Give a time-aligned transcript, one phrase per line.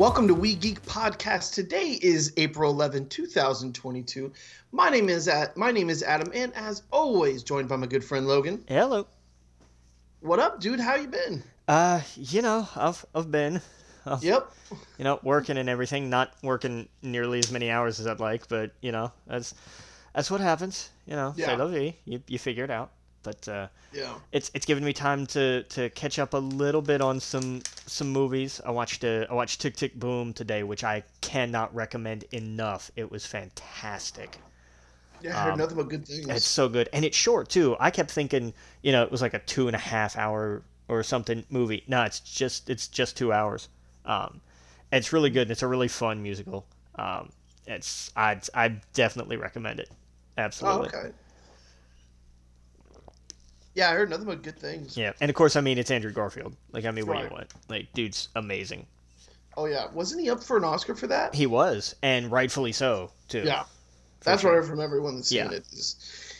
[0.00, 1.52] Welcome to We Geek Podcast.
[1.52, 4.32] Today is April 11, 2022.
[4.72, 8.02] My name is at my name is Adam, and as always, joined by my good
[8.02, 8.64] friend Logan.
[8.66, 9.06] Hello.
[10.20, 10.80] What up, dude?
[10.80, 11.42] How you been?
[11.68, 13.60] Uh, you know, I've I've been,
[14.06, 14.50] I've, Yep.
[14.96, 16.08] you know, working and everything.
[16.08, 19.54] Not working nearly as many hours as I'd like, but you know, that's
[20.14, 20.88] that's what happens.
[21.04, 21.44] You know, Yeah.
[21.48, 21.96] say la vie.
[22.06, 22.90] You you figure it out.
[23.22, 24.18] But uh, Yeah.
[24.32, 28.10] it's it's given me time to, to catch up a little bit on some some
[28.10, 28.60] movies.
[28.64, 32.90] I watched uh, I watched Tick Tick Boom today, which I cannot recommend enough.
[32.96, 34.38] It was fantastic.
[35.20, 36.28] Yeah, I heard Um, nothing but good things.
[36.28, 37.76] It's so good, and it's short too.
[37.78, 41.02] I kept thinking, you know, it was like a two and a half hour or
[41.02, 41.84] something movie.
[41.86, 43.68] No, it's just it's just two hours.
[44.04, 44.40] Um,
[44.92, 45.42] it's really good.
[45.42, 46.66] and It's a really fun musical.
[46.96, 47.30] Um,
[47.66, 49.90] it's I I definitely recommend it.
[50.62, 50.88] oh, Absolutely.
[50.88, 51.12] okay.
[53.74, 54.96] Yeah, I heard nothing but good things.
[54.96, 56.54] Yeah, and of course, I mean it's Andrew Garfield.
[56.72, 57.30] Like, I mean, what do Right.
[57.30, 57.52] you want?
[57.68, 58.86] Like, dude's amazing.
[59.56, 61.34] Oh yeah, wasn't he up for an Oscar for that?
[61.34, 63.42] He was, and rightfully so too.
[63.44, 63.64] Yeah.
[64.22, 64.50] That's sure.
[64.50, 65.50] what I heard from everyone that's seen Yeah.
[65.52, 65.66] it.
[65.72, 65.96] Is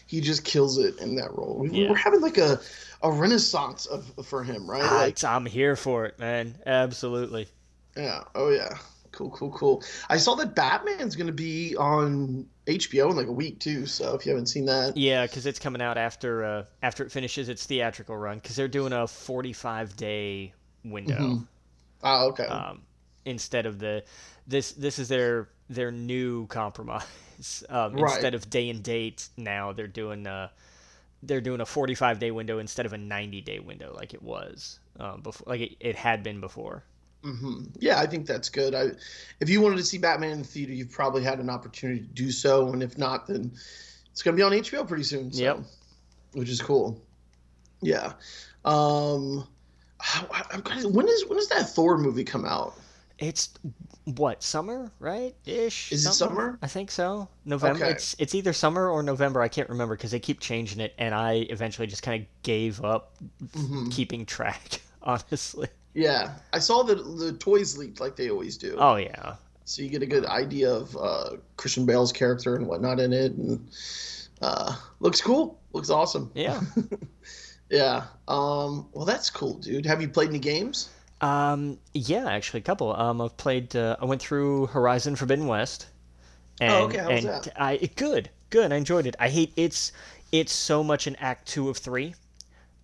[0.07, 1.57] he just kills it in that role.
[1.61, 1.91] We, Yeah.
[1.91, 2.61] We're having like a
[3.03, 4.83] a renaissance of for him, right?
[4.85, 6.57] Ah, Like, I'm here for it, man.
[6.67, 7.49] Absolutely.
[7.97, 8.23] yeah.
[8.35, 8.77] Oh yeah.
[9.13, 9.83] Cool, cool, cool.
[10.09, 13.87] I saw that Batman's gonna be on HBO in like a week too.
[13.87, 17.11] So if you haven't seen that, Yeah, because it's coming out after uh, after it
[17.13, 18.39] finishes its theatrical run.
[18.39, 21.47] Because they're doing a 45 day window Mhm.
[22.03, 22.47] oh okay.
[22.47, 22.83] um,
[23.25, 24.05] instead of the
[24.47, 27.05] this this is their their new compromise.
[27.71, 28.13] Um, Right.
[28.13, 30.51] Instead of day and date, now they're doing uh
[31.23, 34.79] they're doing a 45 day window instead of a 90 day window like it was
[34.99, 36.85] um, before, like it, it had been before.
[37.23, 38.75] Hmm Yeah, I think that's good.
[38.75, 38.91] I,
[39.41, 42.07] if you wanted to see Batman in the theater, you've probably had an opportunity to
[42.07, 43.53] do so, and if not, then
[44.11, 45.33] it's gonna be on HBO pretty soon.
[45.33, 45.61] So, Yep.
[46.33, 47.03] which is cool.
[47.83, 48.13] Yeah.
[48.65, 49.47] Um,
[50.01, 52.75] I, I'm kind of, when is when does that Thor movie come out?
[53.19, 53.51] It's
[54.05, 55.35] what summer, right?
[55.45, 55.93] Ish.
[55.93, 56.59] Is it summer?
[56.63, 57.29] I think so.
[57.45, 57.85] November.
[57.85, 57.93] Okay.
[57.93, 59.43] It's it's either summer or November.
[59.43, 62.83] I can't remember because they keep changing it, and I eventually just kind of gave
[62.83, 63.13] up
[63.53, 63.93] Mhm.
[63.93, 64.81] keeping track.
[65.03, 65.69] Honestly.
[65.95, 68.77] Yeah, I saw the the toys leaked like they always do.
[68.79, 69.35] Oh yeah.
[69.65, 73.33] so you get a good idea of uh, Christian Bale's character and whatnot in it,
[73.33, 73.69] and
[74.43, 75.59] uh, looks cool.
[75.73, 76.31] Looks awesome.
[76.35, 76.61] Yeah.
[77.71, 78.07] Yeah.
[78.27, 78.89] Um.
[78.93, 79.87] Well, that's cool, dude.
[79.87, 80.89] Have you played any games?
[81.21, 81.79] um.
[81.95, 82.27] Yeah.
[82.29, 82.93] Actually, a couple.
[82.97, 83.21] Um.
[83.21, 83.77] I've played.
[83.77, 85.87] Uh, I went through Horizon Forbidden West.
[86.61, 87.49] And, Oh, okay, how was that?
[87.57, 88.29] I good.
[88.51, 88.73] Good.
[88.73, 89.15] I enjoyed it.
[89.21, 89.93] I hate it's
[90.33, 92.17] it's so much an act two of three.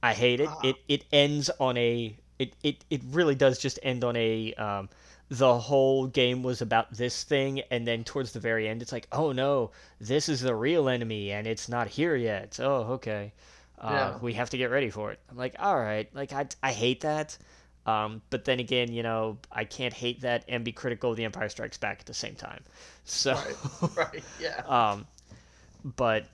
[0.04, 0.48] I hate it.
[0.48, 0.60] Ah.
[0.62, 4.88] It it ends on a it, it, it really does just end on a um
[5.28, 9.08] the whole game was about this thing and then towards the very end it's like
[9.12, 9.70] oh no
[10.00, 13.32] this is the real enemy and it's not here yet oh okay
[13.80, 14.18] uh, Yeah.
[14.20, 17.00] we have to get ready for it i'm like all right like i, I hate
[17.00, 17.36] that
[17.86, 21.24] um, but then again you know i can't hate that and be critical of the
[21.24, 22.62] empire strikes back at the same time
[23.04, 23.96] so Right.
[23.96, 24.24] right.
[24.40, 24.62] Yeah.
[24.68, 25.06] um,
[25.96, 26.26] but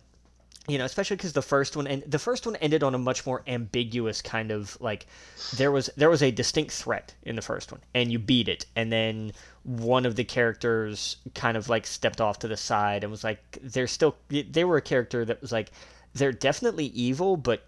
[0.68, 3.26] you know, especially because the first one and the first one ended on a much
[3.26, 5.06] more ambiguous kind of like
[5.52, 8.66] there was there was a distinct threat in the first one, and you beat it,
[8.76, 9.32] and then
[9.64, 13.58] one of the characters kind of like stepped off to the side and was like
[13.62, 15.70] they're still they were a character that was like
[16.14, 17.64] they're definitely evil, but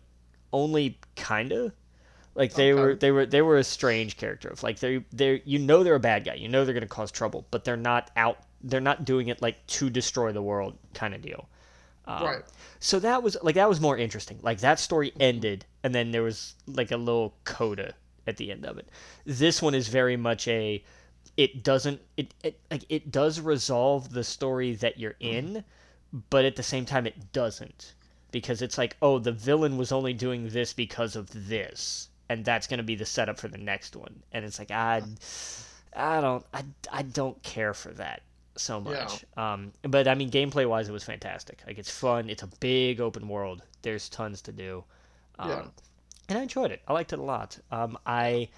[0.53, 1.73] only kinda.
[2.35, 2.75] Like they Okay.
[2.75, 4.49] were, they were, they were a strange character.
[4.49, 6.35] Of like they, they, you know, they're a bad guy.
[6.35, 8.39] You know they're gonna cause trouble, but they're not out.
[8.63, 11.49] They're not doing it like to destroy the world, kind of deal.
[12.07, 12.43] Um, right.
[12.81, 14.39] So that was like that was more interesting.
[14.43, 17.95] Like that story ended, and then there was like a little coda
[18.27, 18.89] at the end of it.
[19.25, 20.85] This one is very much a.
[21.37, 22.01] It doesn't.
[22.17, 25.65] It, it like it does resolve the story that you're in,
[26.31, 27.95] but at the same time it doesn't
[28.31, 32.67] because it's like oh the villain was only doing this because of this and that's
[32.67, 35.01] going to be the setup for the next one and it's like i
[35.95, 38.23] i don't i, I don't care for that
[38.57, 42.43] so much um but i mean gameplay wise it was fantastic like it's fun it's
[42.43, 44.85] a big open world there's tons to do
[45.39, 45.65] um, Yeah.
[46.29, 48.49] and i enjoyed it i liked it a lot um i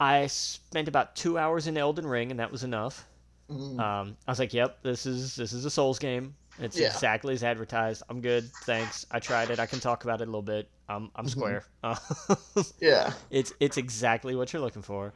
[0.00, 3.06] i spent about two hours in elden ring and that was enough
[3.50, 3.78] Mhm.
[3.78, 6.34] um, I was like, "Yep, this is this is a Souls game.
[6.58, 6.86] It's Yeah.
[6.86, 8.02] exactly as advertised.
[8.08, 9.04] I'm good, thanks.
[9.10, 9.60] I tried it.
[9.60, 10.66] I can talk about it a little bit.
[10.88, 11.30] I'm I'm Mhm.
[11.30, 11.64] square.
[11.82, 11.94] Uh,
[12.80, 13.12] yeah.
[13.28, 15.12] it's it's exactly what you're looking for.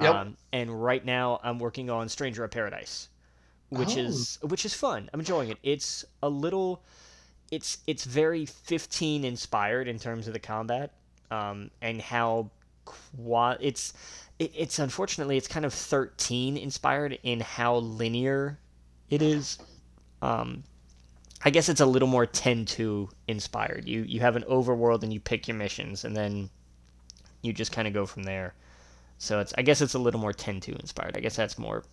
[0.00, 0.14] Yep.
[0.14, 3.08] Um, and right now I'm working on Stranger of Paradise,
[3.72, 4.00] which Oh.
[4.00, 5.08] is which is fun.
[5.12, 5.58] I'm enjoying it.
[5.62, 6.82] It's a little,
[7.50, 10.92] it's it's very 15 inspired in terms of the combat,
[11.30, 12.50] um, and how
[12.84, 13.92] qua it's
[14.38, 18.58] it, it's unfortunately it's kind of 13 inspired in how linear
[19.08, 19.58] it is.
[20.20, 20.64] Um,
[21.44, 23.88] I guess it's a little more 10-2 inspired.
[23.88, 26.50] You you have an overworld and you pick your missions and then
[27.42, 28.54] you just kind of go from there.
[29.18, 31.16] So it's I guess it's a little more 10-2 inspired.
[31.16, 31.84] I guess that's more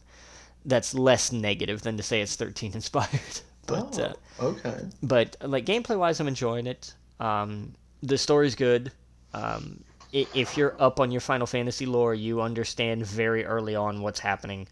[0.65, 3.41] that's less negative than to say it's 13 inspired.
[3.67, 4.79] but uh, oh, okay.
[5.03, 6.93] but like gameplay wise, I'm enjoying it.
[7.19, 8.91] Um, the story's good.
[9.33, 14.19] Um, if you're up on your Final Fantasy lore, you understand very early on what's
[14.19, 14.67] happening.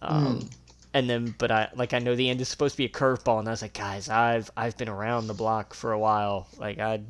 [0.00, 0.50] Um,
[0.94, 3.38] And then, but I like I know the end is supposed to be a curveball,
[3.40, 6.48] and I was like, guys, I've I've been around the block for a while.
[6.56, 7.02] Like I,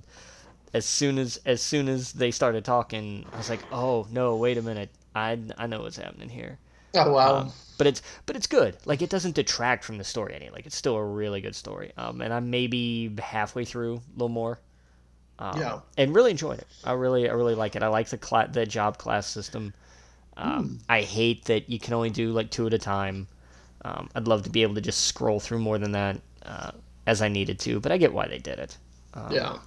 [0.75, 4.59] as soon as as soon as they started talking, I was like, oh no, wait
[4.59, 6.59] a minute, I I know what's happening here.
[7.07, 7.37] Oh wow.
[7.37, 8.77] Um, but it's but it's good.
[8.87, 10.51] Like it doesn't detract from the story any.
[10.51, 11.93] Like it's still a really good story.
[11.97, 14.59] Um, and I'm maybe halfway through a little more.
[15.39, 15.81] Um, Yeah.
[15.99, 16.67] And really enjoying it.
[16.85, 17.83] I really I really like it.
[17.83, 19.75] I like the cla- the job class system.
[20.39, 23.27] Um, I hate that you can only do like two at a time.
[23.85, 26.73] Um, I'd love to be able to just scroll through more than that uh,
[27.07, 28.77] as I needed to, but I get why they did it.
[29.15, 29.59] Um, yeah.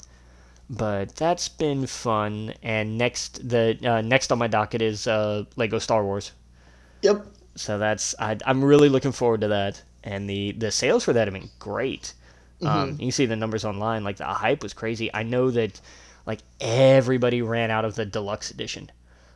[0.69, 2.53] But that's been fun.
[2.63, 6.31] And next the uh, next on my docket is uh, Lego Star Wars.
[7.01, 7.25] Yep.
[7.55, 11.27] So that's I, I'm really looking forward to that, and the the sales for that
[11.27, 12.13] have been great.
[12.61, 14.03] Um, you can see the numbers online.
[14.03, 15.09] Like the hype was crazy.
[15.13, 15.79] I know that
[16.25, 18.91] like everybody ran out of the deluxe edition.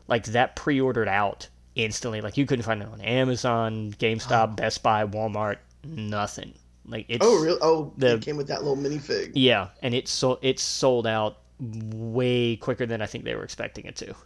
[0.08, 2.20] Like that pre-ordered out instantly.
[2.22, 6.54] Like you couldn't find it on Amazon, GameStop, Best Buy, Walmart, nothing.
[6.86, 7.60] Like it's Oh really?
[7.62, 9.32] Oh, the- it came with that little minifig.
[9.36, 13.86] yeah, and it's so it's sold out way quicker than I think they were expecting
[13.86, 14.14] it to.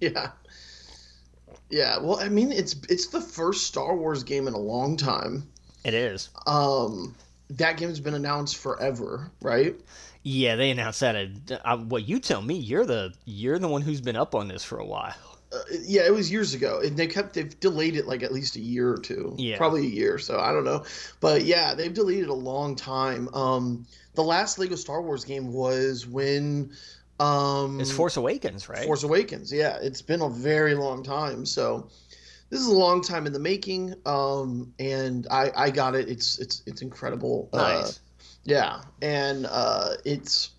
[0.00, 0.30] Yeah.
[1.70, 1.98] Yeah.
[1.98, 5.48] Well, I mean, it's it's the first Star Wars game in a long time.
[5.84, 6.28] It is.
[6.46, 7.14] Um,
[7.50, 9.74] that game's been announced forever, right?
[10.22, 11.16] Yeah, they announced that.
[11.16, 12.54] At, uh, what you tell me?
[12.56, 15.14] You're the you're the one who's been up on this for a while.
[15.52, 18.56] Uh, yeah, it was years ago, and they kept they've delayed it like at least
[18.56, 19.34] a year or two.
[19.38, 19.56] Yeah.
[19.56, 20.18] probably a year.
[20.18, 20.84] So I don't know,
[21.20, 23.28] but yeah, they've delayed it a long time.
[23.34, 26.72] Um, the last Lego Star Wars game was when,
[27.20, 28.84] um, It's Force Awakens, right?
[28.84, 29.52] Force Awakens.
[29.52, 31.44] Yeah, it's been a very long time.
[31.46, 31.88] So
[32.48, 33.94] this is a long time in the making.
[34.06, 36.08] Um, and I I got it.
[36.08, 37.48] It's it's it's incredible.
[37.52, 38.00] Uh, Nice.
[38.44, 40.50] yeah, and uh, it's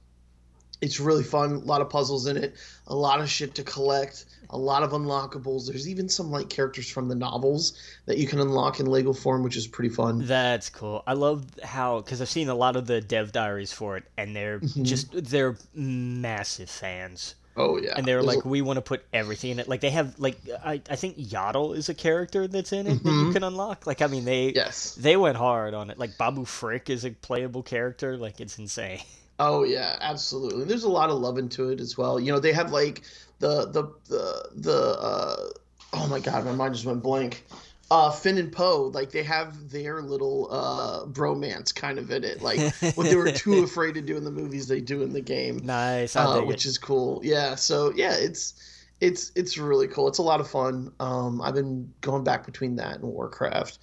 [0.82, 1.52] it's really fun.
[1.54, 2.56] A lot of puzzles in it.
[2.88, 4.26] A lot of shit to collect.
[4.54, 5.68] A lot of unlockables.
[5.68, 7.74] There's even some like characters from the novels
[8.06, 10.26] that you can unlock in Lego form, which is pretty fun.
[10.28, 11.04] That's cool.
[11.08, 14.36] I love how because I've seen a lot of the dev diaries for it, and
[14.36, 14.84] they're Mhm.
[14.84, 19.04] just they're massive fans, Oh yeah, and they're There's like, a- we want to put
[19.14, 19.68] everything in it.
[19.68, 23.10] Like they have like I, I think Yaddle is a character that's in it that
[23.10, 23.34] you Mhm.
[23.34, 23.86] can unlock.
[23.88, 24.96] Like I mean they yes.
[24.96, 25.98] they went hard on it.
[26.00, 28.18] Like Babu Frick is a playable character.
[28.18, 29.02] Like it's insane.
[29.40, 30.66] Oh yeah, absolutely.
[30.66, 32.20] There's a lot of love into it as well.
[32.20, 33.02] You know, they have like
[33.42, 35.50] the the the the uh
[35.94, 37.46] oh my god, my mind just went blank.
[37.90, 42.42] Uh Finn and Poe, like they have their little uh bromance kind of in it.
[42.42, 42.60] Like
[42.96, 45.60] what they were too afraid to do in the movies they do in the game.
[45.64, 46.16] Nice.
[46.16, 46.70] Uh, which it.
[46.70, 47.20] is cool.
[47.24, 48.54] Yeah, so yeah, it's
[49.02, 50.08] it's it's really cool.
[50.08, 50.94] It's a lot of fun.
[51.02, 53.80] Um I've been going back between that and Warcraft.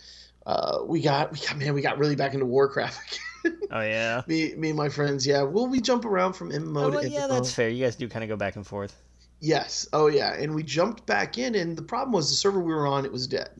[0.46, 3.20] Uh we got we got man, we got really back into Warcraft.
[3.70, 4.22] Oh yeah.
[4.26, 5.42] me me and my friends, yeah.
[5.42, 7.68] Well, we jump around from MMO Oh, to well, yeah, that's fair.
[7.68, 8.94] You guys do kind of go back and forth.
[9.40, 9.88] Yes.
[9.92, 10.34] Oh yeah.
[10.34, 13.12] And we jumped back in, and the problem was the server we were on it
[13.12, 13.50] was dead.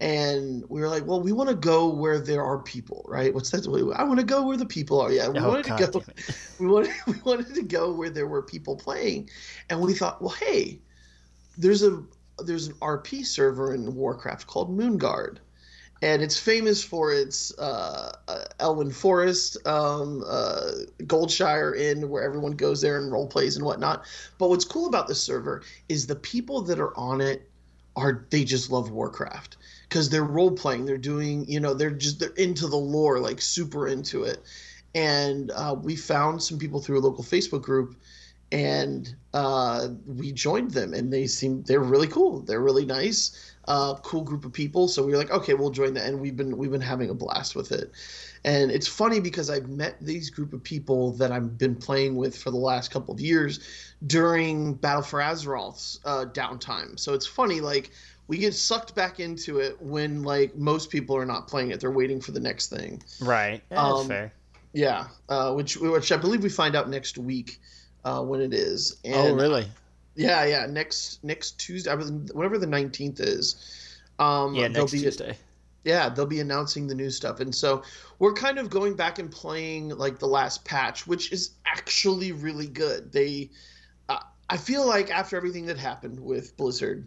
[0.00, 3.34] And we were like, well, we want to go where there are people, right?
[3.34, 3.66] What's that?
[3.96, 5.10] I want to go where the people are.
[5.10, 6.04] Yeah, we Oh, wanted God to go.
[6.60, 9.28] We wanted we wanted to go where there were people playing,
[9.70, 10.78] and we thought, well, hey,
[11.56, 12.04] there's a
[12.44, 15.38] there's an RP server in Warcraft called Moonguard,
[16.02, 20.70] and it's famous for its uh, uh, Elwynn Forest, um, uh,
[21.02, 24.04] Goldshire Inn, where everyone goes there and role plays and whatnot.
[24.38, 27.48] But what's cool about this server is the people that are on it
[27.96, 29.56] are they just love Warcraft
[29.88, 30.84] because they're role playing.
[30.84, 34.40] They're doing, you know, they're just they're into the lore, like super into it.
[34.94, 37.96] And uh, we found some people through a local Facebook group,
[38.52, 42.40] and uh, we joined them, and they seem they're really cool.
[42.40, 44.88] They're really nice, uh, cool group of people.
[44.88, 47.14] So we were like, okay, we'll join that, and we've been we've been having a
[47.14, 47.92] blast with it.
[48.44, 52.36] And it's funny because I've met these group of people that I've been playing with
[52.36, 53.60] for the last couple of years
[54.06, 56.98] during Battle for Azeroth's uh, downtime.
[56.98, 57.90] So it's funny, like
[58.26, 61.90] we get sucked back into it when like most people are not playing it; they're
[61.90, 63.02] waiting for the next thing.
[63.20, 63.62] Right.
[63.70, 64.32] Yeah, that's Um, fair.
[64.72, 67.60] Yeah, uh, which which I believe we find out next week
[68.04, 68.96] uh, when it is.
[69.04, 69.66] And, oh, really?
[70.18, 70.66] Yeah, yeah.
[70.66, 71.94] Next next Tuesday,
[72.32, 73.94] whatever the nineteenth is.
[74.18, 75.36] Um, Yeah, next be Tuesday.
[75.84, 77.84] yeah, they'll be announcing the new stuff, and so
[78.18, 82.66] we're kind of going back and playing like the last patch, which is actually really
[82.66, 83.12] good.
[83.12, 83.50] They,
[84.08, 84.18] uh,
[84.50, 87.06] I feel like after everything that happened with Blizzard,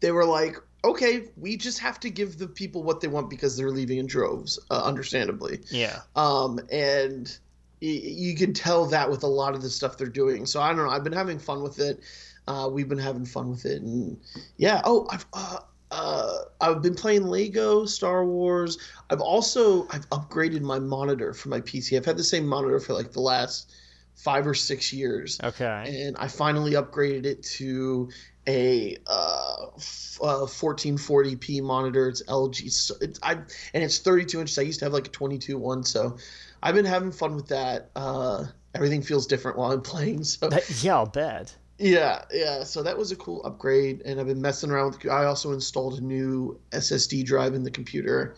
[0.00, 3.56] they were like, okay, we just have to give the people what they want because
[3.56, 5.60] they're leaving in droves, uh, understandably.
[5.70, 6.00] Yeah.
[6.16, 7.34] Um, and
[7.80, 10.46] you can tell that with a lot of the stuff they're doing.
[10.46, 10.90] So I don't know.
[10.90, 12.00] I've been having fun with it.
[12.46, 14.18] Uh, we've been having fun with it, and
[14.56, 14.80] yeah.
[14.84, 15.58] Oh, I've uh,
[15.90, 18.78] uh, I've been playing Lego Star Wars.
[19.10, 21.96] I've also I've upgraded my monitor for my PC.
[21.96, 23.72] I've had the same monitor for like the last
[24.14, 25.38] five or six years.
[25.42, 26.04] Okay.
[26.06, 28.10] And I finally upgraded it to
[28.46, 32.08] a uh, f- uh, 1440p monitor.
[32.08, 32.70] It's LG.
[32.72, 34.58] So it's I and it's 32 inches.
[34.58, 36.16] I used to have like a 22 one, so
[36.62, 37.90] I've been having fun with that.
[37.96, 40.24] Uh, everything feels different while I'm playing.
[40.24, 41.56] So That, yeah, I'll bet.
[41.78, 42.64] yeah, yeah.
[42.64, 45.10] So that was a cool upgrade, and I've been messing around with.
[45.10, 48.34] I also installed a new SSD drive in the computer,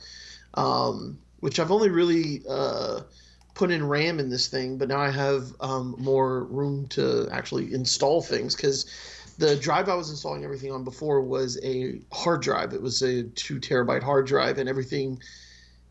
[0.55, 3.01] um, which I've only really uh,
[3.55, 7.73] put in RAM in this thing, but now I have um, more room to actually
[7.73, 8.87] install things because
[9.39, 12.75] the drive I was installing everything on before was a hard drive.
[12.75, 15.21] It was a two terabyte hard drive, and everything.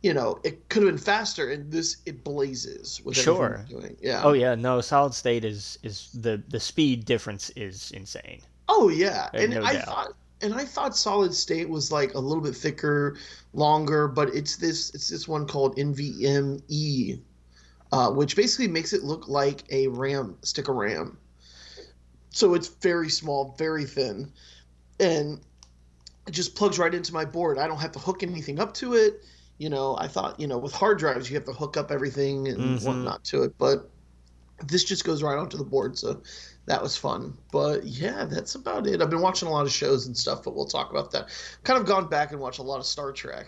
[0.02, 3.66] You know, it could have been faster, and this it blazes with Sure.
[3.70, 3.98] Doing.
[4.02, 4.22] Yeah.
[4.24, 8.42] Oh yeah, no, solid state is is the the speed difference is insane.
[8.70, 9.86] Oh yeah, and no I doubt.
[9.86, 13.18] thought, and I thought solid state was like a little bit thicker,
[13.54, 17.20] longer, but it's this it's this one called NVMe,
[17.92, 21.18] uh, which basically makes it look like a RAM stick of RAM.
[22.30, 24.32] So it's very small, very thin,
[25.00, 25.42] and
[26.28, 27.58] it just plugs right into my board.
[27.58, 29.26] I don't have to hook anything up to it.
[29.60, 32.48] You know, I thought you know with hard drives you have to hook up everything
[32.48, 32.84] and Mhm.
[32.84, 33.90] whatnot to it, but
[34.66, 35.98] this just goes right onto the board.
[35.98, 36.22] So
[36.66, 37.38] that was fun.
[37.52, 39.02] But yeah, that's about it.
[39.02, 41.30] I've been watching a lot of shows and stuff, but we'll talk about that.
[41.64, 43.48] Kind of gone back and watched a lot of Star Trek.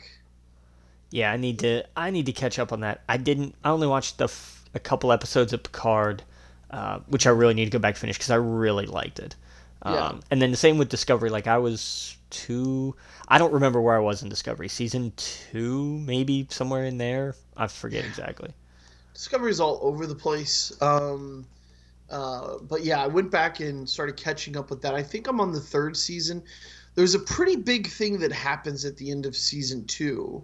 [1.11, 3.01] Yeah, I need to I need to catch up on that.
[3.09, 3.55] I didn't.
[3.63, 6.23] I only watched the f- a couple episodes of Picard,
[6.71, 9.35] uh, which I really need to go back and finish because I really liked it.
[9.83, 10.13] Um, Yeah.
[10.31, 11.29] And then the same with Discovery.
[11.29, 12.95] Like I was two.
[13.27, 14.67] I don't remember where I was in Discovery.
[14.67, 17.35] Season two, maybe somewhere in there.
[17.55, 18.51] I forget exactly.
[19.13, 20.71] Discovery's all over the place.
[20.81, 21.45] Um,
[22.09, 24.95] uh, but yeah, I went back and started catching up with that.
[24.95, 26.43] I think I'm on the third season.
[26.95, 30.43] There's a pretty big thing that happens at the end of season two.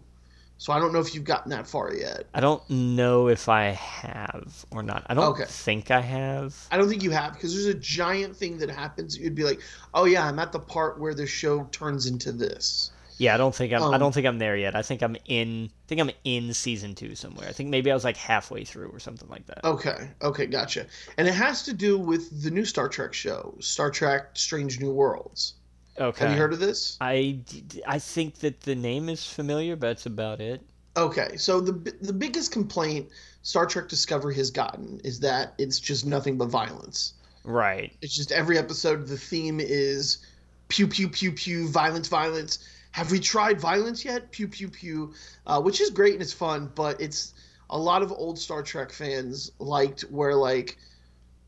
[0.57, 2.27] So I don't know if you've gotten that far yet.
[2.33, 5.05] I don't know if I have or not.
[5.07, 5.45] I don't Okay.
[5.45, 6.71] think I have.
[6.71, 9.17] I don't think you have because there's a giant thing that happens.
[9.17, 9.61] You'd be like,
[9.93, 12.91] oh yeah, I'm at the part where the show turns into this.
[13.17, 13.87] Yeah, I don't think I'm.
[13.91, 14.75] I Um, don't think I'm there yet.
[14.75, 15.65] I think I'm in.
[15.65, 17.47] I think I'm in season two somewhere.
[17.49, 19.63] I think maybe I was like halfway through or something like that.
[19.63, 20.87] Okay, okay, gotcha.
[21.15, 24.91] And it has to do with the new Star Trek show, Star Trek: Strange New
[24.91, 25.53] Worlds.
[25.99, 26.25] Okay.
[26.25, 26.97] Have you heard of this?
[27.01, 27.39] I,
[27.87, 30.61] I think that the name is familiar, but that's about it.
[30.95, 33.09] Okay, so the the biggest complaint
[33.43, 37.13] Star Trek Discovery has gotten is that it's just nothing but violence.
[37.43, 37.95] Right.
[38.01, 40.25] It's just every episode the theme is
[40.69, 42.67] pew pew pew pew violence violence.
[42.91, 44.31] Have we tried violence yet?
[44.31, 45.13] Pew pew pew,
[45.45, 47.35] uh, which is great and it's fun, but it's
[47.69, 50.77] a lot of old Star Trek fans liked where like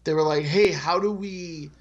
[0.04, 1.72] they were like, hey, how do we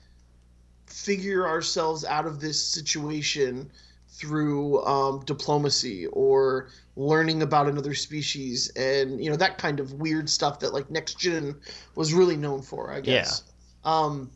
[1.09, 3.71] figure ourselves out of this situation
[4.11, 10.29] through um, diplomacy or learning about another species and you know that kind of weird
[10.29, 11.55] stuff that like next gen
[11.95, 13.43] was really known for i guess.
[13.85, 14.31] Um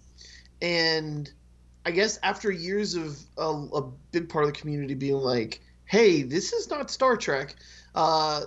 [0.63, 1.31] and
[1.85, 6.23] i guess after years of a, a big part of the community being like hey
[6.23, 7.55] this is not star trek
[7.95, 8.45] uh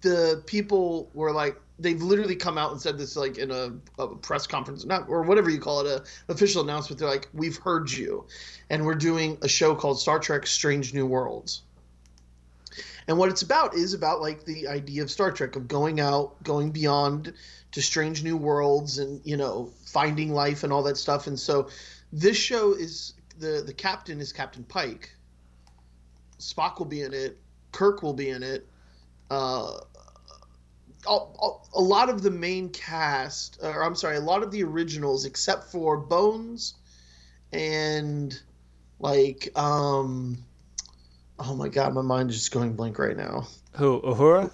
[0.00, 4.08] the people were like they've literally come out and said this like in a, a
[4.16, 6.98] press conference not or whatever you call it a official announcement.
[6.98, 8.26] They're like we've heard you.
[8.70, 11.62] And we're doing a show called star trek strange new worlds.
[13.08, 16.42] And what it's about is about like the idea of star trek of going out
[16.42, 17.34] going beyond
[17.72, 21.26] to strange new worlds and you know finding life and all that stuff.
[21.26, 21.68] And so
[22.12, 25.14] this show is the the captain is captain pike.
[26.38, 27.38] Spock will be in it.
[27.72, 28.66] Kirk will be in it.
[29.30, 29.80] Uh
[31.06, 35.70] a, lot of the main cast, or I'm sorry, a lot of the originals, except
[35.70, 36.74] for Bones
[37.52, 38.38] and
[39.00, 40.38] like, um,
[41.38, 43.46] oh my god, my mind is just going blank right now.
[43.72, 44.00] Who?
[44.02, 44.50] Uhura?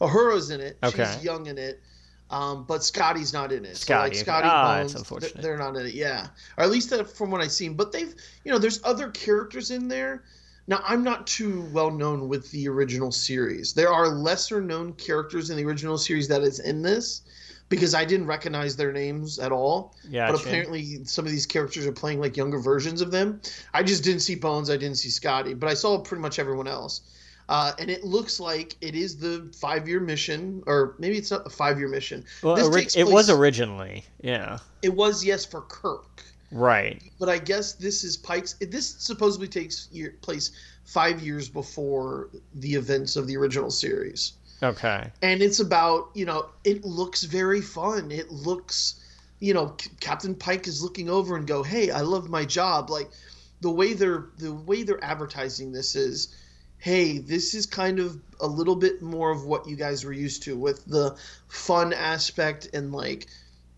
[0.00, 0.78] Uhura's in it.
[0.82, 1.10] Okay.
[1.14, 1.80] She's young in it.
[2.30, 3.76] Um, but Scotty's not in it.
[3.78, 5.42] Scotty, So like Scotty Ah, Bones, that's unfortunate.
[5.42, 5.94] they're not in it.
[5.94, 6.26] Yeah,
[6.58, 7.72] or at least that from what I've seen.
[7.72, 8.14] But they've,
[8.44, 10.24] you know, there's other characters in there.
[10.68, 13.72] Now I'm not too well known with the original series.
[13.72, 17.22] There are lesser known characters in the original series that is in this
[17.70, 19.94] because I didn't recognize their names at all.
[20.08, 20.30] Yeah.
[20.30, 23.40] But apparently, some of these characters are playing like younger versions of them.
[23.74, 24.70] I just didn't see Bones.
[24.70, 27.00] I didn't see Scotty, but I saw pretty much everyone else.
[27.48, 31.50] Uh, and it looks like it is the five-year mission, or maybe it's not the
[31.50, 32.22] five-year mission.
[32.42, 34.04] well, this ori- takes it was originally.
[34.20, 34.58] Yeah.
[34.82, 37.02] It was yes for Kirk, Right.
[37.18, 38.54] but I guess this is Pike's.
[38.54, 40.52] This supposedly takes year, place
[40.84, 44.32] five years before the events of the original series.
[44.60, 45.08] Okay.
[45.22, 48.98] and it's about you know it looks very fun it looks
[49.40, 52.90] you know, C- Captain Pike is looking over and go, "Hey, I love my job."
[52.90, 53.10] Like
[53.60, 56.28] the way they're the way they're advertising this is,
[56.78, 60.42] "Hey, this is kind of a little bit more of what you guys were used
[60.44, 61.16] to with the
[61.48, 63.26] fun aspect and like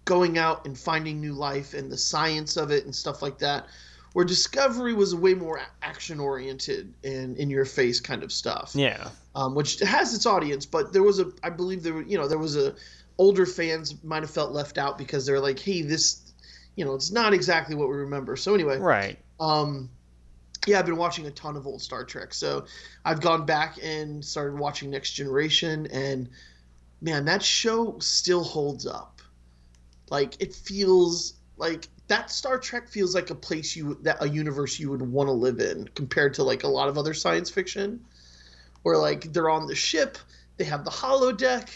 [0.04, 3.66] going out and finding new life and the science of it and stuff like that."
[4.12, 9.08] Where Discovery was way more action oriented and in your face kind of stuff Yeah.
[9.36, 12.26] um, which has its audience, but there was a, I believe there, were, you know,
[12.26, 12.74] there was a,
[13.18, 16.32] older fans might have felt left out because they're like, hey, this,
[16.74, 18.34] you know, it's not exactly what we remember.
[18.34, 19.16] So anyway, Right.
[19.38, 19.88] um,
[20.66, 22.64] yeah, I've been watching a ton of old Star Trek, so
[23.04, 26.28] I've gone back and started watching Next Generation, and
[27.00, 29.19] man, that show still holds up.
[30.10, 34.78] Like it feels like that Star Trek feels like a place you that a universe
[34.78, 38.04] you would want to live in compared to like a lot of other science fiction,
[38.82, 40.18] where like they're on the ship,
[40.56, 41.68] they have the holodeck,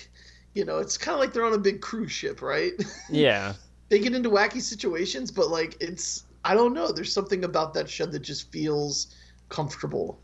[0.55, 2.73] you know, it's kind of like they're on a big cruise ship, right?
[3.11, 3.55] Yeah.
[3.89, 6.93] they get into wacky situations, but like it's I don't know.
[6.93, 9.15] There's something about that show that just feels
[9.49, 10.21] comfortable.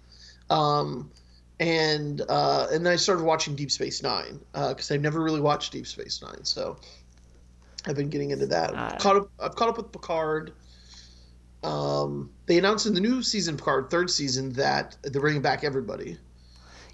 [0.50, 1.10] Um,
[1.60, 5.72] and uh, and then I started watching Deep Space Nine because I've never really watched
[5.72, 6.78] Deep Space Nine, so
[7.86, 8.74] I've been getting into that.
[8.74, 9.30] Uh, caught up.
[9.38, 10.52] I've caught up with Picard.
[11.62, 16.16] Um, they announced in the new season, Picard third season, that they're bringing back everybody.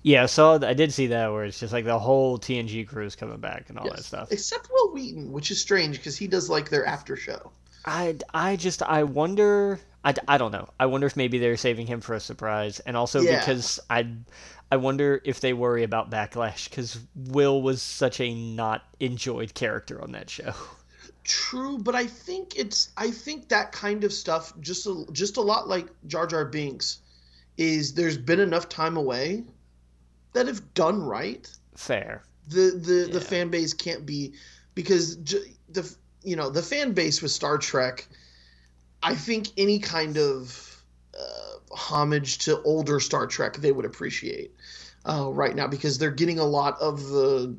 [0.03, 3.17] Yeah, so I did see that where it's just like the whole TNG crew is
[3.17, 4.31] coming back and all that stuff.
[4.31, 7.51] except Wil Wheaton, which is strange because he does like their after show.
[7.85, 11.87] I, I just I wonder I, I don't know I wonder if maybe they're saving
[11.87, 13.39] him for a surprise and also Yeah.
[13.39, 14.09] because I
[14.73, 20.03] I wonder if they worry about backlash because Wil was such a not enjoyed character
[20.03, 20.53] on that show.
[21.27, 25.41] True, but I think it's I think that kind of stuff just a, just a
[25.41, 26.99] lot like Jar Jar Binks
[27.57, 29.45] is there's been enough time away
[30.35, 32.23] that if done right, Fair.
[32.47, 34.35] the the the fan base can't be
[34.77, 38.07] because j- the you know the fan base with Star Trek
[39.03, 44.55] I think any kind of uh, homage to older Star Trek they would appreciate
[45.05, 47.57] uh, right now because they're getting a lot of the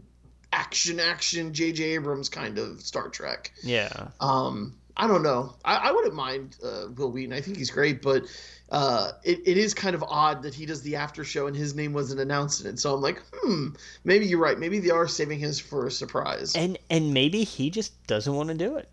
[0.58, 1.84] action action J.J.
[1.84, 3.52] Abrams kind of Star Trek.
[3.62, 4.08] Yeah.
[4.20, 5.54] Um, I don't know.
[5.64, 7.32] I, I wouldn't mind uh, Wil Wheaton.
[7.32, 8.24] I think he's great, but
[8.72, 11.76] uh, it, it is kind of odd that he does the after show and his
[11.76, 12.80] name wasn't announced in it.
[12.80, 13.70] So I'm like, hmm,
[14.04, 14.58] maybe you're right.
[14.58, 16.56] Maybe they are saving his for a surprise.
[16.56, 18.90] And and maybe he just doesn't want to do it.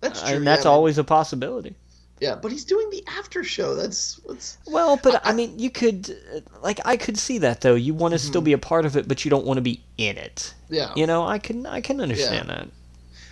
[0.00, 0.36] that's true.
[0.36, 1.76] and that's yeah, always a possibility.
[2.20, 3.74] Yeah, but he's doing the after show.
[3.74, 4.58] That's what's.
[4.66, 7.74] Well, but I, mean, you could uh, like I could see that though.
[7.74, 9.82] You want to still be a part of it, but you don't want to be
[9.96, 10.54] in it.
[10.68, 10.92] Yeah.
[10.96, 12.68] You know, I can I can understand that.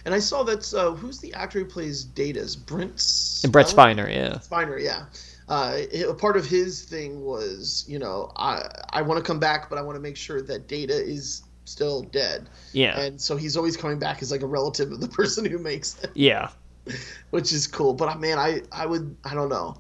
[0.05, 3.41] And I saw that uh, who's the actor who plays Data's Brent.
[3.43, 4.07] And Brett Spiner?
[4.07, 4.35] Spiner, yeah.
[4.39, 5.07] Spiner, yeah.
[5.49, 9.69] Uh, a part of his thing was, you know, I I want to come back,
[9.69, 12.49] but I want to make sure that Data is still dead.
[12.73, 12.99] Yeah.
[12.99, 16.03] And so he's always coming back as like a relative of the person who makes
[16.03, 16.51] it, Yeah.
[17.31, 17.95] which is cool.
[17.95, 19.77] But uh, man, I I would I don't know.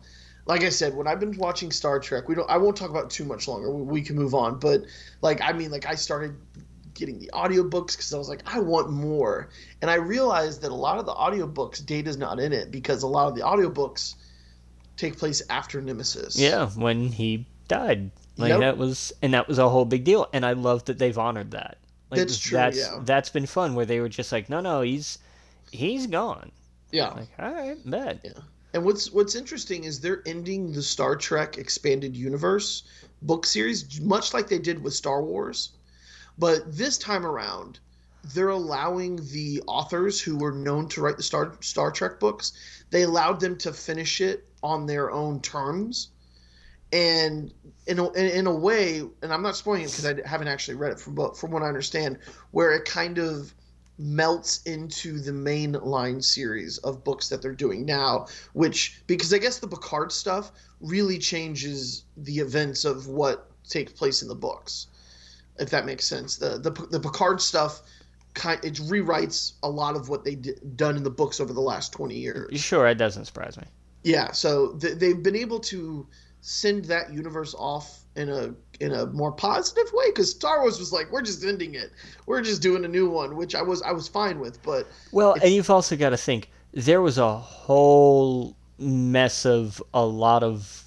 [0.46, 2.48] Like I said, when I've been watching Star Trek, we don't.
[2.48, 3.70] I won't talk about it too much longer.
[3.70, 4.58] We, we can move on.
[4.58, 4.82] But
[5.20, 6.36] like, I mean, like I started
[6.94, 9.50] getting the audiobooks because I was like, I want more.
[9.82, 13.06] And I realized that a lot of the audiobooks, Data's not in it because a
[13.06, 14.14] lot of the audiobooks
[14.96, 16.38] take place after Nemesis.
[16.38, 18.10] Yeah, when he died.
[18.38, 18.60] Like Yep.
[18.60, 21.52] that was and that was a whole big deal and I love that they've honored
[21.52, 21.78] that.
[22.10, 23.00] Like That's true, That's yeah.
[23.02, 25.18] that's been fun where they were just like, "No, no, he's
[25.72, 26.52] he's gone."
[26.90, 27.08] Yeah.
[27.10, 28.32] Like, "All right, bet." Yeah.
[28.72, 32.82] And what's what's interesting is they're ending the Star Trek expanded universe
[33.22, 35.70] book series much like they did with Star Wars.
[36.38, 37.78] But this time around,
[38.34, 42.52] they're allowing the authors who were known to write the Star Star Trek books,
[42.90, 46.08] they allowed them to finish it on their own terms.
[46.92, 47.52] And
[47.86, 50.76] in a, in in a way, and I'm not spoiling it because I haven't actually
[50.76, 52.18] read it from but from what I understand,
[52.50, 53.54] where it kind of
[53.98, 59.38] melts into the main line series of books that they're doing now, which because I
[59.38, 64.86] guess the Picard stuff really changes the events of what takes place in the books,
[65.58, 66.36] if that makes sense.
[66.36, 67.82] The the the Picard stuff
[68.34, 71.60] kind it rewrites a lot of what they did, done in the books over the
[71.60, 72.60] last twenty years.
[72.60, 73.64] Sure, it doesn't surprise me.
[74.04, 76.06] Yeah, so th- they've been able to
[76.42, 80.92] send that universe off in a in a more positive way because Star Wars was
[80.92, 81.92] like, we're just ending it,
[82.26, 85.34] we're just doing a new one, which I was I was fine with, but Well,
[85.34, 90.84] and you've also got to think there was a whole mess of a lot of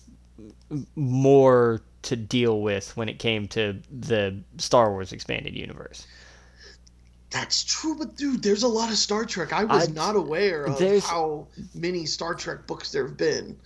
[0.96, 6.06] more to deal with when it came to the Star Wars expanded universe.
[7.32, 9.54] That's true, but dude, there's a lot of Star Trek.
[9.54, 13.58] I was I- not aware of how many Star Trek books there have been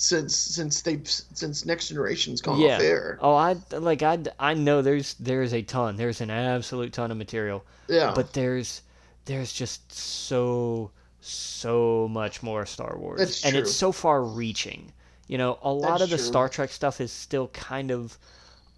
[0.00, 2.76] since since they since Next Generation's gone yeah.
[2.76, 3.18] off air.
[3.20, 5.96] Oh, I like I I know there's there's a ton.
[5.96, 7.64] There's an absolute ton of material.
[7.88, 8.82] Yeah, but there's
[9.24, 13.48] there's just so so much more Star Wars, That's true.
[13.48, 14.92] and it's so far reaching.
[15.26, 16.26] You know, a lot That's of the true.
[16.26, 18.16] Star Trek stuff is still kind of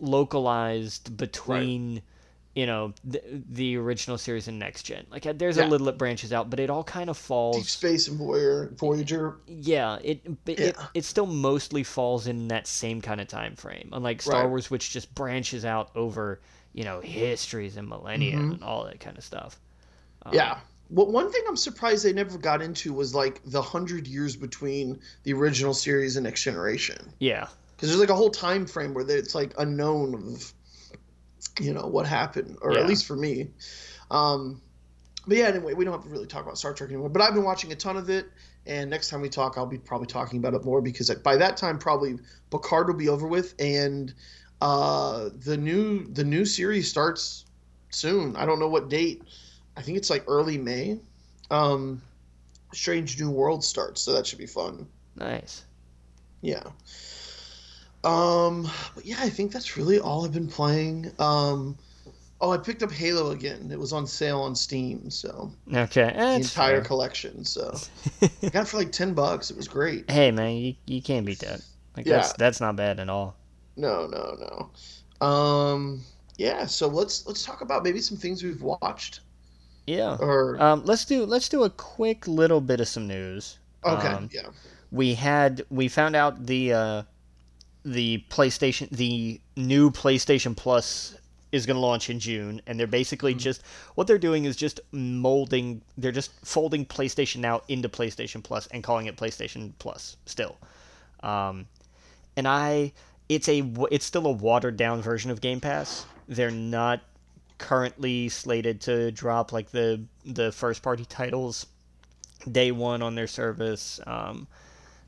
[0.00, 2.00] localized between,
[2.54, 5.06] you know, the, the original series and next gen.
[5.10, 5.66] Like, uh, there's Yeah.
[5.66, 7.56] a little it branches out, but it all kind of falls.
[7.58, 9.36] Deep Space and Voyager, Voyager.
[9.46, 10.86] Yeah, it but it Yeah.
[10.94, 13.90] it still mostly falls in that same kind of time frame.
[13.92, 14.48] Unlike Star Right.
[14.48, 16.40] Wars, which just branches out over
[16.72, 18.52] you know histories and millennia Mm-hmm.
[18.52, 19.58] and all that kind of stuff.
[20.32, 20.58] yeah.
[20.92, 24.98] Well, one thing I'm surprised they never got into was like the hundred years between
[25.22, 29.08] the original series and Next Generation, Yeah, because there's like a whole time frame where
[29.08, 30.52] it's like unknown of,
[31.61, 32.81] you know, what happened, or Yeah.
[32.81, 33.51] at least for me.
[34.11, 34.61] Um,
[35.27, 37.09] but yeah, anyway, we don't have to really talk about Star Trek anymore.
[37.11, 38.27] But I've been watching a ton of it,
[38.66, 41.57] and next time we talk, I'll be probably talking about it more because by that
[41.57, 42.18] time, probably
[42.51, 44.12] Picard will be over with, and
[44.61, 47.44] uh, the new the new series starts
[47.90, 48.35] soon.
[48.37, 49.23] I don't know what date.
[49.77, 50.99] I think it's like early May.
[51.51, 52.03] Um,
[52.73, 54.87] Strange New World starts, so that should be fun.
[55.16, 55.64] nice.
[56.42, 56.62] Yeah.
[58.04, 61.12] Um, but yeah, I think that's really all I've been playing.
[61.18, 61.76] Um,
[62.40, 63.70] oh, I picked up Halo again.
[63.70, 66.84] It was on sale on Steam, so Okay, the that's entire fair.
[66.84, 67.44] collection.
[67.44, 67.76] So
[68.22, 69.50] I got it for like ten bucks.
[69.50, 70.10] It was great.
[70.10, 71.60] Hey man, you, you can't beat that.
[71.96, 72.16] Like Yeah.
[72.16, 73.36] that's that's not bad at all.
[73.76, 74.36] No, no,
[75.20, 75.26] no.
[75.26, 76.00] Um,
[76.38, 76.64] yeah.
[76.66, 79.20] So let's let's talk about maybe some things we've watched.
[79.86, 80.16] Yeah.
[80.20, 83.58] Or Um, let's do let's do a quick little bit of some news.
[83.84, 84.48] okay, um, yeah,
[84.90, 87.02] We had we found out the uh,
[87.85, 91.16] the PlayStation the new PlayStation Plus
[91.53, 93.62] is going to launch in June, and they're basically just
[93.95, 95.83] what they're doing is just molding.
[95.99, 100.57] They're just folding PlayStation Now into PlayStation Plus and calling it PlayStation Plus still.
[101.23, 101.66] Um,
[102.37, 102.93] and I,
[103.29, 106.07] it's a it's still a watered down version of Game Pass.
[106.29, 107.01] They're not
[107.59, 111.66] currently slated to drop like the the first party titles
[112.51, 114.01] day one on their service.
[114.07, 114.47] Um,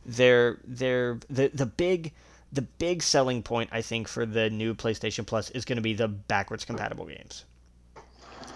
[0.04, 2.12] they're they're the the big
[2.52, 5.94] the big selling point I think for the new PlayStation Plus is going to be
[5.94, 7.44] the backwards compatible games.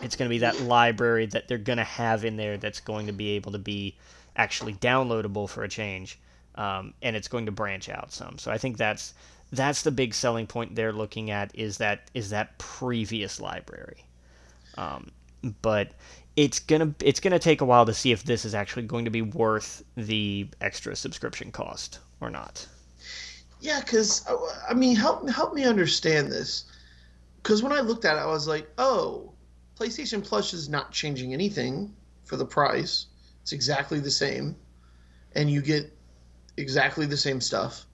[0.02, 3.06] It's going to be that library that they're going to have in there that's going
[3.06, 3.96] to be able to be
[4.36, 6.18] actually downloadable for a change,
[6.56, 8.38] um, and it's going to branch out some.
[8.38, 9.14] So I think that's
[9.52, 14.04] that's the big selling point they're looking at is that is that previous library.
[14.76, 15.10] Um,
[15.62, 15.92] but
[16.36, 19.10] it's gonna it's gonna take a while to see if this is actually going to
[19.10, 22.66] be worth the extra subscription cost or not.
[23.60, 23.80] Yeah.
[23.80, 24.26] Because
[24.68, 26.64] I mean, help help me understand this.
[27.42, 29.32] Because when I looked at it, I was like, oh,
[29.78, 33.06] PlayStation Plus is not changing anything for the price.
[33.42, 34.56] It's exactly the same,
[35.34, 35.92] and you get
[36.56, 37.86] exactly the same stuff.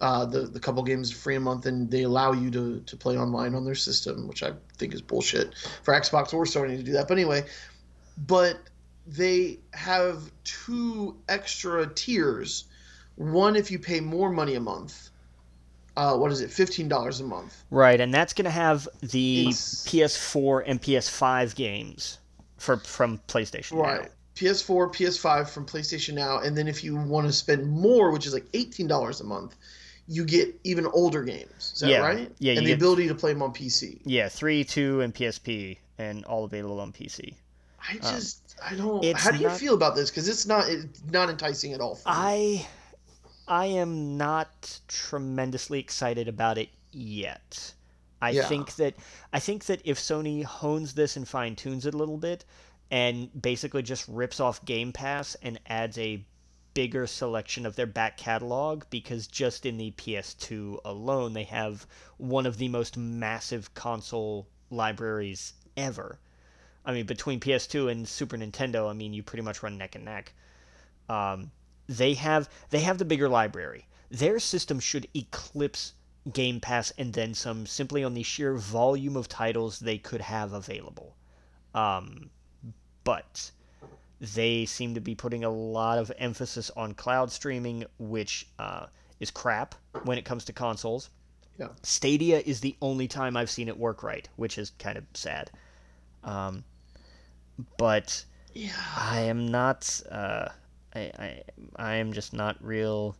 [0.00, 3.18] Uh, the the couple games free a month, and they allow you to to play
[3.18, 5.54] online on their system, which I think is bullshit.
[5.82, 7.44] For Xbox, we're starting to do that, but anyway.
[8.26, 8.58] But
[9.06, 12.64] they have two extra tiers.
[13.20, 15.10] One if you pay more money a month.
[15.94, 16.50] Uh, what is it?
[16.50, 17.64] Fifteen dollars a month.
[17.70, 22.18] Right, and that's gonna have the It's- PS4 and PS5 games
[22.56, 23.72] for from PlayStation.
[23.72, 23.82] now.
[23.82, 24.10] Right.
[24.36, 28.32] PS4, PS5 from PlayStation Now, and then if you want to spend more, which is
[28.32, 29.54] like eighteen dollars a month,
[30.08, 31.72] you get even older games.
[31.74, 31.98] Is that Yeah.
[31.98, 32.32] right?
[32.38, 34.00] Yeah, And the get- ability to play them on PC.
[34.06, 37.34] Yeah, three, two, and PSP, and all available on PC.
[37.86, 39.04] I just, I don't.
[39.04, 40.08] Um, How do you not- feel about this?
[40.08, 41.96] Because it's not, it's not enticing at all.
[41.96, 42.66] For me.
[43.50, 47.74] I am not tremendously excited about it yet.
[48.22, 48.46] I Yeah.
[48.46, 48.94] think that
[49.32, 52.44] I think that if Sony hones this and fine tunes it a little bit
[52.92, 56.24] and basically just rips off Game Pass and adds a
[56.74, 62.46] bigger selection of their back catalog because just in the PS2 alone they have one
[62.46, 66.20] of the most massive console libraries ever.
[66.84, 70.04] I mean between PS2 and Super Nintendo, I mean you pretty much run neck and
[70.04, 70.34] neck.
[71.08, 71.50] Um,
[71.90, 73.86] they have they have the bigger library.
[74.10, 75.94] Their system should eclipse
[76.32, 80.52] Game Pass and then some simply on the sheer volume of titles they could have
[80.52, 81.16] available.
[81.74, 82.30] Um,
[83.02, 83.50] but
[84.20, 88.86] they seem to be putting a lot of emphasis on cloud streaming, which uh,
[89.18, 89.74] is crap
[90.04, 91.10] when it comes to consoles.
[91.58, 91.68] Yeah.
[91.82, 95.50] Stadia is the only time I've seen it work right, which is kind of sad.
[96.22, 96.64] Um,
[97.78, 98.24] but
[98.54, 98.72] yeah.
[98.96, 100.00] I am not.
[100.10, 100.50] Uh,
[100.94, 101.42] I, I
[101.76, 103.16] I am just not real,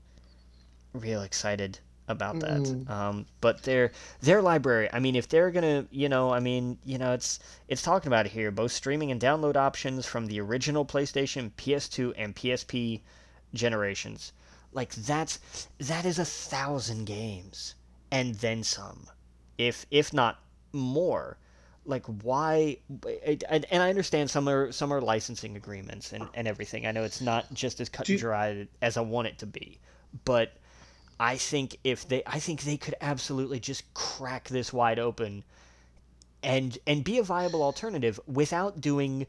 [0.93, 1.79] real excited
[2.09, 2.63] about that.
[2.63, 2.91] Mm.
[2.91, 4.89] Um, but their their library.
[4.93, 8.27] I mean, if they're gonna, you know, I mean, you know, it's it's talking about
[8.27, 8.51] it here.
[8.51, 13.01] Both streaming and download options from the original PlayStation, PS2, and PSP
[13.55, 14.33] generations.
[14.73, 17.75] Like that's that is a thousand games
[18.11, 19.07] and then some,
[19.59, 20.41] if if not
[20.73, 21.39] more.
[21.85, 22.77] Like why
[23.27, 26.87] and, and i understand some are some are licensing agreements and, and everything.
[26.87, 29.79] I know it's not just as cut and dry as i want it to be
[30.25, 30.53] but
[31.19, 35.43] i think if they i think they could absolutely just crack this wide open
[36.43, 39.27] and and be a viable alternative without doing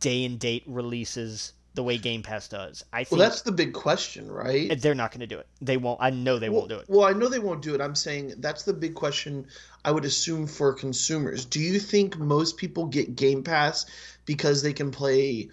[0.00, 2.84] day and date releases the way Game Pass does.
[2.92, 4.80] I think well, that's the big question, right?
[4.80, 5.46] They're not going to do it.
[5.60, 5.98] They won't.
[6.02, 6.86] I know they well, won't do it.
[6.88, 7.80] Well, I know they won't do it.
[7.80, 9.46] I'm saying that's the big question.
[9.84, 11.44] I would assume for consumers.
[11.44, 13.86] Do you think most people get Game Pass
[14.26, 15.50] because they can play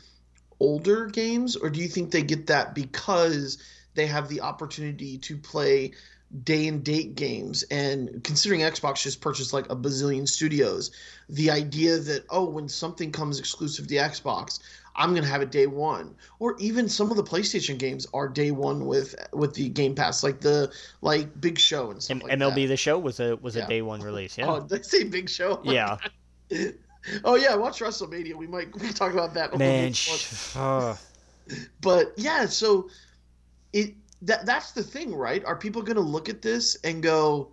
[0.59, 3.57] older games, or do you think they get that because
[3.95, 5.91] they have the opportunity to play
[6.43, 10.91] day and date games and considering xbox just purchased like a bazillion studios
[11.27, 14.59] the idea that oh when something comes exclusive to xbox
[14.95, 16.15] i'm going to have it day one.
[16.39, 20.23] Or even some of the playstation games are day one with with the game pass
[20.23, 20.71] like the
[21.01, 22.67] like big show and stuff M- like mlb that.
[22.67, 24.45] the show was a was a day one release yeah.
[24.49, 25.61] Oh did i say big show?
[25.63, 25.97] Yeah.
[27.23, 28.35] Oh yeah watch wrestlemania.
[28.35, 30.95] We might we talk about that man sh- uh.
[31.81, 32.89] but yeah so
[33.73, 35.43] it that that's the thing, right?
[35.45, 37.51] Are people going to look at this and go,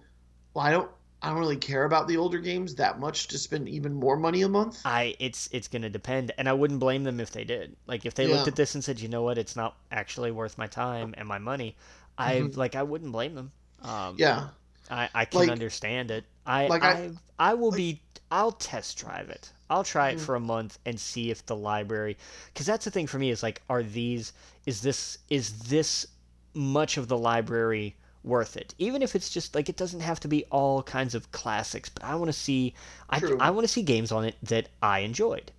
[0.54, 0.90] "Well, I don't
[1.26, 4.42] I don't really care about the older games that much to spend even more money
[4.42, 7.44] a month?" I it's it's going to depend, and I wouldn't blame them if they
[7.44, 7.76] did.
[7.86, 8.36] Like if they yeah.
[8.36, 9.36] looked at this and said, "You know what?
[9.36, 11.76] It's not actually worth my time and my money."
[12.16, 12.58] I mm-hmm.
[12.58, 13.52] like I wouldn't blame them.
[13.82, 14.48] Um, yeah.
[14.88, 16.24] I, I can like, understand it.
[16.46, 19.50] I like I, I, I will like, be I'll test drive it.
[19.68, 20.24] I'll try it mm-hmm.
[20.24, 22.16] for a month and see if the library
[22.52, 24.32] because that's the thing for me is like are these
[24.64, 26.06] is this is this
[26.54, 30.28] much of the library worth it even if it's just like it doesn't have to
[30.28, 32.74] be all kinds of classics but i want to see
[33.18, 33.38] True.
[33.40, 35.52] i, I want to see games on it that i enjoyed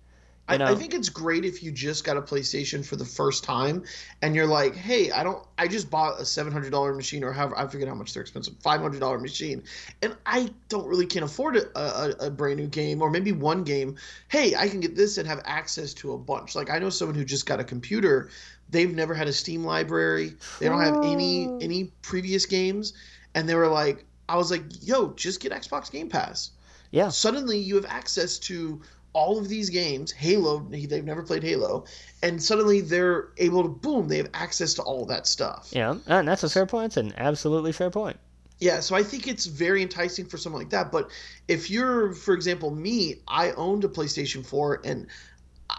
[0.48, 3.84] I, I, think it's great if you just got a PlayStation for the first time
[4.22, 7.32] and you're like, hey, I don't, I just bought a seven hundred dollar machine or
[7.32, 9.62] however I forget how much they're expensive, five hundred dollar machine,
[10.00, 13.62] and I don't really can afford a, a, a, brand new game or maybe one
[13.62, 13.96] game.
[14.28, 16.54] Hey, I can get this and have access to a bunch.
[16.54, 18.30] Like I know someone who just got a computer
[18.70, 20.34] They've never had a Steam library.
[20.60, 21.58] They don't have any oh.
[21.60, 22.92] any previous games,
[23.34, 26.50] and they were like, I was like, yo, just get Xbox Game Pass.
[26.90, 27.08] Yeah.
[27.08, 28.80] Suddenly you have access to
[29.12, 30.12] all of these games.
[30.12, 31.84] Halo, they've never played Halo,
[32.22, 35.70] and suddenly they're able to boom, they have access to all that stuff.
[35.72, 36.86] Yeah, and that's a fair point.
[36.86, 38.18] It's an absolutely fair point.
[38.60, 40.90] Yeah, so I think it's very enticing for someone like that.
[40.90, 41.10] But
[41.46, 45.06] if you're, for example, me, I owned a PlayStation 4 and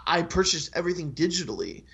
[0.06, 1.84] I purchased everything digitally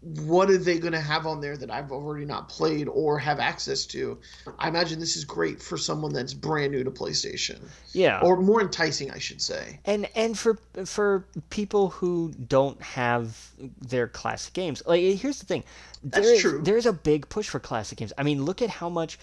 [0.00, 3.40] what are they going to have on there that I've already not played or have
[3.40, 4.18] access to?
[4.58, 7.58] I imagine this is great for someone that's brand new to PlayStation.
[7.92, 8.20] Yeah.
[8.22, 9.80] Or more enticing, I should say.
[9.84, 14.82] And and for for people who don't have their classic games.
[14.86, 15.64] Like here's the thing.
[16.04, 16.62] There that's is, true.
[16.62, 18.12] There's a big push for classic games.
[18.16, 19.18] I mean, look at how much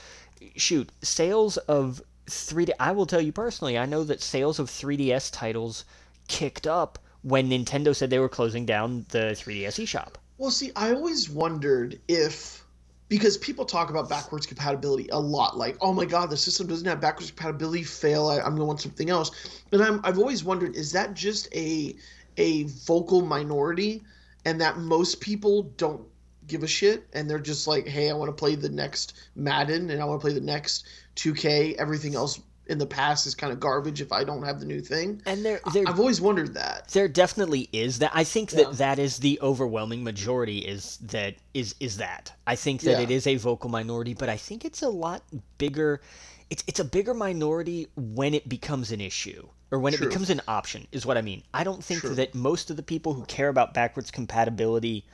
[0.58, 5.32] shoot, sales of 3D I will tell you personally, I know that sales of 3DS
[5.32, 5.86] titles
[6.28, 10.16] kicked up when Nintendo said they were closing down the 3DS eShop.
[10.38, 12.64] Well, see, I always wondered if
[13.08, 16.88] because people talk about backwards compatibility a lot, like, oh my god, the system doesn't
[16.88, 18.28] have backwards compatibility, fail.
[18.28, 19.62] I, am gonna want something else.
[19.70, 21.96] But I'm, I've always wondered, is that just a
[22.38, 24.04] a vocal minority,
[24.44, 26.02] and that most people don't
[26.48, 29.90] give a shit, and they're just like, hey, I want to play the next Madden,
[29.90, 31.76] and I want to play the next 2K.
[31.76, 34.82] Everything else in the past is kind of garbage if I don't have the new
[34.82, 35.22] thing.
[35.26, 36.88] And there, there I've always wondered that.
[36.90, 38.12] There definitely is that.
[38.14, 38.72] I think that yeah.
[38.72, 40.60] that is the overwhelming majority.
[40.60, 42.34] Is that is is that?
[42.48, 43.02] I think that yeah.
[43.02, 45.24] it is a vocal minority, but I think it's a lot
[45.58, 46.02] bigger.
[46.50, 50.08] It's it's a bigger minority when it becomes an issue or when True.
[50.08, 50.88] it becomes an option.
[50.92, 51.44] Is what I mean.
[51.54, 52.16] I don't think True.
[52.16, 55.06] that most of the people who care about backwards compatibility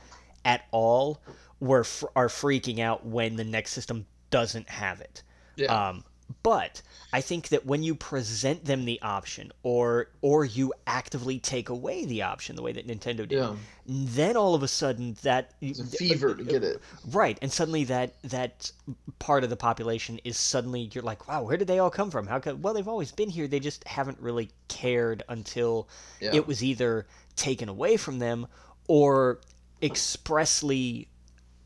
[0.44, 1.20] at all
[1.60, 1.84] were
[2.16, 5.22] are freaking out when the next system doesn't have it.
[5.56, 5.88] Yeah.
[5.88, 6.04] Um,
[6.42, 11.68] but I think that when you present them the option, or or you actively take
[11.68, 13.54] away the option, the way that Nintendo did, yeah.
[13.86, 17.84] then all of a sudden that it's a fever to get it right, and suddenly
[17.84, 18.70] that that
[19.18, 22.26] part of the population is suddenly you're like, wow, where did they all come from?
[22.26, 25.88] How could well they've always been here, they just haven't really cared until
[26.20, 26.30] yeah.
[26.32, 28.46] it was either taken away from them
[28.88, 29.40] or
[29.82, 31.08] expressly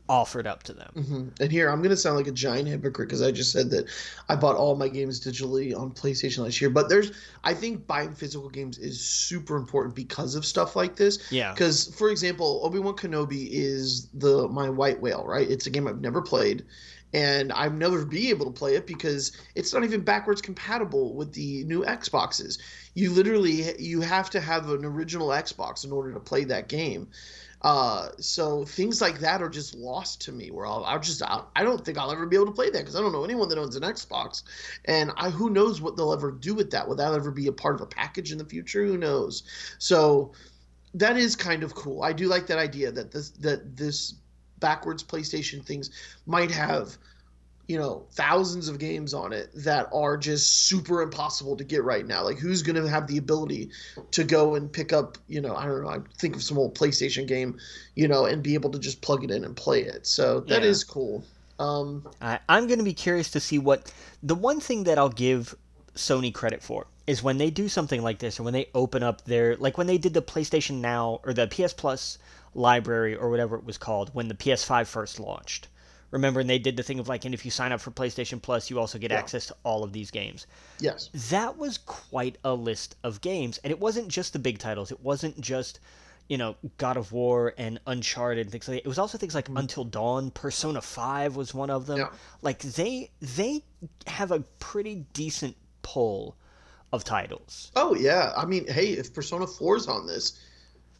[0.09, 0.91] offered up to them.
[0.95, 1.27] Mm-hmm.
[1.41, 3.87] And here, I'm going to sound like a giant hypocrite because I just said that
[4.29, 6.69] I bought all my games digitally on PlayStation last year.
[6.69, 7.11] But there's,
[7.43, 11.31] I think buying physical games is super important because of stuff like this.
[11.31, 11.51] Yeah.
[11.53, 15.49] Because, for example, Obi Wan Kenobi is the my white whale, right?
[15.49, 16.65] It's a game I've never played.
[17.13, 21.31] And I've never be able to play it because it's not even backwards compatible with
[21.31, 22.59] the new Xboxes.
[22.95, 27.07] You literally you have to have an original Xbox in order to play that game.
[27.61, 30.51] Uh, so things like that are just lost to me.
[30.51, 32.79] Where I'll, I'll just I'll, I don't think I'll ever be able to play that
[32.79, 34.43] because I don't know anyone that owns an Xbox,
[34.85, 36.87] and I who knows what they'll ever do with that?
[36.87, 38.85] Will that ever be a part of a package in the future?
[38.85, 39.43] Who knows?
[39.79, 40.33] So
[40.93, 42.03] that is kind of cool.
[42.03, 44.15] I do like that idea that this that this
[44.59, 45.91] backwards PlayStation things
[46.25, 46.97] might have
[47.67, 52.05] you know thousands of games on it that are just super impossible to get right
[52.07, 53.69] now like who's going to have the ability
[54.11, 56.75] to go and pick up you know i don't know i think of some old
[56.75, 57.57] playstation game
[57.95, 60.63] you know and be able to just plug it in and play it so that
[60.63, 60.69] Yeah.
[60.69, 61.23] is cool
[61.59, 63.91] um I, I'm going to be curious to see what
[64.23, 65.55] the one thing that I'll give
[65.95, 69.23] Sony credit for is when they do something like this, or when they open up
[69.25, 72.17] their like when they did the PlayStation Now or the PS Plus
[72.53, 75.67] library or whatever it was called when the PS5 first launched.
[76.11, 78.41] Remember, and they did the thing of like, and if you sign up for PlayStation
[78.41, 79.19] Plus, you also get Yeah.
[79.19, 80.47] access to all of these games.
[80.79, 84.91] yes That was quite a list of games, and it wasn't just the big titles.
[84.91, 85.79] It wasn't just
[86.29, 88.85] you know God of War and Uncharted and things like that.
[88.85, 89.57] It was also things like mm-hmm.
[89.57, 91.97] Until Dawn, Persona Five was one of them.
[91.99, 92.09] Yeah.
[92.41, 93.63] Like they they
[94.07, 96.35] have a pretty decent pull
[96.93, 97.69] of titles.
[97.75, 100.39] oh yeah i mean hey if persona 4 is on this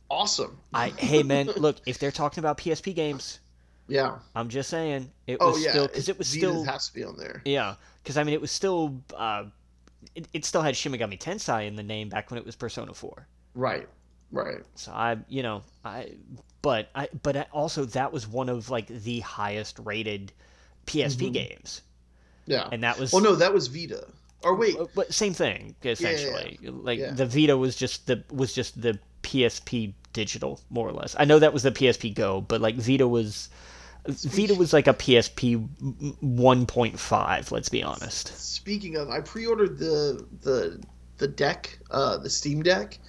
[0.09, 3.39] awesome I hey man, look if they're talking about PSP games,
[3.87, 6.93] yeah I'm just saying it oh was yeah still because it was still has to
[6.93, 9.45] be on there yeah because I mean it was still uh,
[10.15, 12.93] it, it still had Shin Megami Tensei in the name back when it was Persona
[12.93, 13.27] Four.
[13.53, 13.87] right
[14.31, 16.11] right So I, you know, I,
[16.61, 20.33] but I, but I, also that was one of like the highest rated
[20.85, 21.81] PSP games,
[22.45, 24.05] yeah and that was well no that was vita
[24.43, 26.59] or wait but same thing essentially.
[26.61, 27.11] Like Yeah.
[27.11, 31.15] the Vita was just the was just the PSP digital more or less.
[31.19, 33.49] I know that was the PSP Go, but like Vita was.
[34.07, 35.67] Vita was like a PSP
[36.23, 37.51] 1.5.
[37.51, 38.37] Let's be honest.
[38.37, 40.81] Speaking of, I pre-ordered the the
[41.17, 42.99] the deck, uh, the Steam Deck,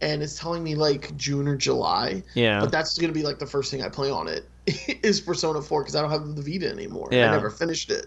[0.00, 2.22] and it's telling me like June or July.
[2.34, 2.60] Yeah.
[2.60, 4.48] But that's gonna be like the first thing I play on it
[5.02, 7.08] is Persona 4 because I don't have the Vita anymore.
[7.10, 7.28] Yeah.
[7.28, 8.06] I never finished it.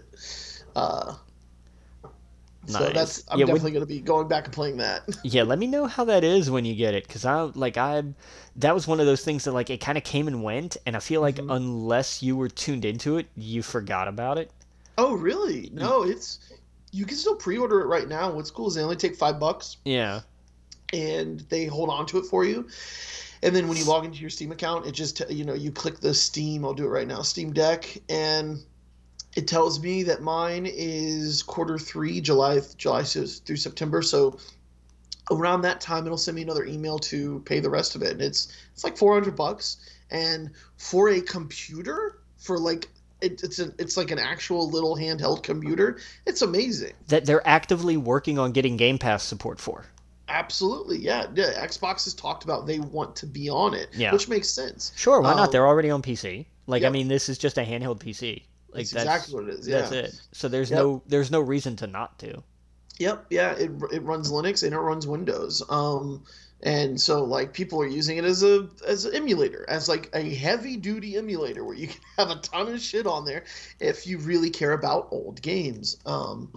[0.76, 1.14] Uh,
[2.68, 5.08] So that's I'm Yeah, definitely gonna be going back and playing that.
[5.22, 8.02] Yeah, let me know how that is when you get it, because I like I,
[8.56, 10.96] that was one of those things that like it kind of came and went, and
[10.96, 11.48] I feel like Mm-hmm.
[11.48, 14.52] unless you were tuned into it, you forgot about it.
[14.98, 15.70] oh really?
[15.72, 16.40] No, it's
[16.92, 18.30] you can still pre-order it right now.
[18.32, 19.78] What's cool is they only take five bucks.
[19.84, 20.20] Yeah,
[20.92, 22.68] and they hold on to it for you.
[23.42, 26.00] And then when you log into your Steam account, it just you know you click
[26.00, 26.64] the Steam.
[26.64, 27.22] I'll do it right now.
[27.22, 28.60] Steam Deck, and
[29.36, 34.02] it tells me that mine is quarter three, July July through September.
[34.02, 34.38] So
[35.30, 38.22] around that time, it'll send me another email to pay the rest of it, and
[38.22, 39.76] it's it's like four hundred bucks.
[40.10, 42.88] And for a computer, for like
[43.20, 45.98] it, it's an it's like an actual little handheld computer.
[46.26, 46.94] It's amazing.
[47.08, 49.84] that they're actively working on getting Game Pass support for.
[50.30, 51.26] Absolutely, yeah.
[51.34, 51.64] yeah.
[51.66, 54.12] Xbox has talked about they want to be on it, Yeah.
[54.12, 54.92] which makes sense.
[54.94, 55.52] Sure, why Um, not?
[55.52, 56.44] They're already on PC.
[56.66, 58.42] Like I mean, this is just a handheld PC.
[58.70, 59.68] Like That's exactly what it is.
[59.68, 59.80] Yeah.
[59.80, 60.20] That's it.
[60.32, 60.78] So there's Yep.
[60.78, 62.42] no there's no reason to not to.
[62.98, 63.52] Yep, yeah.
[63.52, 65.62] It, it runs Linux and it runs Windows.
[65.68, 66.24] Um,
[66.62, 70.34] and so like people are using it as a as an emulator, as like a
[70.34, 73.44] heavy duty emulator where you can have a ton of shit on there
[73.80, 75.98] if you really care about old games.
[76.04, 76.52] Um,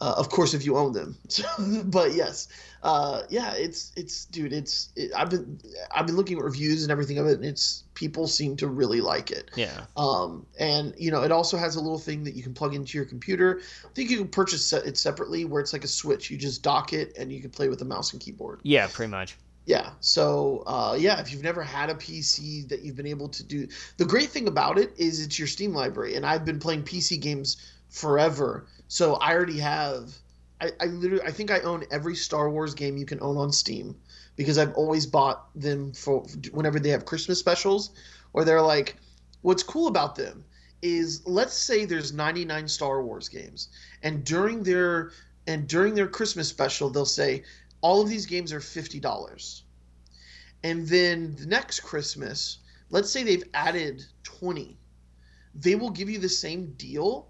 [0.00, 1.16] uh, of course, if you own them.
[1.84, 2.48] but yes,
[2.82, 5.60] uh, yeah, it's it's dude, it's it, I've been
[5.94, 9.02] I've been looking at reviews and everything of it, and it's people seem to really
[9.02, 9.50] like it.
[9.56, 9.84] Yeah.
[9.96, 12.96] Um, and you know, it also has a little thing that you can plug into
[12.96, 13.60] your computer.
[13.84, 16.30] I think you can purchase it separately, where it's like a switch.
[16.30, 18.60] You just dock it, and you can play with a mouse and keyboard.
[18.62, 19.36] Yeah, pretty much.
[19.66, 19.90] Yeah.
[20.00, 23.68] So, uh, yeah, if you've never had a PC that you've been able to do,
[23.98, 27.20] the great thing about it is it's your Steam library, and I've been playing PC
[27.20, 27.58] games
[27.90, 28.66] forever.
[28.90, 30.12] So I already have.
[30.60, 33.52] I, I literally, I think I own every Star Wars game you can own on
[33.52, 33.94] Steam
[34.34, 37.90] because I've always bought them for whenever they have Christmas specials,
[38.32, 38.96] or they're like,
[39.42, 40.44] what's cool about them
[40.82, 43.68] is let's say there's 99 Star Wars games,
[44.02, 45.12] and during their
[45.46, 47.44] and during their Christmas special, they'll say
[47.82, 49.62] all of these games are fifty dollars,
[50.64, 52.58] and then the next Christmas,
[52.90, 54.76] let's say they've added 20,
[55.54, 57.29] they will give you the same deal.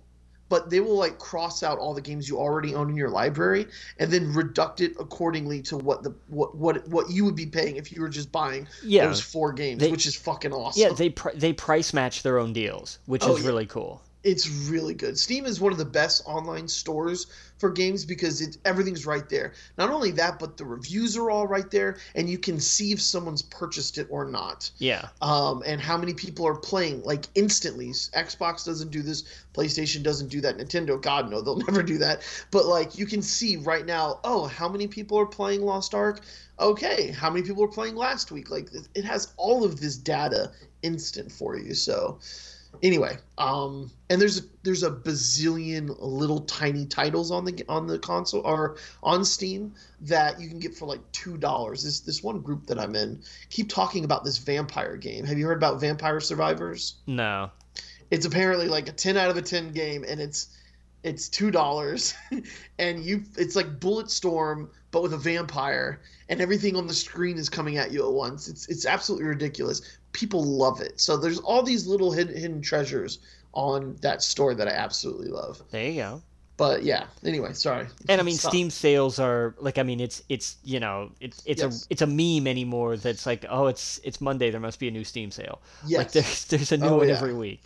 [0.50, 3.66] But they will like cross out all the games you already own in your library,
[3.98, 7.76] and then reduct it accordingly to what the what what what you would be paying
[7.76, 9.06] if you were just buying Yeah.
[9.06, 10.82] those four games, They- which is fucking awesome.
[10.82, 13.46] Yeah, they pr- they price match their own deals, which Oh, is yeah.
[13.48, 14.02] really cool.
[14.22, 15.18] It's really good.
[15.18, 17.26] Steam is one of the best online stores
[17.60, 19.52] for games because it everything's right there.
[19.76, 23.00] Not only that, but the reviews are all right there, and you can see if
[23.00, 24.70] someone's purchased it or not.
[24.78, 25.08] Yeah.
[25.20, 27.90] Um, and how many people are playing like instantly.
[27.90, 29.24] Xbox doesn't do this.
[29.54, 30.58] PlayStation doesn't do that.
[30.58, 32.22] Nintendo, God no, they'll never do that.
[32.50, 36.20] But like you can see right now, oh, how many people are playing Lost Ark?
[36.58, 38.50] Okay, how many people were playing last week?
[38.50, 40.52] Like it has all of this data
[40.82, 41.74] instant for you.
[41.74, 42.18] So
[42.82, 47.98] anyway, um, and there's a, there's a bazillion little tiny titles on the on the
[47.98, 51.82] console or on Steam that you can get for like two dollars.
[51.82, 55.24] This this one group that I'm in keep talking about this vampire game.
[55.24, 56.96] Have you heard about Vampire Survivors?
[57.06, 57.50] No.
[58.10, 60.48] It's apparently like a ten out of a ten game, and it's
[61.02, 62.14] it's two dollars,
[62.78, 67.48] and you it's like Bulletstorm but with a vampire, and everything on the screen is
[67.48, 68.48] coming at you at once.
[68.48, 69.82] It's it's absolutely ridiculous
[70.12, 71.00] people love it.
[71.00, 73.18] So there's all these little hidden, hidden treasures
[73.52, 75.62] on that store that I absolutely love.
[75.70, 76.22] There you go.
[76.56, 77.86] But yeah, anyway, sorry.
[78.10, 78.50] And I mean, Stop.
[78.50, 81.84] Steam sales are like, I mean, it's it's you know, it's it's yes.
[81.84, 82.98] a it's a meme anymore.
[82.98, 84.50] That's like, oh, it's it's Monday.
[84.50, 85.62] There must be a new Steam sale.
[85.86, 85.98] Yes.
[85.98, 87.14] Like there's there's a new oh, one yeah.
[87.16, 87.62] every week.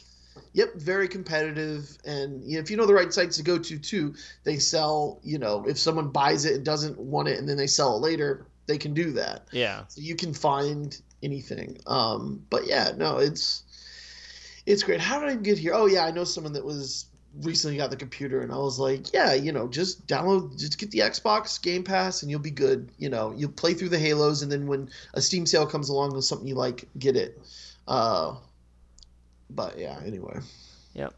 [0.52, 3.78] Yep, very competitive, and you know, if you know the right sites to go to
[3.78, 4.14] too,
[4.44, 5.18] they sell.
[5.24, 8.00] You know, if someone buys it and doesn't want it, and then they sell it
[8.00, 9.48] later, they can do that.
[9.50, 9.82] Yeah.
[9.88, 11.78] So you can find anything.
[11.86, 13.64] Um, but yeah, no, it's
[14.66, 15.00] it's great.
[15.00, 15.74] How did I get here?
[15.74, 17.06] Oh yeah, I know someone that was
[17.42, 20.90] recently got the computer and I was like, yeah, you know, just download, just get
[20.90, 22.90] the Xbox Game Pass and you'll be good.
[22.98, 26.14] You know, you'll play through the Halos and then when a Steam sale comes along
[26.14, 27.40] with something you like, get it.
[27.88, 28.36] Uh,
[29.50, 30.38] but yeah, anyway.
[30.94, 31.14] Yep.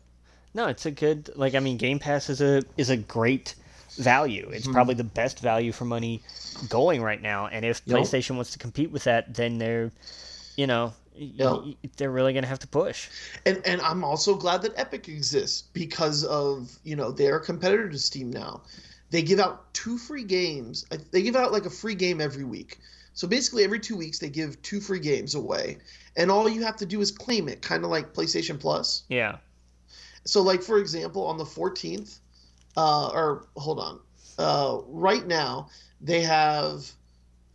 [0.55, 3.55] No, it's a good like I mean, Game Pass is a is a great
[3.97, 4.49] value.
[4.53, 4.73] It's mm-hmm.
[4.73, 6.23] probably the best value for money
[6.69, 7.47] going right now.
[7.47, 7.99] And if yep.
[7.99, 9.93] PlayStation wants to compete with that, then they're,
[10.57, 11.77] you know, yep.
[11.97, 13.09] they're really going to have to push.
[13.45, 17.89] And and I'm also glad that Epic exists because of you know they're a competitor
[17.89, 18.63] to Steam now.
[19.11, 20.85] They give out two free games.
[21.13, 22.79] They give out like a free game every week.
[23.15, 25.79] So basically, every two weeks they give two free games away,
[26.17, 29.05] and all you have to do is claim it, kind of like PlayStation Plus.
[29.09, 29.39] Yeah.
[30.25, 32.19] So, like for example, on the 14th,
[32.77, 34.01] uh, or hold on,
[34.39, 35.69] uh, right now
[36.01, 36.91] they have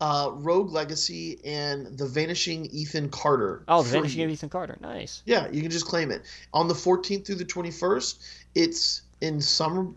[0.02, 3.64] uh, Rogue Legacy and The Vanishing Ethan Carter.
[3.68, 5.22] Oh, The Vanishing Ethan Carter, nice.
[5.26, 8.18] Yeah, you can just claim it on the 14th through the 21st.
[8.56, 9.88] It's in summer.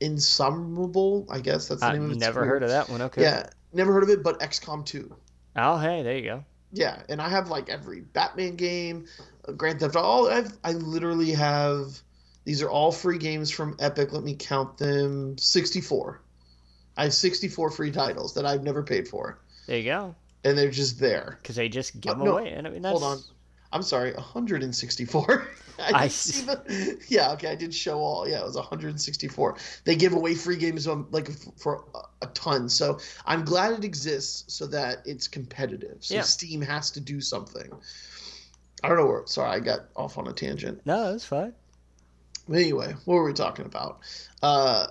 [0.00, 2.18] Insummable, I guess that's the I name of it.
[2.18, 3.02] Never heard of that one.
[3.02, 3.22] Okay.
[3.22, 5.12] Yeah, never heard of it, but XCOM 2.
[5.56, 6.44] Oh, hey, there you go.
[6.72, 9.06] Yeah, and I have like every Batman game,
[9.56, 10.30] Grand Theft Auto.
[10.30, 12.00] I've I literally have
[12.48, 14.10] these are all free games from Epic.
[14.14, 16.22] Let me count them 64.
[16.96, 19.38] I have 64 free titles that I've never paid for.
[19.66, 20.14] There you go.
[20.44, 21.36] And they're just there.
[21.42, 22.52] Because they just give uh, them no, away.
[22.52, 22.98] And I mean, that's...
[22.98, 23.22] Hold on.
[23.70, 25.46] I'm sorry, 164.
[25.78, 26.46] I, I see.
[26.46, 28.26] The, yeah, okay, I did show all.
[28.26, 29.56] Yeah, it was 164.
[29.84, 32.70] They give away free games um, like for a, a ton.
[32.70, 35.98] So I'm glad it exists so that it's competitive.
[36.00, 36.22] So yeah.
[36.22, 37.70] Steam has to do something.
[38.82, 39.26] I don't know where.
[39.26, 40.80] Sorry, I got off on a tangent.
[40.86, 41.52] No, that's fine.
[42.52, 44.00] Anyway, what were we talking about?
[44.42, 44.86] Uh,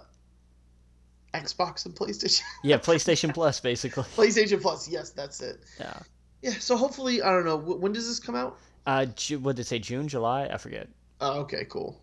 [1.33, 2.41] Xbox and PlayStation.
[2.63, 4.03] yeah, PlayStation Plus, basically.
[4.03, 4.87] PlayStation Plus.
[4.89, 5.59] Yes, that's it.
[5.79, 5.99] Yeah.
[6.41, 6.53] Yeah.
[6.59, 7.57] So hopefully, I don't know.
[7.57, 8.57] When does this come out?
[8.85, 9.05] Uh,
[9.41, 9.79] what did it say?
[9.79, 10.49] June, July?
[10.51, 10.87] I forget.
[11.19, 12.01] Oh, okay, cool.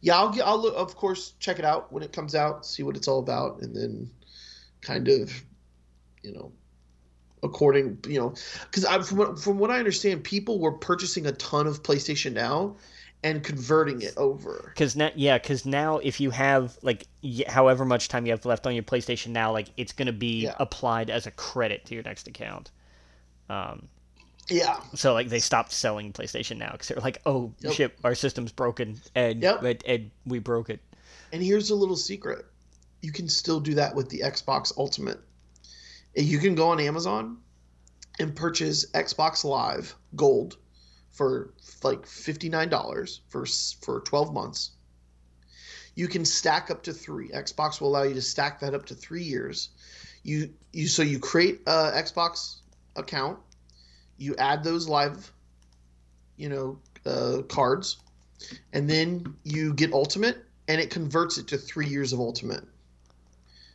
[0.00, 0.46] Yeah, I'll get.
[0.46, 3.20] I'll look, of course check it out when it comes out, see what it's all
[3.20, 4.10] about, and then
[4.80, 5.32] kind of,
[6.22, 6.52] you know,
[7.42, 8.34] according, you know,
[8.70, 12.76] because from what, from what I understand, people were purchasing a ton of PlayStation Now
[13.24, 14.72] and converting it over.
[14.74, 17.06] Because now, yeah, because now if you have like
[17.46, 20.54] however much time you have left on your PlayStation now, like it's gonna be yeah.
[20.58, 22.70] applied as a credit to your next account.
[23.48, 23.88] Um,
[24.48, 24.80] yeah.
[24.94, 27.72] So like they stopped selling PlayStation now because they're like, oh yep.
[27.74, 29.62] shit, our system's broken, and, yep.
[29.62, 30.80] and and we broke it.
[31.32, 32.44] And here's a little secret:
[33.02, 35.20] you can still do that with the Xbox Ultimate.
[36.14, 37.38] You can go on Amazon
[38.18, 40.56] and purchase Xbox Live Gold
[41.12, 41.52] for
[41.82, 43.46] like $59 for
[43.84, 44.70] for 12 months.
[45.94, 47.28] You can stack up to 3.
[47.28, 49.68] Xbox will allow you to stack that up to 3 years.
[50.22, 52.56] You you so you create a Xbox
[52.96, 53.38] account,
[54.16, 55.32] you add those live
[56.36, 57.98] you know uh, cards
[58.72, 62.64] and then you get ultimate and it converts it to 3 years of ultimate.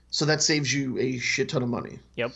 [0.10, 2.00] So that saves you a shit ton of money.
[2.16, 2.32] Yep.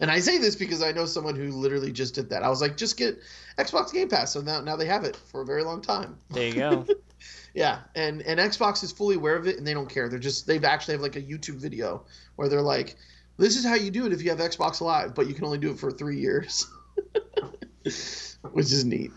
[0.00, 2.42] And I say this because I know someone who literally just did that.
[2.42, 3.18] I was like, just get
[3.58, 4.32] Xbox Game Pass.
[4.32, 6.18] So now, now they have it for a very long time.
[6.30, 6.86] There you go.
[7.54, 10.08] yeah, and and Xbox is fully aware of it, and they don't care.
[10.08, 12.02] They're just they've actually have like a YouTube video
[12.36, 12.96] where they're like,
[13.36, 15.58] this is how you do it if you have Xbox Live, but you can only
[15.58, 16.66] do it for three years,
[17.82, 19.12] which is neat.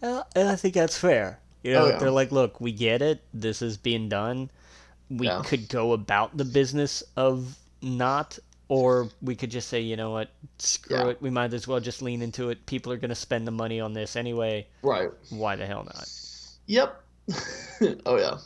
[0.00, 1.38] Well, and I think that's fair.
[1.62, 1.98] You know, Oh, yeah.
[1.98, 3.22] they're like, look, we get it.
[3.34, 4.50] This is being done.
[5.10, 5.42] We Yeah.
[5.44, 8.38] could go about the business of not,
[8.68, 11.08] or we could just say, you know what, screw Yeah.
[11.08, 11.22] it.
[11.22, 12.66] We might as well just lean into it.
[12.66, 14.66] People are going to spend the money on this anyway.
[14.82, 15.10] Right.
[15.30, 16.08] Why the hell not?
[16.66, 17.02] Yep.
[18.06, 18.38] oh yeah.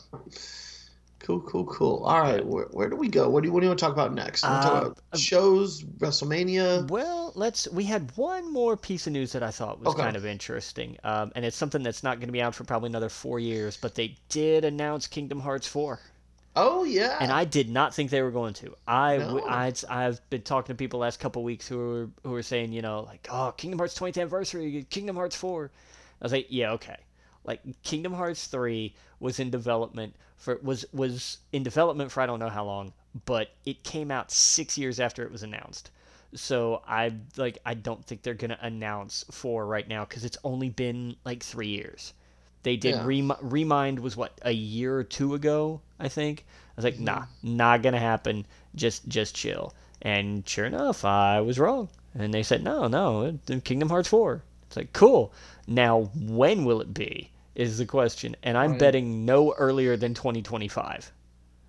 [1.19, 2.03] Cool, cool, cool.
[2.03, 3.29] All right, where, where do we go?
[3.29, 4.41] What do you what do you want to talk about next?
[4.41, 6.89] To talk Um, about shows, WrestleMania?
[6.89, 7.65] Well, let's.
[7.69, 10.03] We had one more piece of news that I thought was Okay.
[10.03, 12.89] kind of interesting, um, and it's something that's not going to be out for probably
[12.89, 13.77] another four years.
[13.77, 16.01] But they did announce Kingdom Hearts four.
[16.55, 17.17] Oh yeah.
[17.19, 18.75] and I did not think they were going to.
[18.87, 19.43] I No.
[19.47, 22.73] I have been talking to people the last couple weeks who were who were saying,
[22.73, 25.71] you know, like, oh, Kingdom Hearts 20th anniversary, Kingdom Hearts 4.
[26.21, 26.97] I was like, yeah, okay.
[27.43, 32.39] Like Kingdom Hearts 3 was in development for was was in development for I don't
[32.39, 32.93] know how long,
[33.25, 35.89] but it came out 6 years after it was announced.
[36.35, 40.37] So I like I don't think they're going to announce 4 right now cuz it's
[40.43, 42.13] only been like 3 years.
[42.63, 43.05] They did Yeah.
[43.05, 46.45] Rem- Remind was what a year or two ago, I think.
[46.47, 47.05] I was like, Mm-hmm.
[47.05, 48.45] nah, not gonna happen.
[48.75, 49.73] Just just chill.
[50.01, 51.89] And sure enough, I was wrong.
[52.13, 54.43] And they said, no, no, Kingdom Hearts four.
[54.67, 55.33] It's like cool.
[55.67, 57.29] Now when will it be?
[57.55, 58.35] Is the question.
[58.43, 58.79] And I'm Right.
[58.79, 61.11] betting no earlier than 2025.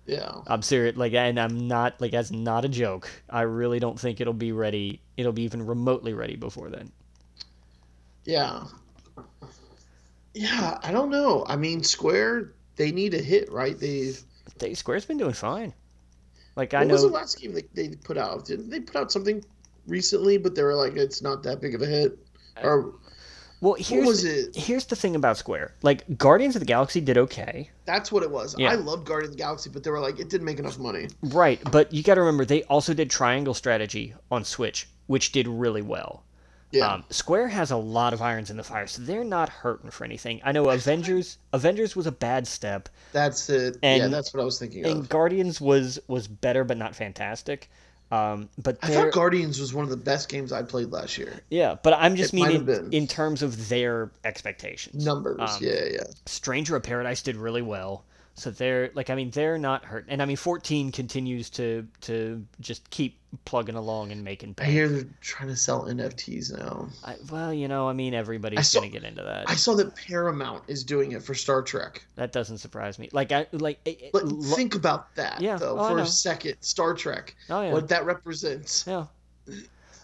[0.07, 0.31] yeah.
[0.47, 3.07] I'm serious, like, and I'm not like that's not a joke.
[3.29, 4.99] I really don't think it'll be ready.
[5.17, 6.91] It'll be even remotely ready before then.
[8.25, 8.63] Yeah.
[10.33, 11.45] Yeah, I don't know.
[11.47, 13.77] I mean, Square, they need a hit, right?
[13.79, 14.13] They
[14.57, 15.73] They, Square's been doing fine.
[16.55, 16.93] Like I What know.
[16.93, 18.45] was the last game they, they put out?
[18.45, 19.43] Didn't they put out something
[19.87, 22.17] recently, but they were like, it's not that big of a hit?
[22.57, 22.81] Uh, or
[23.61, 24.55] well, what here's was it?
[24.55, 25.73] here's the thing about Square.
[25.81, 27.69] Like Guardians of the Galaxy did okay.
[27.85, 28.55] That's what it was.
[28.57, 28.71] Yeah.
[28.71, 31.07] I loved Guardians of the Galaxy, but they were like, it didn't make enough money.
[31.23, 35.47] Right, but you got to remember they also did Triangle Strategy on Switch, which did
[35.47, 36.23] really well.
[36.71, 36.87] Yeah.
[36.93, 40.03] Um, Square has a lot of irons in the fire, so they're not hurting for
[40.03, 40.41] anything.
[40.43, 43.77] I know Avengers Avengers was a bad step, that's it.
[43.81, 45.09] yeah, and- that's what I was thinking and of.
[45.09, 47.69] Guardians was was better but not fantastic.
[48.11, 51.39] Um, but I thought Guardians was one of the best games I played last year.
[51.49, 55.03] yeah, but I'm just It meaning in terms of their expectations.
[55.03, 56.03] Numbers, Um, yeah, yeah.
[56.27, 58.05] Stranger of Paradise did really well.
[58.37, 60.05] So they're like I mean they're not hurt.
[60.09, 64.87] And I mean 14 continues to to just keep plugging along and making I hear
[64.89, 66.87] they're trying to sell NFTs now.
[67.03, 69.49] I, well, you know, I mean everybody's saw- going to get into that.
[69.49, 72.05] I saw that Paramount is doing it for Star Trek.
[72.15, 73.09] that doesn't surprise me.
[73.13, 76.55] Like I like it- But lo- think about that, Yeah, though, oh, for a second.
[76.61, 77.71] Star Trek, Oh yeah.
[77.71, 78.85] what that represents.
[78.85, 79.05] Yeah.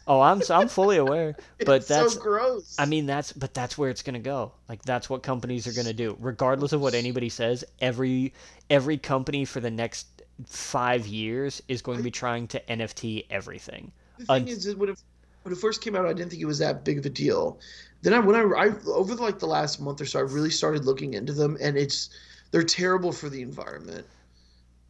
[0.08, 1.36] Oh, I'm I'm fully aware,
[1.66, 2.76] but It's that's so gross.
[2.80, 4.52] I mean that's but that's where it's going to go.
[4.68, 6.18] Like that's what companies are going to do.
[6.20, 8.34] Regardless of what anybody says, every
[8.70, 10.08] every company for the next
[10.48, 13.92] 5 years is going to be trying to NFT everything.
[14.18, 16.60] the thing un- is, it, when it first came out, I didn't think it was
[16.60, 17.60] that big of a deal.
[18.02, 20.86] Then I, when I, I over like the last month or so, I really started
[20.86, 22.10] looking into them, and it's
[22.52, 24.06] they're terrible for the environment.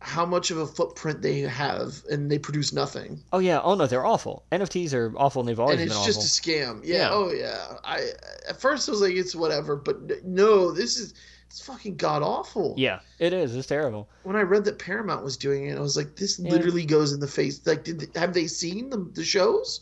[0.04, 3.86] How much of a footprint they have, and they produce nothing, Oh yeah, oh no,
[3.86, 4.44] they're awful.
[4.52, 6.10] NFTs are awful and they've always and been awful.
[6.10, 6.82] it's just a scam.
[6.84, 7.10] Yeah, Yeah.
[7.12, 7.78] Oh yeah.
[7.84, 8.10] I
[8.50, 11.14] at first I was like, it's whatever, but no, this is
[11.48, 12.74] it's fucking god awful.
[12.78, 13.56] yeah, it is.
[13.56, 14.10] It's terrible.
[14.24, 16.50] When I read that Paramount was doing it, I was like, this Yeah.
[16.50, 17.66] literally goes in the face.
[17.68, 19.82] Like, did they, have they seen the the shows?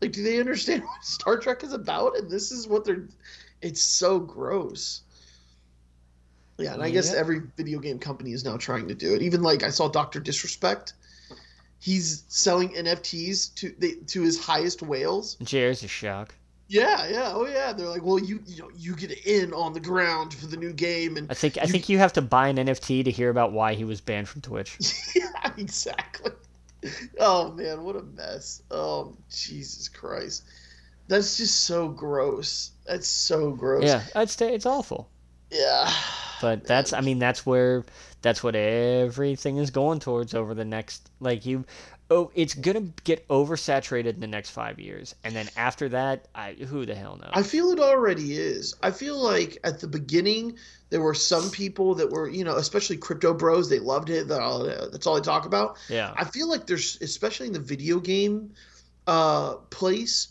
[0.00, 2.16] Like, do they understand what Star Trek is about?
[2.16, 3.06] And this is what they're.
[3.60, 5.02] It's so gross.
[6.58, 9.22] Yeah, and I guess every video game company is now trying to do it.
[9.22, 10.94] Even like I saw Doctor Disrespect.
[11.80, 15.36] He's selling NFTs to they, to his highest whales.
[15.44, 16.34] Cheers, a shock.
[16.66, 17.72] Yeah, yeah, oh yeah.
[17.72, 20.72] They're like, well, you you know, you get in on the ground for the new
[20.72, 23.52] game, and I think I think you have to buy an NFT to hear about
[23.52, 24.76] why he was banned from Twitch.
[25.14, 26.32] yeah, exactly.
[27.20, 28.62] Oh man, what a mess.
[28.70, 30.42] Oh Jesus Christ.
[31.06, 32.72] That's just so gross.
[32.86, 33.84] That's so gross.
[33.84, 35.08] yeah, it's it's awful.
[35.50, 35.90] Yeah.
[36.40, 37.84] But that's I mean that's where
[38.22, 41.64] that's what everything is going towards over the next like you
[42.10, 46.52] oh it's gonna get oversaturated in the next five years and then after that I
[46.52, 48.74] who the hell knows I feel it already is.
[48.82, 50.56] I feel like at the beginning
[50.90, 54.28] there were some people that were, you know, especially crypto bros, they loved it.
[54.28, 55.76] That all, that's all they talk about.
[55.88, 58.52] yeah I feel like there's, especially in the video game
[59.06, 60.28] uh, place,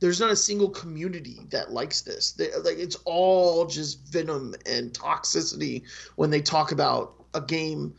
[0.00, 2.32] there's not a single community that likes this.
[2.32, 5.82] They, like it's all just venom and toxicity
[6.16, 7.94] when they talk about a game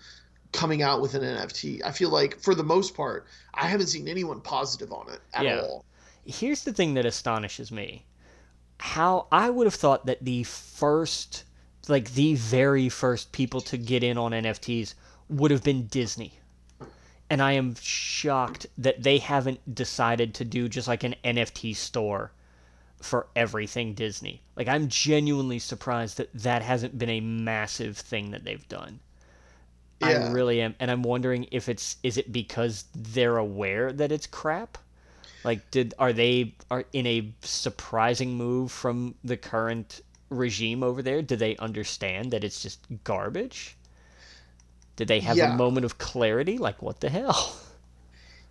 [0.52, 1.82] coming out with an NFT.
[1.86, 5.44] I feel like for the most part, I haven't seen anyone positive on it at
[5.46, 5.62] Yeah.
[5.62, 5.86] all.
[6.26, 8.06] here's the thing that astonishes me
[8.78, 11.44] how i would have thought that the first
[11.88, 14.94] like the very first people to get in on nfts
[15.30, 16.40] would have been disney
[17.32, 22.32] and i am shocked that they haven't decided to do just like an nft store
[23.04, 24.42] for everything Disney.
[24.56, 29.00] Like I'm genuinely surprised that that hasn't been a massive thing that they've done.
[30.04, 34.26] I really am, and I'm wondering if it's is it because they're aware that it's
[34.26, 34.80] crap?
[35.44, 41.22] Like, did are they are in a surprising move from the current regime over there?
[41.22, 43.78] Do they understand that it's just garbage?
[44.96, 45.54] Did they have Yeah.
[45.54, 46.58] a moment of clarity?
[46.58, 47.56] Like, what the hell?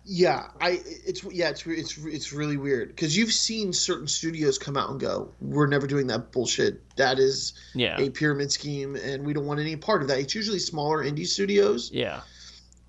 [0.03, 4.75] Yeah, I it's yeah it's it's it's really weird because you've seen certain studios come
[4.75, 6.81] out and go, we're never doing that bullshit.
[6.95, 10.17] That is Yeah, a pyramid scheme, and we don't want any part of that.
[10.17, 11.91] It's usually smaller indie studios.
[11.93, 12.21] yeah,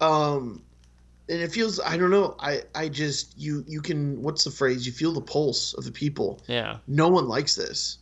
[0.01, 0.63] Um,
[1.29, 2.35] and it feels I don't know.
[2.41, 4.87] I I just you you can what's the phrase?
[4.87, 6.41] You feel the pulse of the people.
[6.47, 7.99] yeah, No one likes this,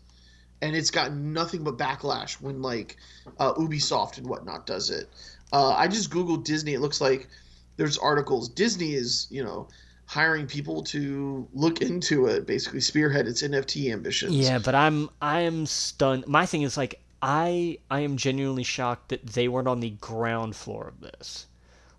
[0.63, 2.97] and it's got nothing but backlash when like
[3.39, 5.11] uh, Ubisoft and whatnot does it.
[5.53, 6.75] Uh, I just googled Disney.
[6.75, 7.29] It looks like
[7.77, 8.49] there's articles.
[8.49, 9.69] Disney is you know
[10.07, 14.35] hiring people to look into it, basically spearhead its NFT ambitions.
[14.35, 14.59] yeah.
[14.59, 16.27] But I'm I am stunned.
[16.27, 20.57] My thing is like I I am genuinely shocked that they weren't on the ground
[20.57, 21.47] floor of this.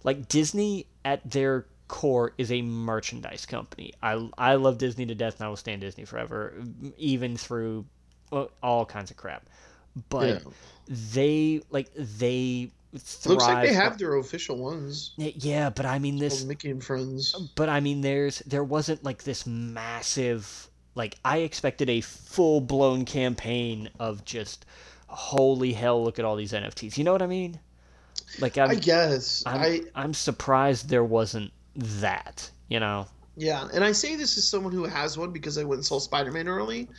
[0.04, 3.93] Like Disney at their core is a merchandise company.
[4.02, 6.54] I I love Disney to death and I will stand Disney forever,
[6.97, 7.86] even through
[8.64, 9.47] all kinds of crap.
[10.10, 10.52] But Yeah.
[10.88, 13.32] they like they thrive.
[13.32, 15.14] Looks like they have their official ones.
[15.18, 17.36] Yeah, but I mean this Mickey and Friends.
[17.56, 23.06] but I mean, there's there wasn't like this massive like I expected a full blown
[23.06, 24.66] campaign of just
[25.08, 26.98] holy hell, look at all these NFTs.
[26.98, 27.60] You know what I mean?
[28.39, 32.50] Like I'm I guess I'm, I I'm surprised there wasn't that.
[32.70, 33.08] You know?
[33.36, 36.00] Yeah, and I say this as someone who has one because I went and saw
[36.00, 36.89] Spider Man early,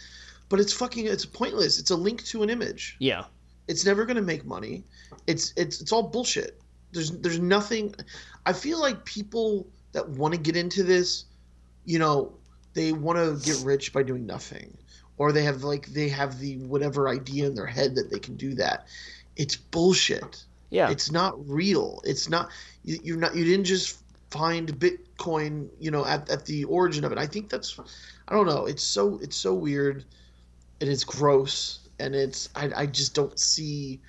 [0.49, 1.79] but it's fucking it's pointless.
[1.79, 2.97] It's a link to an image.
[2.99, 3.25] Yeah,
[3.69, 4.85] It's never gonna make money.
[5.27, 6.61] It's it's it's all bullshit.
[6.93, 7.95] There's there's nothing.
[8.47, 11.25] I feel like people that want to get into this,
[11.85, 12.33] you know,
[12.75, 14.77] they want to get rich by doing nothing,
[15.19, 18.37] or they have like they have the whatever idea in their head that they can
[18.37, 18.87] do that.
[19.37, 20.45] It's bullshit.
[20.71, 22.01] yeah, It's not real.
[22.05, 22.51] It's not.
[22.85, 23.35] You, you're not.
[23.35, 23.99] You didn't just
[24.31, 25.69] find Bitcoin.
[25.81, 27.19] You know, at, at the origin of it.
[27.19, 27.79] I think that's.
[28.29, 28.67] I don't know.
[28.67, 29.19] It's so.
[29.23, 30.05] It's so weird,
[30.81, 32.51] and it's gross, and it's.
[32.55, 32.71] I.
[32.77, 34.01] I just don't see.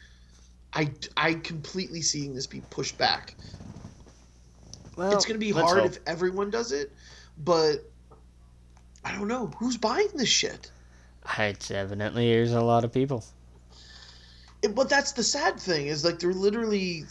[0.73, 0.91] I.
[1.15, 3.35] I completely seeing this be pushed back.
[4.97, 5.91] well, it's going to be hard hope.
[5.91, 6.91] if everyone does it,
[7.37, 7.89] but.
[9.05, 10.71] I don't know who's buying this shit.
[11.37, 13.25] It's evidently there's a lot of people.
[14.61, 17.03] It, but that's the sad thing is like they're literally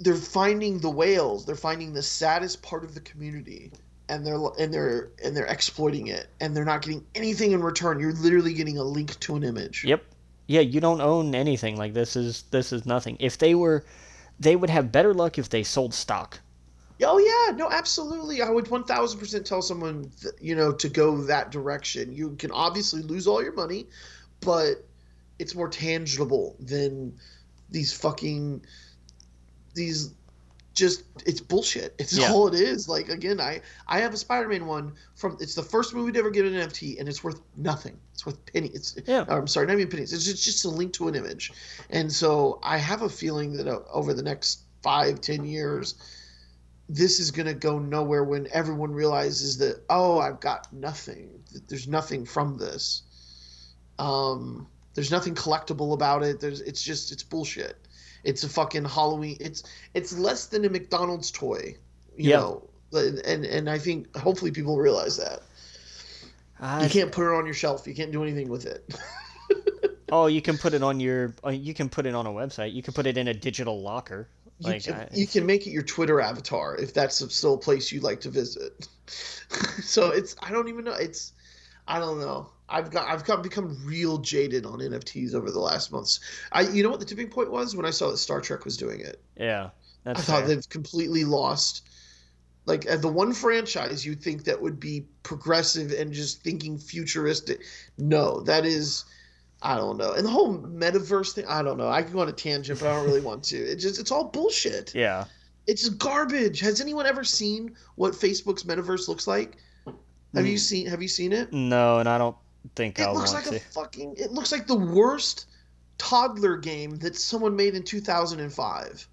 [0.00, 3.72] they're finding the whales they're finding the saddest part of the community
[4.08, 8.00] and they're and they're and they're exploiting it and they're not getting anything in return
[8.00, 10.04] you're literally getting a link to an image Yep.
[10.50, 11.76] Yeah, you don't own anything.
[11.76, 13.16] Like this is this is nothing.
[13.20, 13.84] If they were,
[14.40, 16.40] they would have better luck if they sold stock.
[17.04, 21.50] oh yeah no absolutely i would 1000% tell someone th- you know to go that
[21.50, 23.86] direction you can obviously lose all your money
[24.40, 24.84] but
[25.38, 27.14] it's more tangible than
[27.70, 28.62] these fucking
[29.74, 30.12] these
[30.80, 31.94] just it's bullshit.
[31.98, 32.32] It's Yeah.
[32.32, 32.88] all it is.
[32.88, 36.30] Like again i i have a spider-man one from it's the first movie to ever
[36.30, 37.96] get an nft and it's worth nothing.
[38.14, 39.24] It's worth penny it's Yeah.
[39.28, 40.12] i'm sorry not even pennies.
[40.12, 41.52] It's just, just a link to an image.
[41.90, 45.94] And so i have a feeling that uh, over the next five ten years
[46.88, 51.28] this is going to go nowhere when everyone realizes that oh i've got nothing.
[51.68, 53.02] There's nothing from this.
[53.98, 56.40] Um there's nothing collectible about it.
[56.40, 57.76] There's it's just it's bullshit
[58.24, 59.62] it's a fucking halloween it's
[59.94, 61.74] it's less than a mcdonald's toy
[62.16, 62.36] you Yeah.
[62.36, 65.40] know and and i think hopefully people realize that
[66.60, 68.88] I, you can't put it on your shelf you can't do anything with it
[70.12, 71.36] Oh, you can put it on your.
[71.46, 72.72] uh, You can put it on a website.
[72.74, 74.26] You can put it in a digital locker.
[74.58, 77.58] you, Like can, I- you can make it your twitter avatar if that's still a
[77.58, 78.88] place you'd like to visit
[79.82, 81.32] so it's i don't even know it's
[81.86, 85.92] i don't know i've got i've got become real jaded on nfts over the last
[85.92, 86.20] months.
[86.52, 87.74] I you know what the tipping point was?
[87.76, 89.20] When i saw that star trek was doing it.
[89.36, 89.70] Yeah,
[90.04, 91.86] that's i thought they've completely lost
[92.66, 97.62] like uh, the one franchise you'd think that would be progressive and just thinking futuristic.
[97.98, 99.04] No that is
[99.62, 100.12] i don't know.
[100.12, 101.88] And the whole metaverse thing i don't know.
[101.88, 103.56] I can go on a tangent but i don't really want to.
[103.56, 104.94] It just it's all bullshit.
[104.94, 105.24] Yeah.
[105.66, 106.60] it's garbage.
[106.60, 109.56] Has anyone ever seen what facebook's metaverse looks like?
[110.34, 110.60] Have you Mm.
[110.60, 111.52] seen have you seen it?
[111.52, 112.36] No, and I don't
[112.74, 113.56] think it I'll looks like to.
[113.56, 115.46] a fucking it looks like the worst
[115.98, 119.08] toddler game that someone made in 2005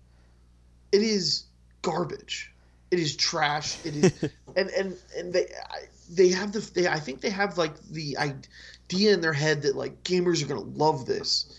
[0.92, 1.44] it is
[1.82, 2.52] garbage.
[2.92, 3.78] It is trash.
[3.86, 4.24] It is
[4.56, 5.48] and and and they
[6.10, 9.76] they have the they i think they have like the idea in their head that
[9.76, 11.54] like gamers are going to love this.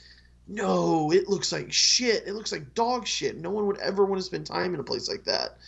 [0.46, 2.24] No it looks like shit.
[2.26, 3.36] It looks like dog shit.
[3.36, 5.58] No one would ever want to spend time in a place like that.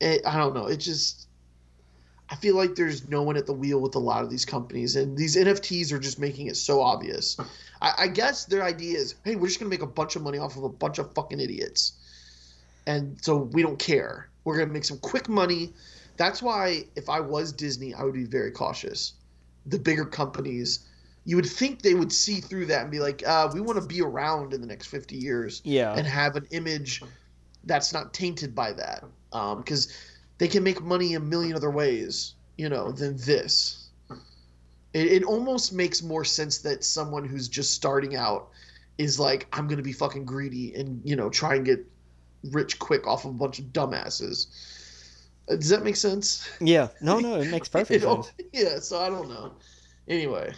[0.00, 0.66] It, i don't know.
[0.66, 1.26] It just
[2.32, 4.96] I feel like there's no one at the wheel with a lot of these companies,
[4.96, 7.36] and these NFTs are just making it so obvious.
[7.82, 10.38] I, I guess their idea is, hey, we're just gonna make a bunch of money
[10.38, 11.92] off of a bunch of fucking idiots,
[12.86, 14.30] and so we don't care.
[14.44, 15.74] We're gonna make some quick money.
[16.16, 19.12] That's why if I was Disney, I would be very cautious.
[19.66, 20.88] The bigger companies,
[21.26, 23.86] you would think they would see through that and be like, uh, we want to
[23.86, 25.92] be around in the next 50 years Yeah.
[25.94, 27.02] and have an image
[27.64, 29.04] that's not tainted by that.
[29.30, 29.92] Because
[30.42, 33.90] they can make money a million other ways, you know, than this.
[34.92, 38.48] It, it almost makes more sense that someone who's just starting out
[38.98, 41.86] is like, I'm going to be fucking greedy and, you know, try and get
[42.50, 44.48] rich quick off of a bunch of dumbasses.
[45.48, 46.50] Uh, Does that make sense?
[46.60, 46.88] Yeah.
[47.00, 48.32] No, no, it makes perfect It sense.
[48.52, 49.52] yeah, so I don't know.
[50.08, 50.52] Anyway,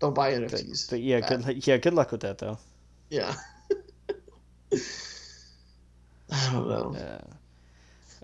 [0.00, 0.90] don't buy But, NFTs.
[0.90, 1.44] but yeah, Bad.
[1.46, 2.58] good yeah, good luck with that though.
[3.08, 3.34] Yeah.
[6.30, 6.94] I don't know.
[6.94, 7.20] Yeah.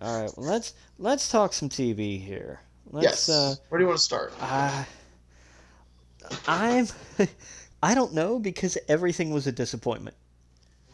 [0.02, 0.30] All right.
[0.36, 2.60] Well, let's let's talk some TV here.
[2.90, 3.28] Let's yes.
[3.28, 4.32] uh Where do you want to start?
[4.40, 4.84] uh,
[6.46, 6.86] I'm
[7.82, 10.16] I don't know because everything was a disappointment.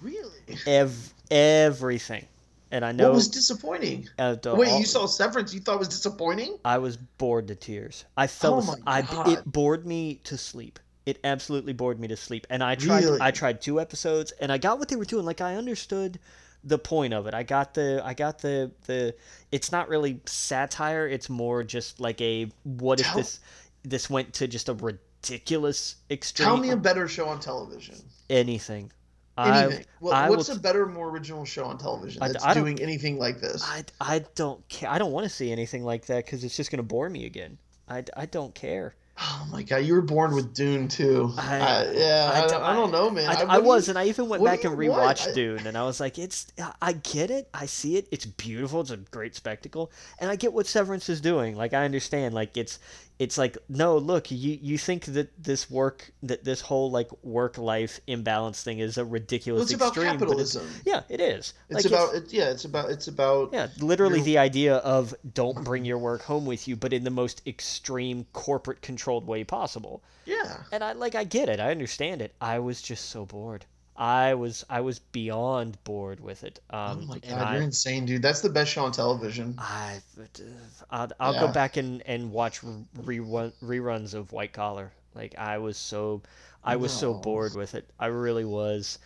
[0.01, 0.31] Really?
[0.67, 2.27] Ev- everything.
[2.71, 4.09] And I know What was disappointing?
[4.19, 5.55] uh, Wait, all- you saw Severance?
[5.55, 6.59] You thought it was disappointing?
[6.67, 8.05] I was bored to tears.
[8.17, 8.55] I fell.
[8.57, 9.29] Oh my I God.
[9.29, 10.79] it bored me to sleep.
[11.07, 12.47] It absolutely bored me to sleep.
[12.51, 13.05] And I tried.
[13.05, 13.19] Really?
[13.23, 15.25] I tried two episodes, and I got what they were doing.
[15.25, 16.19] Like I understood
[16.65, 17.35] the point of it.
[17.35, 18.03] I got the.
[18.05, 19.15] I got the the.
[19.53, 21.07] It's not really satire.
[21.07, 23.41] It's more just like a what if this
[23.83, 26.47] this went to just a ridiculous extreme.
[26.47, 27.97] Tell me a better show on television.
[28.31, 28.93] anything.
[29.39, 29.85] Anything.
[30.01, 32.83] What, I what's will a better, more original show on television that's I don't- doing
[32.83, 33.63] anything like this?
[33.65, 34.91] I, I don't care.
[34.91, 37.57] I don't want to see anything like that because it's just gonna bore me again.
[37.89, 38.97] I, I don't care.
[39.21, 41.33] Oh my god, you were born with Dune too.
[41.37, 43.29] I- I, yeah, I I, don't, I don't know, man.
[43.29, 45.19] I, I do you- was, and I even went back and you want?
[45.19, 46.47] rewatched Dune, and I was like, "It's,
[46.81, 49.91] I get it, I see it, it's beautiful, it's a great spectacle,
[50.21, 51.57] and I get what Severance is doing.
[51.57, 52.79] Like, I understand, like it's,
[53.19, 57.59] it's like, no, look, you you think that this work, that this whole like work
[57.59, 60.69] life imbalance thing is a ridiculous Well, it's about extreme, it's, capitalism.
[60.85, 61.53] yeah, it is.
[61.69, 62.51] It's Like, about it, yeah.
[62.51, 66.47] It's about it's about yeah, literally You're- the idea of don't bring your work home
[66.47, 70.03] with you, but in the most extreme corporate controlled way possible.
[70.25, 70.59] yeah.
[70.71, 71.59] And I like I get it.
[71.61, 72.35] I understand it.
[72.41, 73.65] I was just so bored.
[73.99, 76.61] I was I was beyond bored with it.
[76.89, 78.23] Oh Um, my god, I, you're insane, dude.
[78.23, 79.55] That's the best show on television.
[79.59, 80.01] I,
[80.91, 84.93] I'll, I'll go back and, and watch rerun, reruns of White Collar.
[85.15, 86.23] Like I was so,
[86.65, 87.91] I was so bored with it.
[87.99, 88.99] I really was,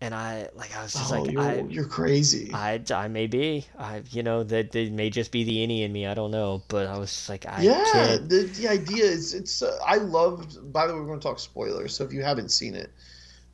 [0.00, 2.50] and I like I was just oh, like you're, I, you're crazy.
[2.52, 3.66] I, I may be.
[3.78, 6.06] I, you know, that it may just be the innie in me.
[6.06, 6.62] I don't know.
[6.68, 8.28] But I was just like, I yeah, can't.
[8.28, 9.62] the, the idea is it's.
[9.62, 10.72] Uh, I loved.
[10.72, 12.90] By the way, we're going to talk spoilers, so if you haven't seen it,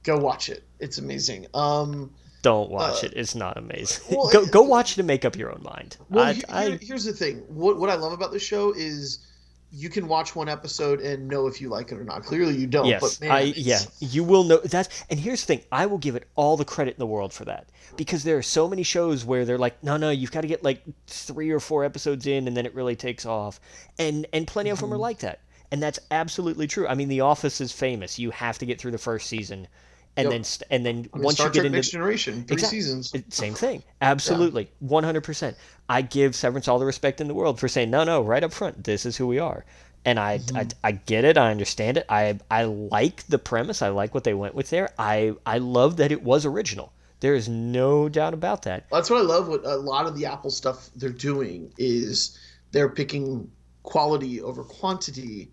[0.06, 0.62] go watch it.
[0.80, 1.46] It's amazing.
[1.52, 2.10] Um,
[2.42, 3.12] Don't watch uh, it.
[3.16, 4.16] It's not amazing.
[4.16, 5.98] well, go, it- go watch it and make up your own mind.
[6.08, 7.38] well, I, he- I, here's the thing.
[7.48, 9.18] What what I love about the show is
[9.72, 12.22] you can watch one episode and know if you like it or not.
[12.22, 12.86] Clearly, you don't.
[12.86, 14.88] yes, but man, I, it's- yeah, you will know that.
[15.10, 17.44] And here's the thing: I will give it all the credit in the world for
[17.46, 20.46] that because there are so many shows where they're like, no, no, you've got to
[20.48, 23.60] get like three or four episodes in, and then it really takes off.
[23.98, 24.94] And and plenty of them Mm-hmm.
[24.94, 25.40] are like that,
[25.72, 26.86] and that's absolutely true.
[26.86, 28.18] I mean, The Office is famous.
[28.20, 29.66] You have to get through the first season,
[30.16, 30.32] and Yep.
[30.32, 32.54] then st- and then I mean, once Star you get Trek into Next Generation, three
[32.54, 33.12] Exact- seasons.
[33.28, 33.82] Same thing.
[34.00, 34.70] Absolutely.
[34.80, 35.54] 100%.
[35.88, 38.52] I give Severance all the respect in the world for saying, no, no, right up
[38.52, 39.64] front, this is who we are.
[40.04, 40.56] And I, Mm-hmm.
[40.56, 41.36] I, I get it.
[41.36, 42.06] I understand it.
[42.08, 43.82] I, I like the premise.
[43.82, 44.90] I like what they went with there.
[44.98, 46.92] I, I love that it was original.
[47.20, 48.86] There is no doubt about that.
[48.92, 49.48] That's what I love.
[49.48, 52.38] What a lot of the Apple stuff they're doing is
[52.72, 53.50] they're picking
[53.84, 55.50] quality over quantity,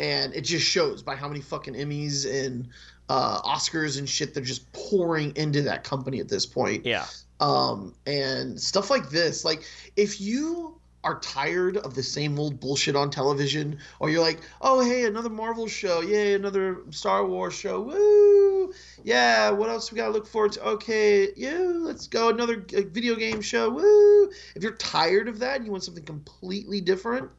[0.00, 2.68] and it just shows by how many fucking Emmys and
[3.08, 6.86] uh, Oscars and shit they're just pouring into that company at this point.
[6.86, 7.06] Yeah.
[7.40, 9.44] Um, and stuff like this.
[9.44, 9.64] Like
[9.96, 14.82] if you are tired of the same old bullshit on television, or you're like, oh
[14.82, 18.72] hey, another Marvel show, yay, another Star Wars show, woo,
[19.04, 20.64] yeah, what else we gotta look forward to?
[20.64, 24.30] Okay, yeah, let's go another video game show, woo.
[24.56, 27.30] If you're tired of that and you want something completely different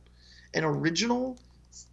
[0.53, 1.37] and original,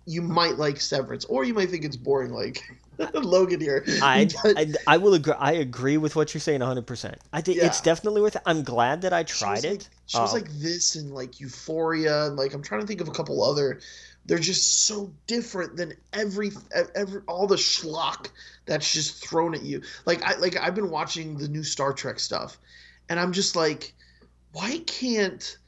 [0.05, 2.62] you might like Severance, or you might think it's boring, like
[3.14, 3.84] Logan here.
[4.03, 5.34] I, I, I will agree.
[5.38, 7.16] I agree with what you're saying 100%.
[7.32, 8.43] I think it's definitely worth it.
[8.47, 9.70] I'm glad that I tried shows it.
[9.70, 13.09] Like, shows Um, like this and like Euphoria and like I'm trying to think of
[13.09, 13.80] a couple other.
[14.24, 16.53] They're just so different than every
[16.95, 18.28] every all the schlock
[18.66, 19.82] that's just thrown at you.
[20.05, 22.59] Like I like I've been watching the new Star Trek stuff,
[23.09, 23.95] and I'm just like,
[24.53, 25.59] why can't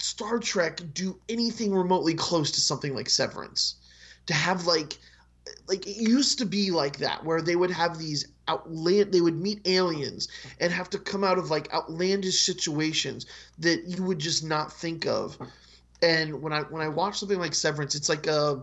[0.00, 3.76] Star Trek do anything remotely close to something like Severance?
[4.26, 4.98] To have like
[5.68, 9.40] like it used to be like that where they would have these outland they would
[9.40, 10.28] meet aliens
[10.60, 13.26] and have to come out of like outlandish situations
[13.58, 15.36] that you would just not think of.
[16.02, 18.62] And when I when I watch something like Severance, it's like a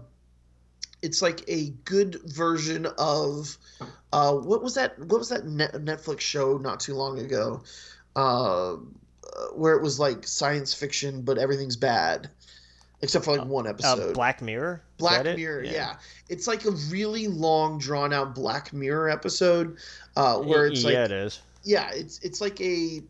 [1.01, 3.57] it's like a good version of
[4.13, 7.63] uh, what was that what was that net, Netflix show not too long ago?
[8.15, 8.75] Uh,
[9.55, 12.29] where it was like science fiction but everything's bad
[13.03, 14.09] except for like one uh, episode.
[14.09, 14.81] Uh, Black Mirror.
[14.97, 15.71] Black Mirror, yeah.
[15.71, 15.95] yeah.
[16.29, 19.77] It's like a really long, drawn out Black Mirror episode,
[20.15, 21.41] uh, where it's like yeah, it is.
[21.63, 23.03] Yeah, it's it's like a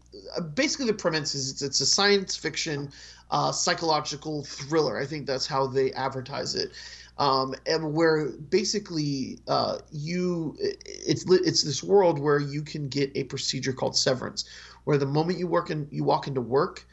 [0.56, 2.92] basically the premise is it's, it's a science fiction,
[3.30, 5.00] uh, psychological thriller.
[5.00, 6.72] I think that's how they advertise it.
[7.20, 13.26] Um, and where basically uh, you it's it's this world where you can get a
[13.26, 14.46] procedure called severance,
[14.86, 16.88] where the moment you work and you walk into work,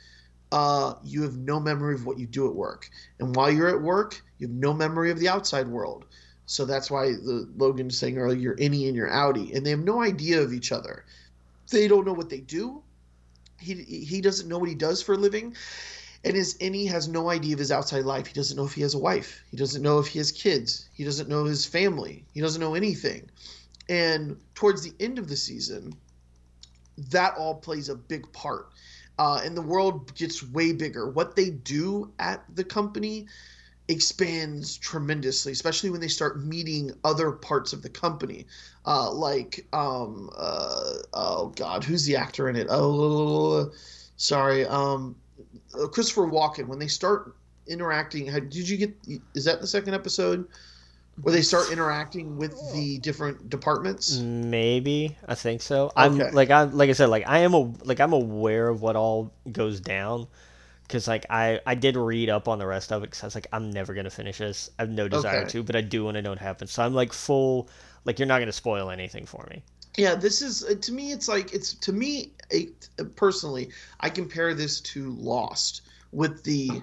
[0.53, 2.91] uh, you have no memory of what you do at work.
[3.19, 6.07] And while you're at work, you have no memory of the outside world.
[6.47, 9.71] So that's why the Logan was saying earlier, you're innie and you're outie, and they
[9.71, 11.05] have no idea of each other.
[11.71, 12.83] They don't know what they do.
[13.61, 15.55] He he doesn't know what he does for a living,
[16.25, 18.27] and his innie has no idea of his outside life.
[18.27, 19.45] He doesn't know if he has a wife.
[19.53, 20.89] He doesn't know if he has kids.
[20.93, 22.25] He doesn't know his family.
[22.35, 23.31] He doesn't know anything.
[23.89, 25.93] And towards the end of the season,
[27.11, 28.71] that all plays a big part
[29.21, 31.11] uh, and the world gets way bigger.
[31.11, 33.27] What they do at the company
[33.87, 38.47] expands tremendously, especially when they start meeting other parts of the company.
[38.87, 42.69] Uh, like, um, uh, oh God, who's the actor in it?
[42.71, 43.71] Oh,
[44.17, 45.15] sorry, um,
[45.79, 46.67] uh, Christopher Walken.
[46.67, 48.95] When they start interacting, did you get?
[49.35, 50.49] Is that the second episode?
[51.21, 54.19] Where they start interacting with the different departments?
[54.19, 55.17] Maybe.
[55.27, 55.93] I think so.
[55.97, 58.97] I'm like i like i said like i am a like i'm aware of what
[58.97, 60.27] all goes down
[60.83, 63.35] because like i i did read up on the rest of it because i was
[63.35, 64.71] like i'm never gonna finish this.
[64.79, 65.51] I have no desire okay.
[65.51, 67.69] to but i do want to know what happens so i'm like full
[68.05, 69.63] like you're not gonna spoil anything for me.
[69.97, 74.55] Yeah this is uh, to me it's like it's to me it, personally i compare
[74.55, 75.83] this to lost
[76.13, 76.83] with the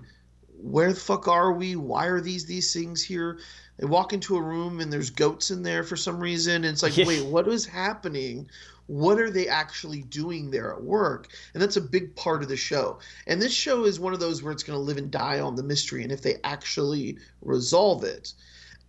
[0.61, 1.75] where the fuck are we?
[1.75, 3.39] Why are these these things here
[3.77, 6.83] they walk into a room and there's goats in there for some reason and it's
[6.83, 8.49] like wait what is happening?
[8.87, 11.27] What are they actually doing there at work?
[11.53, 12.99] And that's a big part of the show.
[13.27, 15.55] And this show is one of those where it's going to live and die on
[15.55, 18.33] the mystery and if they actually resolve it.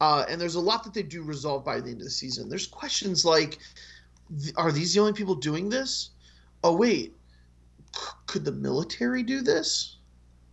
[0.01, 2.49] Uh, and there's a lot that they do resolve by the end of the season.
[2.49, 3.59] There's questions like
[4.57, 6.11] are these the only people doing this?
[6.63, 7.15] Oh wait.
[8.27, 9.97] Could the military do this?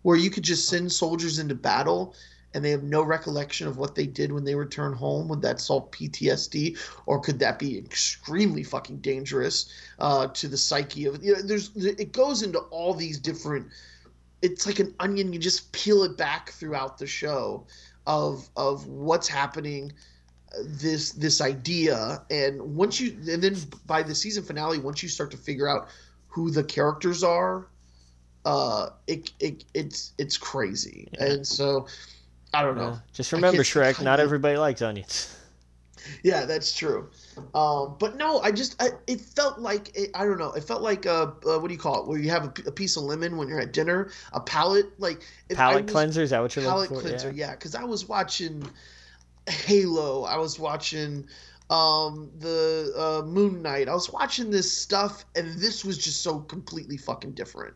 [0.01, 2.15] Where you could just send soldiers into battle
[2.56, 5.28] and they have no recollection of what they did when they return home?
[5.28, 11.06] Would that solve PTSD, or could that be extremely fucking dangerous uh, to the psyche
[11.06, 11.22] of?
[11.22, 13.68] You know, there's it goes into all these different.
[14.41, 15.34] It's like an onion.
[15.34, 17.68] You just peel it back throughout the show
[18.08, 19.91] of of what's happening
[20.53, 25.10] uh, this this idea and once you and then by the season finale once you
[25.10, 25.88] start to figure out
[26.28, 27.68] who the characters are
[28.45, 31.26] uh it, it it's it's crazy yeah.
[31.26, 31.88] and so
[32.56, 32.97] I don't know.
[33.12, 34.01] just remember, Shrek.
[34.01, 35.36] Not everybody likes onions.
[36.24, 37.10] Yeah, that's true.
[37.53, 40.51] Um, but no, I just I, it felt like it, I don't know.
[40.53, 42.08] It felt like a, a, what do you call it?
[42.08, 45.24] Where you have a, a, piece of lemon when you're at dinner, a palate like
[45.49, 46.22] palate cleanser.
[46.22, 47.10] Is that what you're palate looking for?
[47.10, 47.36] Palate cleanser?
[47.36, 48.66] Yeah, because yeah, I was watching
[49.49, 50.24] Halo.
[50.24, 51.28] I was watching
[51.70, 53.89] um the uh, Moon Knight.
[53.89, 57.74] I was watching this stuff, and this was just so completely fucking different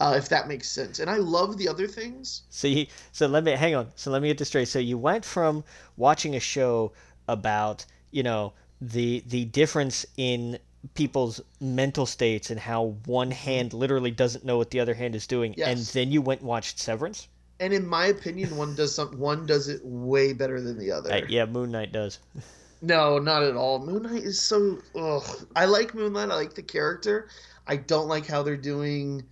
[0.00, 0.98] uh, if that makes sense.
[0.98, 2.42] And I love the other things.
[2.50, 3.88] So you, so let me hang on.
[3.96, 4.68] So let me get this straight.
[4.68, 5.64] So you went from
[5.96, 6.92] watching a show
[7.28, 10.58] about you know the the difference in
[10.94, 15.26] people's mental states and how one hand literally doesn't know what the other hand is
[15.26, 15.68] doing, yes.
[15.68, 17.28] and then you went and watched Severance.
[17.60, 21.12] And in my opinion, one does some one does it way better than the other.
[21.12, 22.18] Uh, yeah, Moon Knight does.
[22.82, 23.78] No, not at all.
[23.78, 24.76] Moon Knight is so.
[24.94, 25.46] Ugh.
[25.56, 26.28] I like Moon Knight.
[26.28, 27.28] I like the character.
[27.66, 29.24] I don't like how they're doing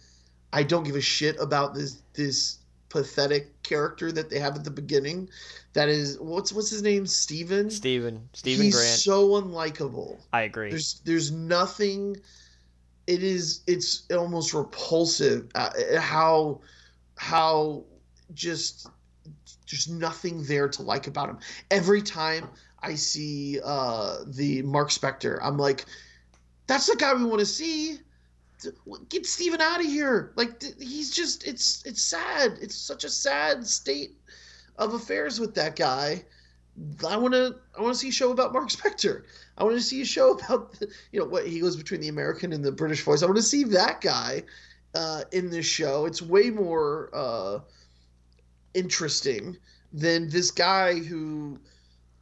[0.53, 4.71] I don't give a shit about this this pathetic character that they have at the
[4.71, 5.29] beginning.
[5.73, 7.07] That is what's what's his name?
[7.07, 7.71] Steven?
[7.71, 8.29] Steven.
[8.35, 8.99] Steven He's Grant.
[9.01, 10.19] so unlikable.
[10.33, 10.71] I agree.
[10.71, 12.17] There's there's nothing
[13.07, 16.61] it is it's almost repulsive uh, how
[17.17, 17.85] how
[18.35, 18.89] just
[19.71, 21.39] there's nothing there to like about him.
[21.71, 22.49] Every time
[22.83, 25.87] I see uh the Mark Spector, I'm like
[26.67, 27.99] that's the guy we want to see
[29.09, 30.33] get Steven out of here.
[30.37, 32.59] Like he's just it's it's sad.
[32.61, 34.17] It's such a sad state
[34.77, 36.25] of affairs with that guy.
[37.07, 39.25] I want to I want to see a show about Mark Spector.
[39.59, 42.09] I want to see a show about the, you know what he goes between the
[42.09, 43.23] American and the British voice.
[43.23, 44.43] I want to see that guy
[44.95, 46.07] uh, in this show.
[46.07, 47.61] It's way more uh,
[48.75, 49.57] interesting
[49.93, 51.59] than this guy who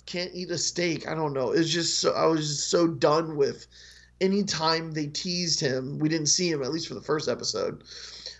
[0.07, 1.09] can't eat a steak.
[1.09, 1.53] I don't know.
[1.53, 3.67] It's just so I was just so done with
[4.21, 7.85] anytime they teased him, we didn't see him at least for the first episode.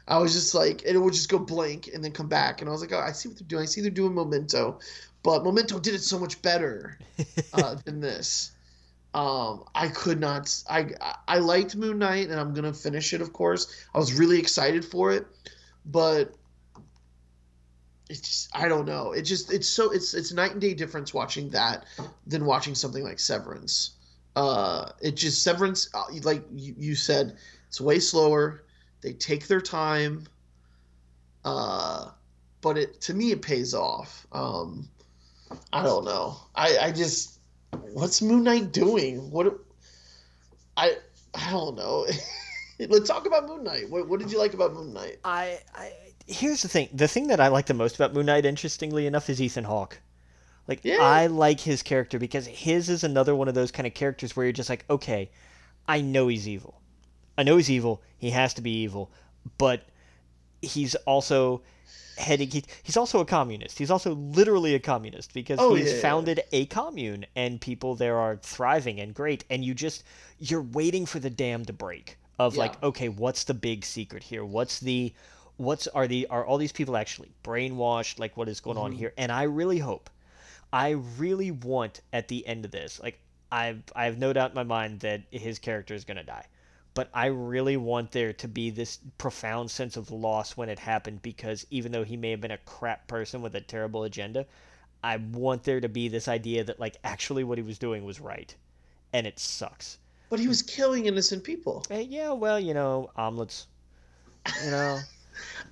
[0.09, 2.69] I was just like, and it would just go blank and then come back, and
[2.69, 3.63] I was like, oh, I see what they're doing.
[3.63, 4.81] I see they're doing Memento,
[5.23, 6.99] but Memento did it so much better
[7.53, 8.53] uh, than this.
[9.13, 10.63] Um, I could not.
[10.69, 10.91] I
[11.27, 13.21] I liked Moon Knight, and I'm gonna finish it.
[13.21, 15.27] Of course, I was really excited for it,
[15.85, 16.33] but
[18.09, 19.13] it's just I don't know.
[19.13, 21.87] It just it's so it's it's night and day difference watching that
[22.27, 23.93] than watching something like Severance.
[24.41, 27.37] Uh, it just Severance, uh, like you, you said,
[27.69, 28.65] it's way slower.
[29.03, 30.27] They take their time.
[31.45, 32.09] Uh,
[32.63, 34.27] but it to me it pays off.
[34.33, 34.89] Um,
[35.75, 36.39] I don't know.
[36.55, 37.39] I I just
[37.93, 39.31] what's Moon Knight doing?
[39.31, 39.59] What
[40.75, 40.97] I
[41.35, 42.07] I don't know.
[42.79, 43.91] Let's talk about Moon Knight.
[43.91, 45.19] What, what did you like about Moon Knight?
[45.23, 45.93] I, I
[46.27, 46.89] here's the thing.
[46.95, 49.99] The thing that I like the most about Moon Knight, interestingly enough, is Ethan Hawke.
[50.71, 50.99] Like Yeah.
[51.01, 54.47] I like his character because his is another one of those kind of characters where
[54.47, 55.31] you're just like, okay,
[55.89, 56.81] I know he's evil.
[57.37, 58.01] I know he's evil.
[58.17, 59.11] He has to be evil,
[59.59, 59.83] but
[60.63, 61.63] he's also
[62.17, 62.51] heading.
[62.51, 63.79] He, he's also a communist.
[63.79, 66.01] He's also literally a communist because Oh, he's yeah.
[66.01, 69.45] founded a commune and people there are thriving and great.
[69.51, 70.05] And you just
[70.39, 72.17] you're waiting for the dam to break.
[72.39, 72.61] Of Yeah.
[72.61, 74.45] like, okay, what's the big secret here?
[74.45, 75.13] What's the
[75.57, 78.19] what's are the are all these people actually brainwashed?
[78.21, 78.97] Like, what is going on Mhm.
[78.99, 79.13] here?
[79.19, 80.09] And I really hope,
[80.73, 83.19] I really want at the end of this, like,
[83.53, 86.47] I've I have no doubt in my mind that his character is gonna die,
[86.95, 91.23] but I really want there to be this profound sense of loss when it happened
[91.23, 94.47] because even though he may have been a crap person with a terrible agenda,
[95.03, 98.21] I want there to be this idea that like actually what he was doing was
[98.21, 98.55] right,
[99.13, 99.99] and it sucks.
[100.29, 101.85] But he was killing innocent people.
[101.91, 103.67] Eh, yeah, well, you know, omelets.
[104.65, 105.01] You know,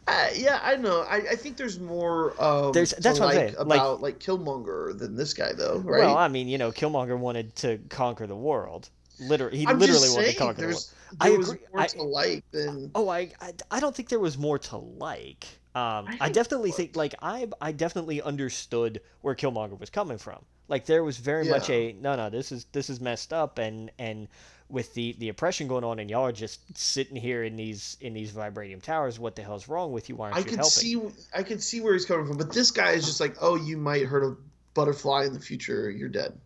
[0.06, 1.02] Uh, yeah, I know.
[1.02, 2.32] I, I think there's more.
[2.42, 5.78] Um, There's- that's what I'm like saying, like- about like, Killmonger than this guy, though,
[5.78, 6.00] right?
[6.00, 8.88] well, I mean, you know, Killmonger wanted to conquer the world.
[9.20, 10.86] Literally, he I'm literally wanted saying, to conquer the world.
[11.20, 11.66] I there was agree.
[11.72, 12.90] more I- to like than.
[12.94, 15.46] Oh, I, I, I don't think there was more to like.
[15.74, 20.44] Um, I I, definitely think like I I definitely understood where Killmonger was coming from.
[20.68, 23.90] Like there was very much a no no this is this is messed up and
[23.98, 24.28] and
[24.70, 28.12] with the the oppression going on and y'all are just sitting here in these in
[28.12, 29.18] these vibranium towers.
[29.18, 30.16] What the hell's wrong with you?
[30.16, 30.70] Why aren't I you could helping?
[30.70, 31.00] see.
[31.34, 33.76] I could see where he's coming from, but this guy is just like, oh, you
[33.76, 34.36] might hurt a
[34.74, 35.90] butterfly in the future.
[35.90, 36.38] You're dead.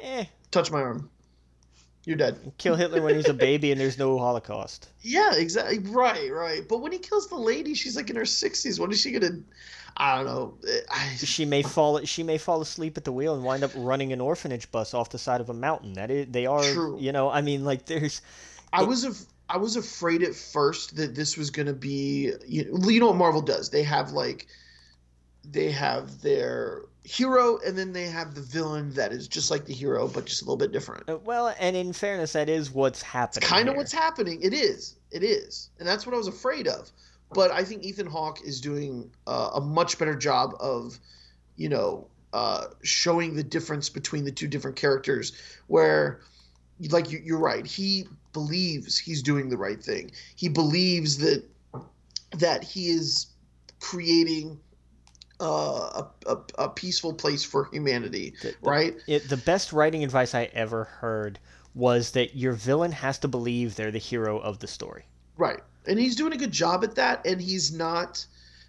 [0.00, 1.10] Eh, Touch my arm.
[2.04, 2.52] You're dead.
[2.56, 4.88] kill Hitler when he's a baby and there's no Holocaust.
[5.02, 5.78] Yeah, exactly.
[5.78, 6.66] Right, right.
[6.68, 8.78] But when he kills the lady, she's like in her sixties.
[8.80, 9.40] What is she gonna?
[10.00, 10.54] I don't know.
[10.90, 14.12] I, She may fall she may fall asleep at the wheel and wind up running
[14.12, 15.94] an orphanage bus off the side of a mountain.
[15.94, 16.96] That is, they are True.
[17.00, 18.22] you know I mean like there's
[18.72, 22.64] I It- was af- I was afraid at first that this was gonna be you
[22.70, 23.70] know, you know what Marvel does.
[23.70, 24.46] They have like
[25.44, 29.72] they have their hero and then they have the villain that is just like the
[29.72, 31.08] hero but just a little bit different.
[31.08, 33.42] Uh, Well, and in fairness, that is what's happening.
[33.42, 34.40] It's kind of what's happening.
[34.42, 34.94] It is.
[35.10, 35.70] It is.
[35.80, 36.90] And that's what I was afraid of.
[37.32, 40.98] But I think Ethan Hawke is doing uh, a much better job of,
[41.56, 45.32] you know, uh, showing the difference between the two different characters.
[45.66, 46.20] Where,
[46.90, 50.10] like you, you're right, he believes he's doing the right thing.
[50.36, 51.44] He believes that
[52.36, 53.26] that he is
[53.80, 54.58] creating
[55.40, 58.34] uh, a, a, a peaceful place for humanity.
[58.42, 58.96] The- Right?
[59.06, 61.38] It, the best writing advice I ever heard
[61.74, 65.04] was that your villain has to believe they're the hero of the story.
[65.36, 65.60] Right.
[65.88, 68.26] And he's doing a good job at that and he's not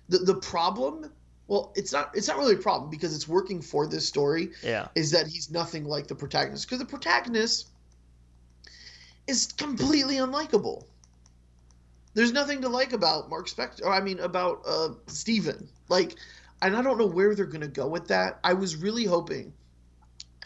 [0.08, 1.12] the the problem
[1.48, 4.88] well, it's not it's not really a problem because it's working for this story Yeah.
[4.96, 7.70] is that he's nothing like the protagonist because the protagonist
[9.28, 10.86] is completely unlikable.
[12.14, 13.84] There's nothing to like about Mark Spector.
[13.86, 15.70] Or I mean about uh Steven.
[15.90, 16.16] Like
[16.62, 18.40] and I don't know where they're going to go with that.
[18.44, 19.54] I was really hoping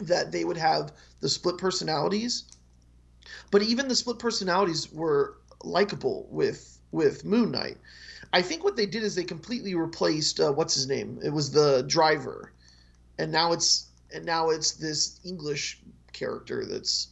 [0.00, 2.44] that they would have the split personalities.
[3.50, 7.78] But even the split personalities were likable with with Moon Knight.
[8.32, 11.18] I think what they did is they completely replaced uh, what's his name?
[11.22, 12.52] It was the driver,
[13.18, 15.80] and now it's and now it's this English
[16.12, 17.08] character that's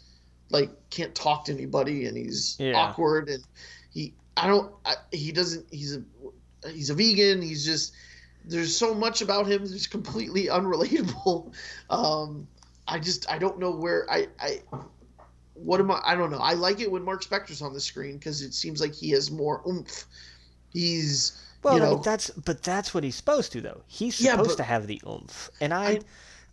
[0.51, 2.75] like can't talk to anybody and he's Yeah.
[2.77, 3.43] awkward and
[3.91, 6.03] he I don't I, he doesn't he's a
[6.71, 7.95] he's a vegan he's just
[8.45, 11.53] there's so much about him that's completely unrelatable.
[11.91, 12.49] Um,
[12.89, 14.63] I just I don't know where I I
[15.65, 16.01] what am I?
[16.05, 16.39] I don't know.
[16.39, 19.31] I like it when Mark Spector's on the screen because it seems like he has
[19.31, 20.05] more oomph.
[20.73, 21.33] He's
[21.63, 23.83] Well, you know mean, that's but that's what he's supposed to though.
[23.87, 26.01] He's Yeah, supposed but- to have the oomph, and I,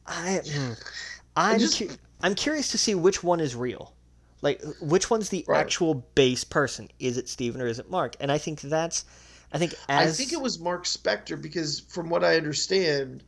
[0.05, 0.83] I- I, mm,
[1.35, 1.89] I'm just- cu-
[2.21, 3.93] I'm curious to see which one is real.
[4.41, 5.59] Like which one's the Right.
[5.59, 6.89] actual base person?
[6.99, 8.15] Is it Steven or is it Mark?
[8.21, 9.03] And I think that's,
[9.51, 13.23] I think as I think it was Mark Spector because from what I understand,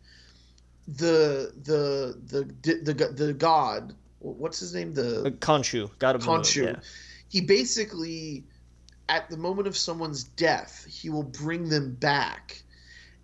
[0.88, 2.44] the the the
[2.84, 6.22] the the, the god what's his name uh, the Khonshu, Got him.
[6.22, 6.80] Khonshu, yeah.
[7.30, 8.44] he basically
[9.12, 12.64] at the moment of someone's death, he will bring them back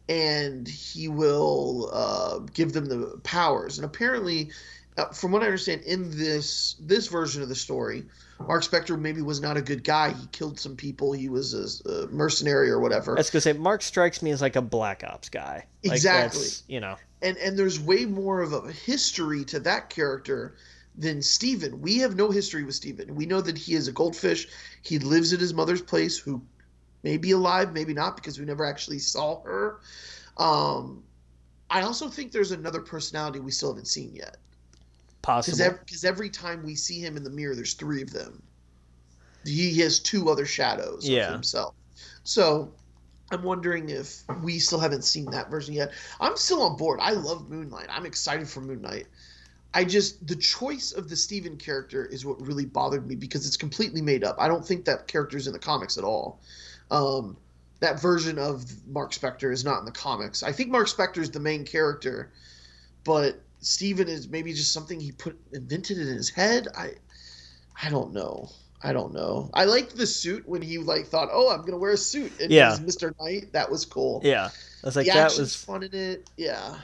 [0.10, 3.78] and he will uh, give them the powers.
[3.78, 4.52] And apparently,
[4.98, 8.04] uh, from what I understand, in this this version of the story,
[8.40, 10.12] Mark Spector maybe was not a good guy.
[10.12, 11.14] He killed some people.
[11.14, 13.16] He was a, a mercenary or whatever.
[13.16, 15.66] That's gonna say Mark strikes me as like a black ops guy.
[15.84, 16.40] Exactly.
[16.40, 16.98] that's, You know.
[17.22, 20.56] and and there's way more of a history to that character
[20.98, 21.80] than Steven.
[21.80, 23.16] We have no history with Steven.
[23.16, 24.48] We know that he is a goldfish.
[24.82, 26.42] He lives at his mother's place, who
[27.04, 29.80] may be alive, maybe not, because we never actually saw her.
[30.38, 31.04] Um,
[31.70, 34.38] I also think there's another personality we still haven't seen yet.
[35.22, 35.58] Possible.
[35.58, 38.42] Because because every time we see him in the mirror, there's three of them.
[39.46, 41.28] He has two other shadows Yeah.
[41.28, 41.76] of himself.
[42.24, 42.74] So
[43.32, 45.92] I'm wondering if we still haven't seen that version yet.
[46.20, 47.00] I'm still on board.
[47.02, 47.88] I love Moon Knight.
[47.90, 49.08] I'm excited for Moon Knight.
[49.78, 53.58] I just the choice of the Steven character is what really bothered me because it's
[53.58, 54.36] completely made up.
[54.40, 56.40] I don't think that character's in the comics at all.
[56.90, 57.38] Um,
[57.80, 60.42] that version of Mark Spector is not in the comics.
[60.42, 62.32] I think Mark Spector is the main character,
[63.04, 66.70] but Steven is maybe just something he put invented in his head.
[66.76, 66.94] I
[67.80, 68.50] I don't know.
[68.82, 69.52] I don't know.
[69.54, 72.52] I liked the suit when he like thought, "Oh, I'm gonna wear a suit." And
[72.52, 72.76] Yeah.
[72.82, 73.14] Mr.
[73.22, 73.54] Knight.
[73.54, 74.22] That was cool.
[74.24, 74.50] yeah.
[74.84, 76.28] I was like the that was fun in it.
[76.36, 76.80] Yeah.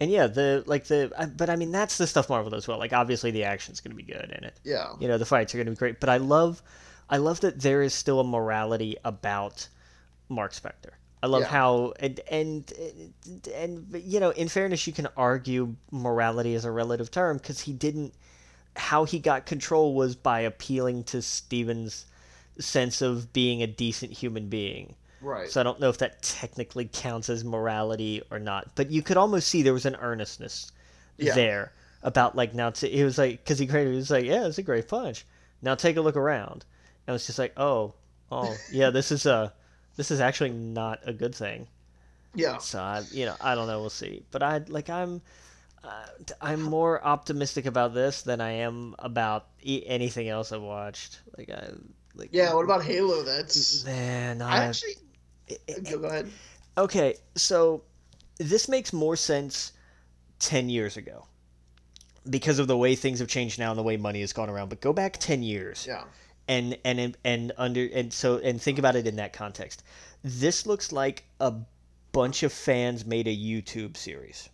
[0.00, 2.78] And yeah, the like the but I mean that's the stuff Marvel does well.
[2.78, 4.58] Like obviously the action's gonna be good in it.
[4.64, 4.92] Yeah.
[5.00, 6.00] You know, the fights are gonna be great.
[6.00, 6.62] But I love
[7.08, 9.68] I love that there is still a morality about
[10.28, 10.90] Mark Spector.
[11.22, 11.48] I love Yeah.
[11.48, 12.72] how and and
[13.24, 17.60] and, and you know, in fairness, you can argue morality is a relative term because
[17.60, 18.12] he didn't.
[18.76, 22.04] How he got control was by appealing to Steven's
[22.58, 24.94] sense of being a decent human being.
[25.20, 25.50] Right.
[25.50, 29.16] So I don't know if that technically counts as morality or not, but you could
[29.16, 30.70] almost see there was an earnestness
[31.16, 31.34] Yeah.
[31.34, 32.70] there about like now.
[32.70, 35.24] T- he was like, because he created, he was like, yeah, it's a great punch.
[35.62, 36.64] Now take a look around,
[37.06, 37.94] and it's just like, oh,
[38.30, 39.52] oh, yeah, this is a,
[39.96, 41.66] this is actually not a good thing.
[42.34, 42.58] yeah.
[42.58, 44.22] So I, you know, I don't know, we'll see.
[44.30, 45.22] But I like I'm.
[45.84, 46.06] Uh,
[46.40, 51.20] I'm more optimistic about this than I am about e- anything else I've watched.
[51.38, 51.68] Like I,
[52.16, 52.54] like Yeah.
[52.54, 53.22] What about Halo?
[53.22, 53.84] That's.
[53.84, 54.94] man, I I, actually.
[55.48, 56.30] Go eh, eh, go ahead.
[56.78, 57.82] Okay, so
[58.38, 59.72] this makes more sense
[60.40, 61.26] 10 years ago
[62.28, 64.68] because of the way things have changed now and the way money has gone around.
[64.68, 66.04] But go back 10 years Yeah.
[66.48, 69.82] and and and under and so and think about it in that context.
[70.22, 71.54] This looks like a
[72.12, 74.48] bunch of fans made a YouTube series.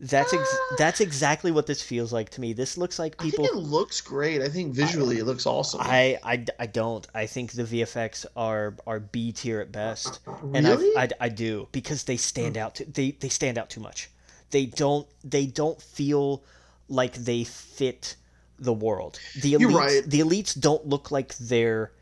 [0.00, 0.74] That's ex- ah.
[0.78, 2.54] that's exactly what this feels like to me.
[2.54, 4.40] This looks like people I think it looks great.
[4.40, 5.80] I think visually it looks awesome.
[5.82, 7.06] I, I, I don't.
[7.14, 10.20] I think the VFX are are B tier at best,
[10.54, 10.96] and I, Really?
[10.96, 12.62] I, I do because they stand hmm.
[12.62, 12.76] out.
[12.76, 14.08] To, they they stand out too much.
[14.50, 16.42] They don't they don't feel
[16.88, 18.16] like they fit
[18.58, 19.20] the world.
[19.42, 20.02] The elites, You're right.
[20.06, 21.92] The elites don't look like they're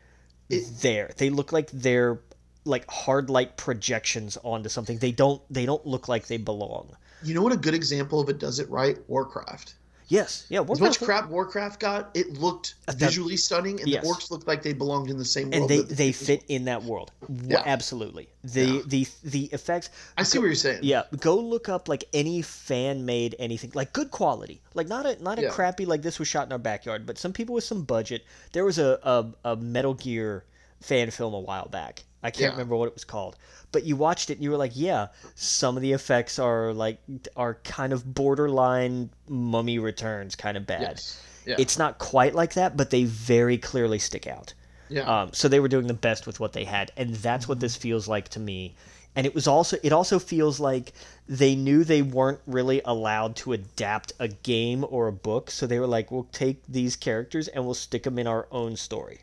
[0.49, 1.11] there.
[1.17, 2.21] They look like they're
[2.63, 4.99] like hard light projections onto something.
[4.99, 6.95] They don't they don't look like they belong.
[7.23, 8.97] You know what a good example of it does it right?
[9.07, 9.75] Warcraft.
[10.07, 10.61] Yes, yeah.
[10.67, 14.01] As much crap Warcraft got, it looked that- visually stunning, and Yes.
[14.03, 15.69] the orcs looked like they belonged in the same and world.
[15.71, 17.11] And they the they fit in that world.
[17.45, 17.61] Yeah.
[17.63, 18.27] Absolutely.
[18.43, 18.81] The Yeah.
[18.87, 19.91] the the effects.
[20.17, 20.79] I see what you're saying.
[20.81, 25.21] Yeah, go look up like any fan made anything like good quality, like not a
[25.21, 25.49] not a Yeah.
[25.51, 28.25] crappy like this was shot in our backyard, but some people with some budget.
[28.53, 30.43] There was a a, a Metal Gear
[30.81, 32.03] fan film a while back.
[32.23, 32.49] I can't Yeah.
[32.51, 33.37] remember what it was called,
[33.71, 36.99] but you watched it and you were like, yeah, some of the effects are like
[37.35, 40.81] are kind of borderline Mummy Returns kind of bad.
[40.81, 41.21] Yes.
[41.45, 41.55] Yeah.
[41.57, 44.53] It's not quite like that, but they very clearly stick out.
[44.89, 45.03] yeah.
[45.21, 47.75] Um, so they were doing the best with what they had, and that's what this
[47.75, 48.75] feels like to me.
[49.15, 50.93] And it was also it also feels like
[51.27, 55.79] they knew they weren't really allowed to adapt a game or a book, so they
[55.79, 59.21] were like, "We'll take these characters and we'll stick them in our own story."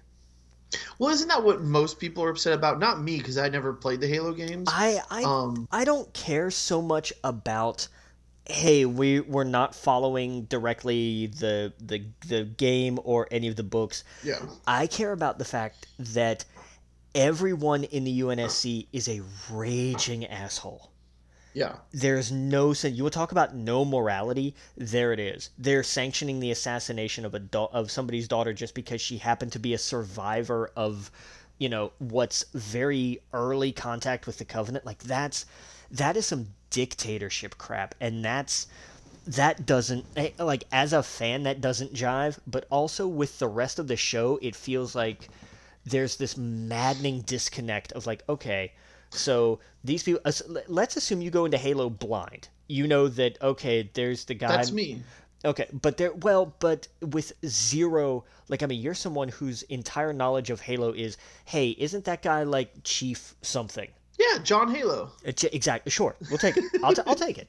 [0.98, 2.78] Well, isn't that what most people are upset about?
[2.78, 4.68] Not me, because I never played the Halo games.
[4.70, 7.88] I I um, I don't care so much about
[8.48, 14.04] hey we we're not following directly the the the game or any of the books.
[14.22, 14.38] yeah.
[14.66, 16.44] I care about the fact that
[17.14, 20.90] everyone in the UNSC is a raging asshole.
[21.56, 21.76] Yeah.
[21.90, 22.98] There's no sense.
[22.98, 24.54] You will talk about no morality.
[24.76, 25.48] There it is.
[25.56, 29.58] They're sanctioning the assassination of a da- of somebody's daughter just because she happened to
[29.58, 31.10] be a survivor of,
[31.56, 34.84] you know, what's very early contact with the Covenant.
[34.84, 35.46] Like that's
[35.90, 38.66] that is some dictatorship crap, and that's
[39.26, 42.38] that doesn't eh, like as a fan that doesn't jive.
[42.46, 45.30] But also with the rest of the show, it feels like
[45.86, 48.72] there's this maddening disconnect of like okay
[49.10, 50.20] so these people
[50.68, 54.72] let's assume you go into halo blind you know that okay there's the guy That's
[54.72, 55.00] me.
[55.44, 60.50] Okay, but there, well, but with zero, like, I mean, you're someone whose entire knowledge
[60.50, 63.88] of Halo is, hey, isn't that guy like Chief something?
[64.18, 65.12] Yeah, John Halo.
[65.24, 65.90] Uh, Exactly.
[65.90, 66.64] Sure, we'll take it.
[66.82, 67.48] I'll, t- I'll take it.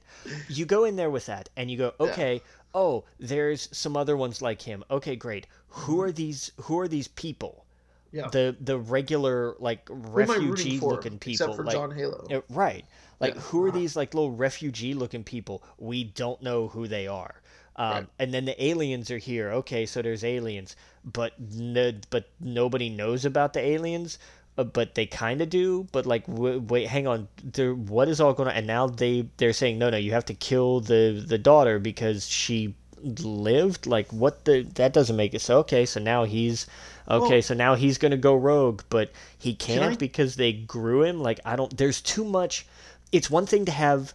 [0.50, 2.42] You go in there with that, and you go, okay.
[2.76, 4.84] Oh, there's some other ones like him.
[4.92, 5.48] Okay, great.
[5.70, 6.52] Who are these?
[6.64, 7.66] Who are these people?
[8.12, 8.28] Yeah.
[8.32, 11.92] The the regular like Who am I rooting refugee looking people, except for like John
[11.92, 12.28] Halo.
[12.32, 12.86] uh, right?
[13.20, 13.42] Like Yeah.
[13.42, 15.64] who are these like little refugee looking people?
[15.78, 17.42] We don't know who they are.
[17.76, 18.08] Um, Right.
[18.20, 19.52] And then the aliens are here.
[19.52, 24.18] Okay, so there's aliens, but no, but nobody knows about the aliens.
[24.58, 25.88] Uh, but they kind of do.
[25.92, 27.28] But like, w- wait, hang on.
[27.44, 28.56] There, what is all going on?
[28.56, 32.28] And now they they're saying no, no, you have to kill the the daughter because
[32.28, 32.74] she
[33.20, 33.86] lived.
[33.86, 34.64] Like, what the?
[34.76, 35.42] That doesn't make it.
[35.42, 36.66] So okay, so now he's
[37.10, 37.30] okay.
[37.36, 41.20] Well- so now he's gonna go rogue, but he can't I- because they grew him.
[41.22, 41.76] Like, I don't.
[41.78, 42.66] There's too much.
[43.12, 44.14] It's one thing to have.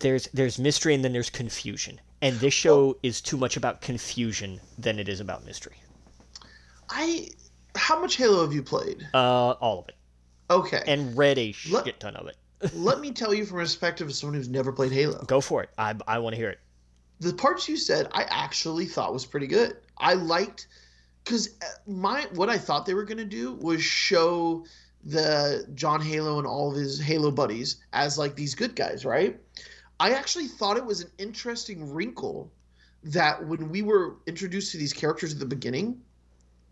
[0.00, 2.00] There's there's mystery and then there's confusion.
[2.22, 5.76] And this show is too much about confusion than it is about mystery.
[6.90, 7.28] I.
[7.74, 9.06] How much Halo have you played?
[9.12, 9.96] Uh, all of it,
[10.50, 10.82] Okay.
[10.86, 12.36] and read a Let- shit ton of it.
[12.74, 15.22] Let me tell you from a perspective of someone who's never played Halo.
[15.26, 15.68] Go for it.
[15.76, 16.58] I I want to hear it.
[17.20, 19.76] the parts you said I actually thought was pretty good.
[19.98, 20.68] I liked
[21.26, 24.64] because uh, my what I thought they were gonna do was show
[25.04, 29.38] the John Halo and all of his Halo buddies as like these good guys, right?
[29.98, 32.50] I actually thought it was an interesting wrinkle
[33.04, 36.00] that when we were introduced to these characters at the beginning,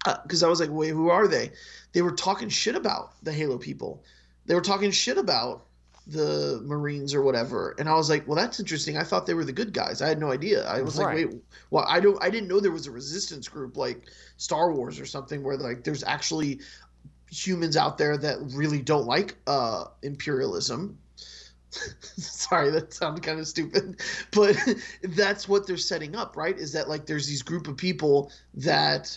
[0.04, 1.50] uh, because I was like, wait, who are they?
[1.92, 4.02] They were talking shit about the Halo people.
[4.46, 5.66] They were talking shit about
[6.06, 8.96] the Marines or whatever, and I was like, well, that's interesting.
[8.98, 10.02] I thought they were the good guys.
[10.02, 10.66] I had no idea.
[10.68, 11.16] I was Right.
[11.24, 14.02] like, wait, well, I don't, I didn't know there was a resistance group like
[14.36, 16.60] Star Wars or something where like there's actually
[17.30, 20.98] humans out there that really don't like uh imperialism.
[22.16, 24.00] Sorry, that sounded kind of stupid,
[24.32, 24.56] but
[25.02, 26.56] that's what they're setting up, right?
[26.56, 29.16] Is that like there's these group of people that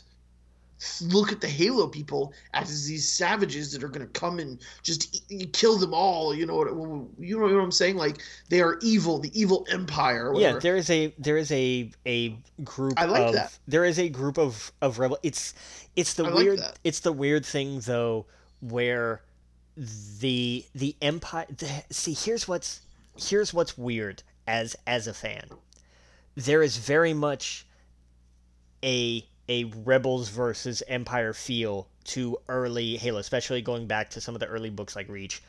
[1.01, 5.23] look at the Halo people as these savages that are going to come and just
[5.31, 6.35] e- kill them all.
[6.35, 6.67] You know what?
[7.19, 7.97] You know what I'm saying?
[7.97, 10.33] Like they are evil, the evil empire.
[10.35, 13.57] Yeah, there is a there is a a group I like of that.
[13.67, 15.17] there is a group of of rebel.
[15.23, 15.53] It's
[15.95, 16.79] it's the I weird that.
[16.83, 18.25] it's the weird thing though
[18.61, 19.21] where
[19.75, 22.81] the the empire the, see here's what's
[23.15, 25.49] here's what's weird as as a fan.
[26.35, 27.65] There is very much
[28.83, 34.39] a a rebels versus empire feel to early Halo, especially going back to some of
[34.39, 35.41] the early books like Reach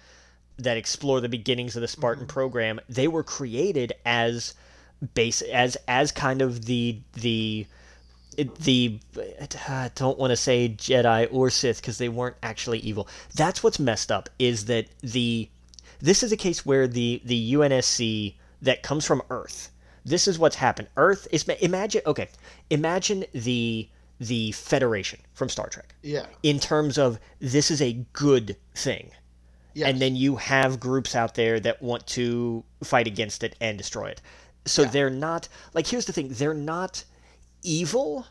[0.58, 2.32] that explore the beginnings of the Spartan Mm-hmm.
[2.32, 2.80] program.
[2.88, 4.54] They were created as
[5.14, 7.66] base as as kind of the the
[8.36, 8.98] the
[9.68, 13.08] I don't want to say Jedi or Sith because they weren't actually evil.
[13.34, 15.48] That's what's messed up is that the
[16.00, 19.70] this is a case where the the UNSC that comes from Earth.
[20.04, 20.88] This is what's happened.
[20.96, 22.28] Earth is imagine okay,
[22.70, 23.88] imagine the
[24.20, 29.10] the Federation from Star Trek yeah, in terms of this is a good thing.
[29.74, 29.88] yes.
[29.88, 34.06] And then you have groups out there that want to fight against it and destroy
[34.08, 34.20] it.
[34.64, 37.04] So they're not like here's the thing, they're not
[37.62, 38.26] evil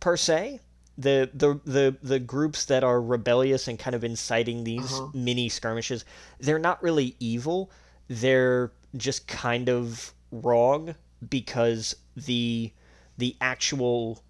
[0.00, 0.60] per se.
[0.98, 5.08] The, the the the groups that are rebellious and kind of inciting these Uh-huh.
[5.14, 6.04] mini skirmishes,
[6.38, 7.70] they're not really evil.
[8.08, 10.94] They're just kind of wrong
[11.28, 12.72] because the
[13.18, 14.22] the actual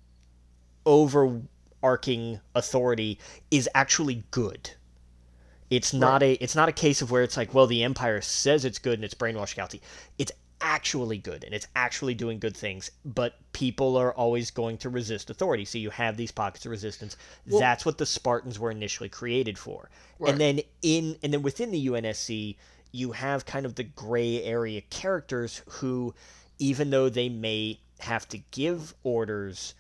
[0.84, 3.18] overarching authority
[3.50, 4.70] is actually good.
[5.70, 8.64] It's not a it's not a case of where it's like, well, the empire says
[8.64, 9.80] it's good and it's brainwashed Galti.
[10.18, 14.88] It's actually good and it's actually doing good things, but people are always going to
[14.88, 15.64] resist authority.
[15.64, 17.16] So you have these pockets of resistance.
[17.46, 19.90] That's what the Spartans were initially created for.
[20.18, 20.30] Right.
[20.30, 22.56] And then in and then within the UNSC,
[22.92, 26.14] you have kind of the gray area characters who
[26.62, 29.74] even though they may have to give orders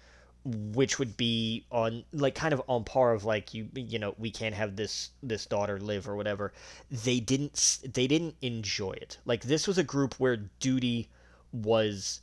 [0.44, 4.32] which would be on like kind of on par of like you you know we
[4.32, 6.52] can't have this this daughter live or whatever
[6.90, 9.18] they didn't they didn't enjoy it.
[9.24, 11.08] Like this was a group where duty
[11.52, 12.20] was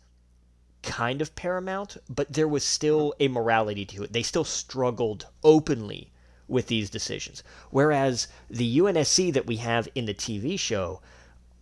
[0.84, 4.11] kind of paramount but there was still a morality to it.
[4.11, 6.11] They still struggled openly
[6.49, 7.44] with these decisions.
[7.69, 11.02] Whereas the UNSC that we have in the TV show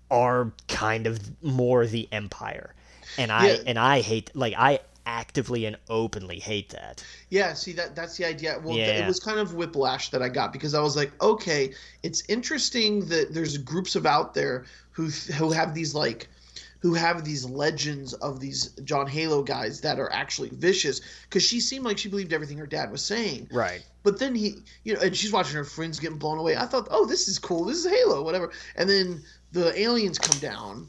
[0.10, 2.74] are kind of more the empire
[3.18, 3.58] and I Yeah.
[3.66, 7.04] and I hate like I actively and openly hate that.
[7.30, 8.60] Yeah, see that that's the idea.
[8.64, 11.74] Well, th- it was kind of whiplash that I got because I was like, okay,
[12.04, 16.28] it's interesting that there's groups of out there who who have these like
[16.80, 21.60] who have these legends of these John Halo guys that are actually vicious because she
[21.60, 23.48] seemed like she believed everything her dad was saying.
[23.52, 23.84] Right.
[24.04, 26.56] But then he, you know, and she's watching her friends getting blown away.
[26.56, 27.66] I thought, oh, this is cool.
[27.66, 28.52] This is Halo, whatever.
[28.76, 29.22] And then
[29.54, 30.88] the aliens come down,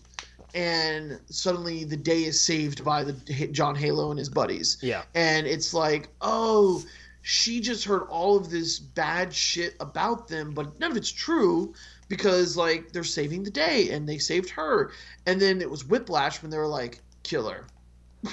[0.55, 3.13] and suddenly the day is saved by the
[3.49, 4.79] John Halo and his buddies.
[4.81, 5.03] Yeah.
[5.15, 6.83] And it's like, oh,
[7.23, 11.75] she just heard all of this bad shit about them, but none of it's true
[12.09, 14.93] because like they're saving the day and they saved her.
[15.27, 17.67] And then it was whiplash when they were like, killer.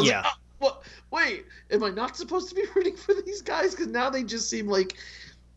[0.00, 0.22] yeah.
[0.22, 0.82] Like, oh, what?
[1.10, 3.72] Wait, am I not supposed to be rooting for these guys?
[3.72, 4.96] Because now they just seem like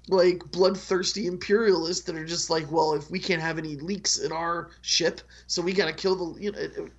[0.10, 4.32] like bloodthirsty imperialists that are just like, well, if we can't have any leaks in
[4.32, 6.90] our ship, so we gotta kill the you know.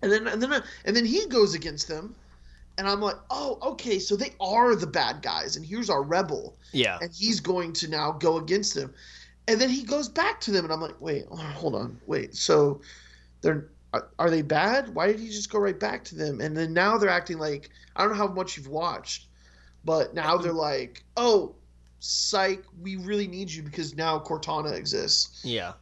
[0.00, 2.14] And then and then and then he goes against them,
[2.76, 6.56] and I'm like, oh, okay, so they are the bad guys, and here's our rebel.
[6.72, 6.98] Yeah.
[7.00, 8.94] And he's going to now go against them,
[9.48, 12.80] and then he goes back to them, and I'm like, wait, hold on, wait, so
[13.40, 14.94] they're are, are they bad?
[14.94, 16.40] Why did he just go right back to them?
[16.40, 19.26] And then now they're acting like I don't know how much you've watched,
[19.84, 21.54] but now they're like, oh,
[22.00, 25.40] psych, we really need you because now Cortana exists.
[25.44, 25.72] Yeah.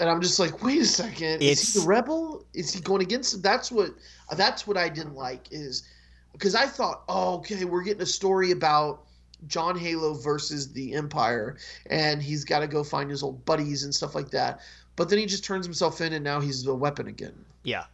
[0.00, 1.62] And I'm just like, wait a second, it's...
[1.62, 2.44] is he the rebel?
[2.54, 3.42] Is he going against them?
[3.42, 3.90] That's what
[4.36, 5.84] that's what I didn't like is
[6.32, 9.04] because I thought, oh, okay, we're getting a story about
[9.46, 13.94] John Halo versus the Empire, and he's got to go find his old buddies and
[13.94, 14.60] stuff like that.
[14.96, 17.44] But then he just turns himself in, and now he's a weapon again.
[17.62, 17.84] Yeah,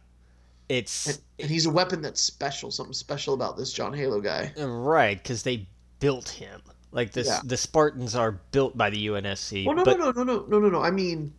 [0.67, 2.71] it's and, and he's a weapon that's special.
[2.71, 4.51] Something special about this John Halo guy.
[4.57, 5.67] Right, because they
[5.99, 6.61] built him.
[6.91, 7.39] Like this, yeah.
[7.43, 9.65] the Spartans are built by the UNSC.
[9.65, 9.99] Well, no, but...
[9.99, 10.81] no, no, no, no, no, no, no.
[10.81, 11.33] I mean,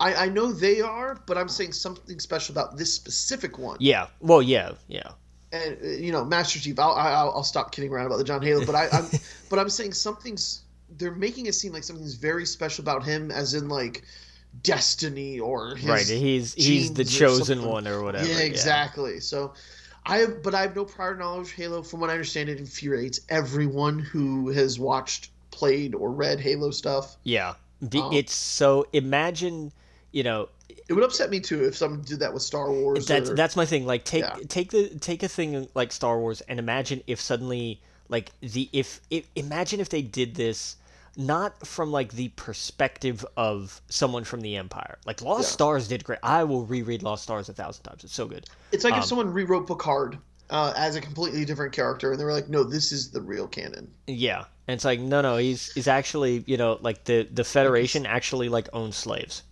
[0.00, 3.76] I, I know they are, but I'm saying something special about this specific one.
[3.80, 4.08] Yeah.
[4.20, 5.10] Well, yeah, yeah.
[5.52, 6.78] And uh, you know, Master Chief.
[6.78, 9.06] I'll I'll, I'll stop kidding around about the John Halo, but I, I'm
[9.50, 10.62] but I'm saying something's.
[10.98, 14.04] They're making it seem like something's very special about him, as in like
[14.62, 16.06] destiny or right.
[16.06, 18.26] He's he's the chosen or one or whatever.
[18.26, 19.14] Yeah, exactly.
[19.14, 19.20] Yeah.
[19.20, 19.54] So
[20.06, 21.48] I have, but I have no prior knowledge.
[21.48, 26.40] of Halo, from what I understand, it infuriates everyone who has watched, played, or read
[26.40, 27.16] Halo stuff.
[27.24, 28.86] Yeah, the, um, it's so.
[28.92, 29.72] Imagine,
[30.12, 30.48] you know,
[30.88, 33.06] it would upset me too if someone did that with Star Wars.
[33.06, 33.86] That's or, that's my thing.
[33.86, 34.36] Like take yeah.
[34.48, 39.00] take the take a thing like Star Wars and imagine if suddenly like the if,
[39.10, 40.76] if imagine if they did this
[41.16, 44.98] not from like the perspective of someone from the Empire.
[45.06, 45.52] Like Lost yeah.
[45.52, 46.18] Stars did great.
[46.22, 48.04] I will reread Lost Stars a thousand times.
[48.04, 48.46] It's so good.
[48.72, 50.18] It's like um, if someone rewrote Picard
[50.50, 53.46] uh, as a completely different character, and they were like, "No, this is the real
[53.46, 57.44] canon." Yeah, and it's like, no, no, he's he's actually, you know, like the the
[57.44, 59.42] Federation actually like owns slaves.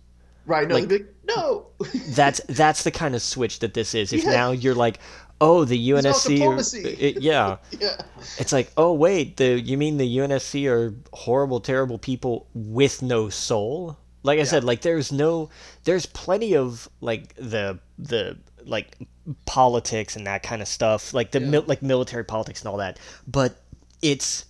[0.45, 0.67] Right.
[0.67, 0.75] No.
[0.75, 1.67] Like, like, no.
[2.09, 4.13] that's that's the kind of switch that this is.
[4.13, 4.31] If yeah.
[4.31, 4.99] now you're like,
[5.41, 7.57] oh, the UNSC, it, yeah.
[7.79, 7.97] yeah,
[8.37, 13.29] it's like, oh wait, the you mean the UNSC are horrible, terrible people with no
[13.29, 13.97] soul?
[14.23, 14.45] Like I yeah.
[14.45, 15.49] said, like there's no,
[15.83, 18.97] there's plenty of like the the like
[19.45, 21.49] politics and that kind of stuff, like the yeah.
[21.49, 23.61] mil- like military politics and all that, but
[24.01, 24.45] it's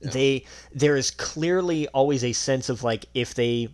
[0.00, 0.10] yeah.
[0.10, 3.68] they there is clearly always a sense of like if they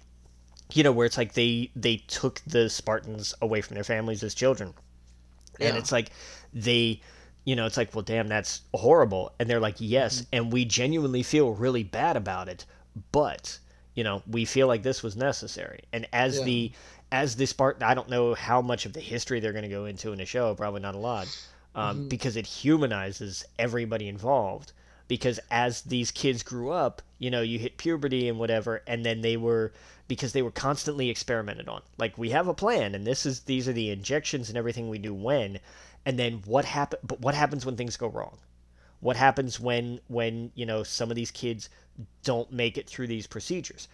[0.73, 4.35] you know where it's like they they took the spartans away from their families as
[4.35, 4.75] children
[5.59, 5.69] yeah.
[5.69, 6.11] and it's like
[6.53, 7.01] they
[7.45, 10.29] you know it's like well damn that's horrible and they're like yes mm-hmm.
[10.33, 12.65] and we genuinely feel really bad about it
[13.11, 13.59] but
[13.95, 16.45] you know we feel like this was necessary and as yeah.
[16.45, 16.73] the
[17.11, 19.85] as the spartan i don't know how much of the history they're going to go
[19.85, 21.27] into in the show probably not a lot
[21.75, 22.09] um, mm-hmm.
[22.09, 24.73] because it humanizes everybody involved
[25.09, 29.21] because as these kids grew up you know you hit puberty and whatever and then
[29.21, 29.73] they were
[30.09, 31.83] because they were constantly experimented on.
[31.99, 34.99] Like we have a plan, and this is these are the injections and everything we
[34.99, 35.61] do when,
[36.05, 36.99] and then what happen?
[37.03, 38.39] But what happens when things go wrong?
[39.01, 41.69] What happens when when you know some of these kids
[42.25, 43.89] don't make it through these procedures?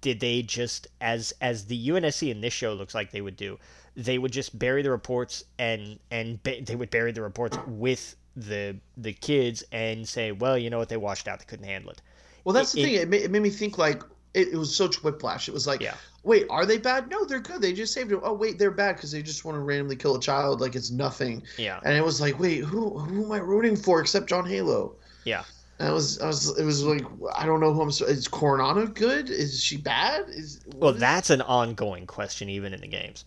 [0.00, 3.58] Did they just as as the UNSC in this show looks like they would do?
[3.94, 8.16] They would just bury the reports and and ba- they would bury the reports with
[8.36, 11.90] the the kids and say, well, you know what, they washed out, they couldn't handle
[11.90, 12.02] it.
[12.44, 12.94] Well, that's it, the thing.
[12.94, 14.02] It, it, made, it made me think like
[14.36, 15.48] it, it was such whiplash.
[15.48, 15.94] It was like, yeah.
[16.22, 17.08] wait, are they bad?
[17.10, 17.62] No, they're good.
[17.62, 18.20] They just saved him.
[18.22, 20.60] Oh, wait, they're bad because they just want to randomly kill a child.
[20.60, 21.42] Like it's nothing.
[21.56, 21.80] Yeah.
[21.84, 24.94] And it was like, wait, who who am I rooting for except John Halo?
[25.24, 25.44] Yeah.
[25.78, 27.04] And I was, I was, it was like,
[27.34, 27.88] I don't know who I'm.
[27.88, 29.30] Is Cortana good?
[29.30, 30.26] Is she bad?
[30.28, 31.00] Is well, is...
[31.00, 33.24] that's an ongoing question even in the games,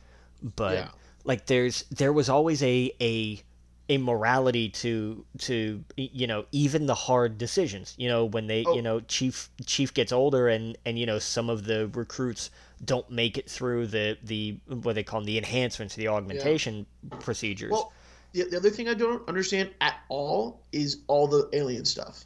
[0.56, 0.90] but yeah.
[1.26, 3.41] like there's there was always a a
[3.90, 8.76] a morality to to you know even the hard decisions you know when they oh.
[8.76, 12.52] you know chief chief gets older and and you know some of the recruits
[12.86, 17.18] don't make it through the the what they call them, the enhancements the augmentation yeah.
[17.18, 17.72] procedures.
[17.72, 17.91] Well
[18.32, 22.26] the, the other thing i don't understand at all is all the alien stuff.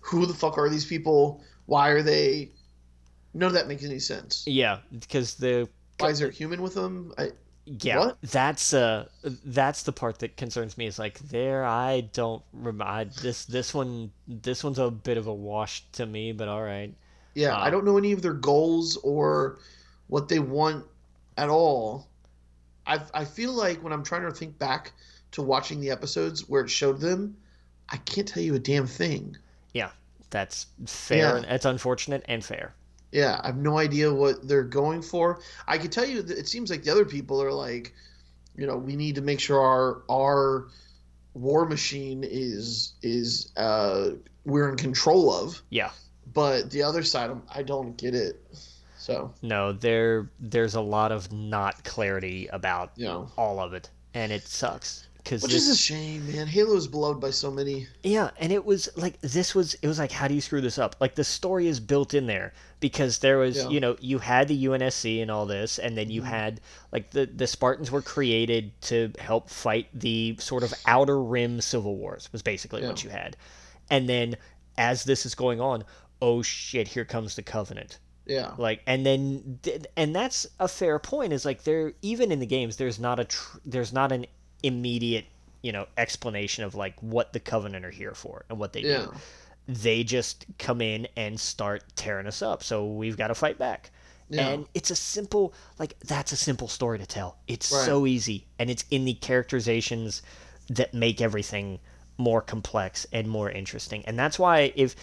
[0.00, 1.42] Who the fuck are these people?
[1.66, 2.50] Why are they?
[3.32, 4.44] None of that makes any sense.
[4.46, 5.66] Yeah because the
[5.98, 7.12] why is there human with them?
[7.16, 7.30] I,
[7.66, 8.18] yeah what?
[8.22, 9.06] that's uh
[9.44, 14.10] that's the part that concerns me is like there i don't remember this this one
[14.26, 16.94] this one's a bit of a wash to me but all right
[17.34, 19.58] yeah um, i don't know any of their goals or
[20.08, 20.84] what they want
[21.36, 22.08] at all
[22.90, 24.92] I I feel like when I'm trying to think back
[25.32, 27.36] to watching the episodes where it showed them,
[27.88, 29.36] I can't tell you a damn thing.
[29.72, 29.90] Yeah,
[30.30, 31.38] that's fair.
[31.38, 31.54] Yeah.
[31.54, 32.74] It's unfortunate and fair.
[33.12, 35.40] Yeah, I have no idea what they're going for.
[35.66, 37.92] I can tell you that it seems like the other people are like,
[38.56, 40.68] you know, we need to make sure our our
[41.34, 44.10] war machine is is uh
[44.44, 45.62] we're in control of.
[45.70, 45.90] Yeah.
[46.32, 48.40] But the other side, I don't get it.
[48.96, 53.30] So no, there there's a lot of not clarity about you know.
[53.36, 55.08] all of it, and it sucks.
[55.24, 56.46] Cause Which this, is a shame, man.
[56.46, 57.86] Halo is beloved by so many.
[58.02, 60.78] Yeah, and it was like this was it was like how do you screw this
[60.78, 60.96] up?
[61.00, 63.68] Like the story is built in there because there was yeah.
[63.68, 66.30] you know you had the UNSC and all this, and then you mm-hmm.
[66.30, 66.60] had
[66.92, 71.96] like the the Spartans were created to help fight the sort of outer rim civil
[71.96, 72.88] wars was basically yeah.
[72.88, 73.36] what you had,
[73.90, 74.36] and then
[74.78, 75.84] as this is going on,
[76.22, 77.98] oh shit, here comes the Covenant.
[78.26, 78.52] Yeah.
[78.58, 79.58] Like and then
[79.96, 83.24] and that's a fair point is like there even in the games there's not a
[83.24, 84.26] tr- there's not an
[84.62, 85.26] immediate,
[85.62, 89.02] you know, explanation of like what the Covenant are here for and what they yeah.
[89.02, 89.14] do.
[89.68, 92.62] They just come in and start tearing us up.
[92.62, 93.90] So we've got to fight back.
[94.28, 94.48] Yeah.
[94.48, 97.36] And it's a simple, like, that's a simple story to tell.
[97.48, 97.84] It's right.
[97.84, 98.46] so easy.
[98.58, 100.22] And it's in the characterizations
[100.68, 101.80] that make everything
[102.16, 104.04] more complex and more interesting.
[104.06, 104.94] And that's why if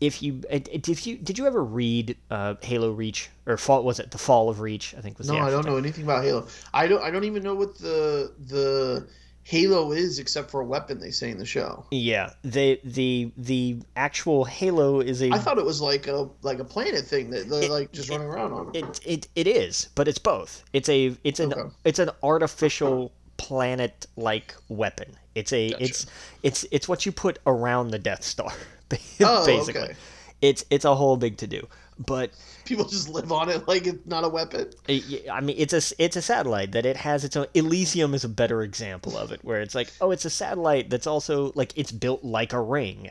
[0.00, 4.10] if you if you did you ever read uh, Halo Reach or Fall was it
[4.10, 4.94] the Fall of Reach?
[4.96, 6.46] I think was no, I don't know anything about Halo.
[6.74, 9.08] I don't I don't even know what the the
[9.46, 11.86] Halo is except for a weapon they say in the show.
[11.92, 15.30] Yeah, the the the actual Halo is a.
[15.30, 18.10] I thought it was like a like a planet thing that they're it, like just
[18.10, 18.70] it, running around on.
[18.74, 20.64] It, it it is, but it's both.
[20.72, 21.74] It's a it's an okay.
[21.84, 25.16] it's an artificial planet like weapon.
[25.36, 25.84] It's a gotcha.
[25.84, 26.06] it's
[26.42, 28.52] it's it's what you put around the Death Star.
[29.20, 29.80] oh, basically.
[29.82, 29.94] Okay.
[30.42, 31.66] It's it's a whole big to do,
[31.98, 32.30] but
[32.64, 34.70] people just live on it like it's not a weapon.
[34.88, 37.46] I mean, it's a it's a satellite that it has its own.
[37.54, 41.06] Elysium is a better example of it, where it's like, oh, it's a satellite that's
[41.06, 43.10] also like it's built like a ring,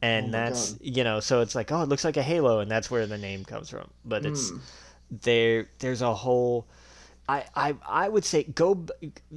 [0.00, 0.80] and oh that's God.
[0.82, 3.18] you know, so it's like, oh, it looks like a halo, and that's where the
[3.18, 3.90] name comes from.
[4.04, 4.60] But it's mm.
[5.22, 5.68] there.
[5.80, 6.68] There's a whole.
[7.28, 8.86] I, I I would say go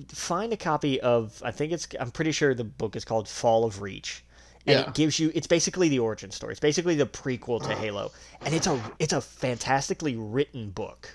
[0.10, 3.64] find a copy of I think it's I'm pretty sure the book is called Fall
[3.64, 4.23] of Reach
[4.68, 4.88] and yeah.
[4.88, 6.52] it gives you it's basically the origin story.
[6.52, 8.11] It's basically the prequel to Halo,
[8.41, 11.10] and it's a it's a fantastically written book.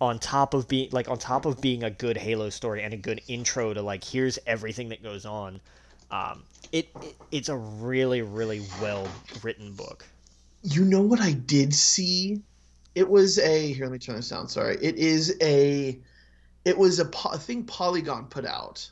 [0.00, 2.96] On top of being like on top of being a good Halo story and a
[2.96, 5.60] good intro to like here's everything that goes on,
[6.10, 6.42] um,
[6.72, 9.06] it, it it's a really really well
[9.42, 10.04] written book.
[10.62, 12.42] You know what I did see?
[12.94, 13.86] It was a here.
[13.86, 14.48] Let me turn this down.
[14.48, 14.76] Sorry.
[14.82, 15.98] It is a.
[16.64, 18.88] It was a, a thing Polygon put out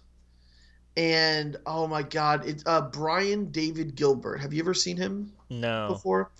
[0.97, 4.39] and oh my god, it's uh, Brian David Gilbert.
[4.39, 5.33] Have you ever seen him?
[5.49, 5.89] No.
[5.89, 6.31] Before,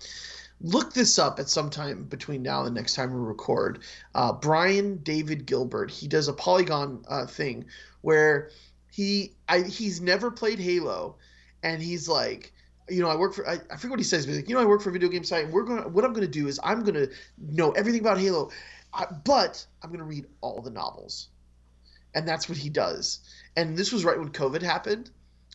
[0.61, 3.79] look this up at some time between now and the next time we record.
[4.13, 5.89] Uh, Brian David Gilbert.
[5.89, 7.65] He does a Polygon uh, thing
[8.01, 8.51] where
[8.91, 11.15] he I, he's never played Halo,
[11.63, 12.53] and he's like.
[12.89, 14.61] You know, I work for I, I forget what he says, but like, you know,
[14.61, 16.59] I work for a video game site, and we're gonna what I'm gonna do is
[16.65, 17.07] I'm gonna
[17.37, 18.51] know everything about Halo,
[18.93, 21.29] I, but I'm gonna read all the novels,
[22.13, 23.21] and that's what he does
[23.55, 25.09] and this was right when COVID happened.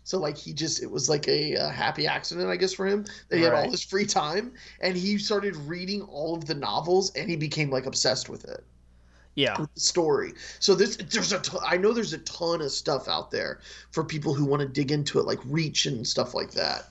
[0.05, 3.05] So like he just it was like a, a happy accident, I guess, for him
[3.29, 3.55] that he right.
[3.55, 7.37] had all this free time, and he started reading all of the novels, and he
[7.37, 8.65] became like obsessed with it.
[9.35, 10.33] Yeah, with the story.
[10.61, 13.61] So this there's a ton, I know there's a ton of stuff out there
[13.91, 16.87] for people who want to dig into it, like Reach and stuff like that.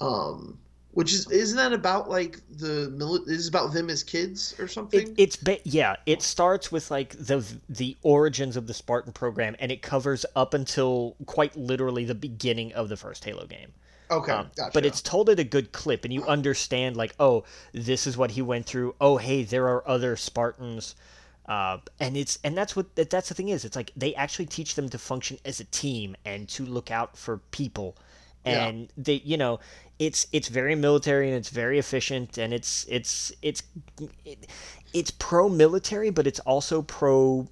[0.00, 0.56] Um,
[0.96, 5.08] which is isn't that about like the mili- is about them as kids or something?
[5.08, 5.96] It, it's ba- yeah.
[6.06, 10.54] It starts with like the the origins of the Spartan program, and it covers up
[10.54, 13.72] until quite literally the beginning of the first Halo game.
[14.10, 14.70] Okay, um, gotcha.
[14.72, 18.30] But it's told at a good clip, and you understand like, oh, this is what
[18.30, 18.94] he went through.
[18.98, 20.94] Oh, hey, there are other Spartans.
[21.44, 23.66] Uh, and it's and that's what that's the thing is.
[23.66, 27.18] It's like they actually teach them to function as a team and to look out
[27.18, 27.98] for people
[28.46, 28.86] and yeah.
[28.96, 29.58] they you know
[29.98, 33.62] it's it's very military and it's very efficient and it's it's it's
[34.24, 34.46] it,
[34.92, 37.46] it's pro military but it's also pro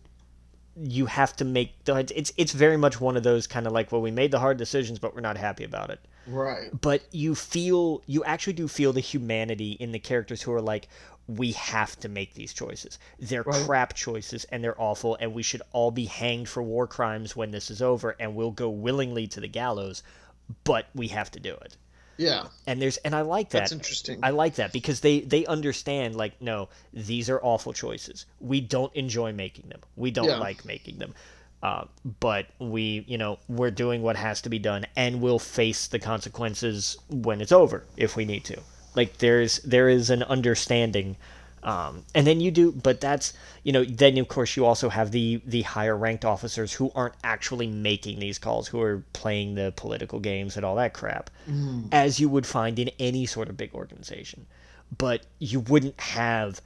[0.77, 3.93] you have to make the it's it's very much one of those kind of like
[3.93, 7.35] well we made the hard decisions but we're not happy about it right but you
[7.35, 10.89] feel you actually do feel the humanity in the characters who are like
[11.27, 13.65] we have to make these choices they're right.
[13.65, 17.51] crap choices and they're awful and we should all be hanged for war crimes when
[17.51, 20.03] this is over and we'll go willingly to the gallows
[20.65, 21.77] but we have to do it.
[22.16, 22.47] Yeah.
[22.66, 23.61] And there's and I like that.
[23.61, 24.20] That's interesting.
[24.23, 28.27] I like that because they they understand like no, these are awful choices.
[28.41, 29.81] We don't enjoy making them.
[29.97, 30.39] We don't yeah.
[30.39, 31.15] like making them.
[31.62, 31.86] Uh,
[32.20, 35.99] but we, you know, we're doing what has to be done, and we'll face the
[35.99, 38.61] consequences when it's over if we need to.
[38.95, 41.16] Like there's there is an understanding
[41.65, 43.32] Um, and then you do, but that's
[43.62, 47.15] you know, then of course you also have the the higher ranked officers who aren't
[47.24, 51.89] actually making these calls, who are playing the political games and all that crap, mm.
[51.91, 54.45] as you would find in any sort of big organization.
[54.97, 56.61] But you wouldn't have,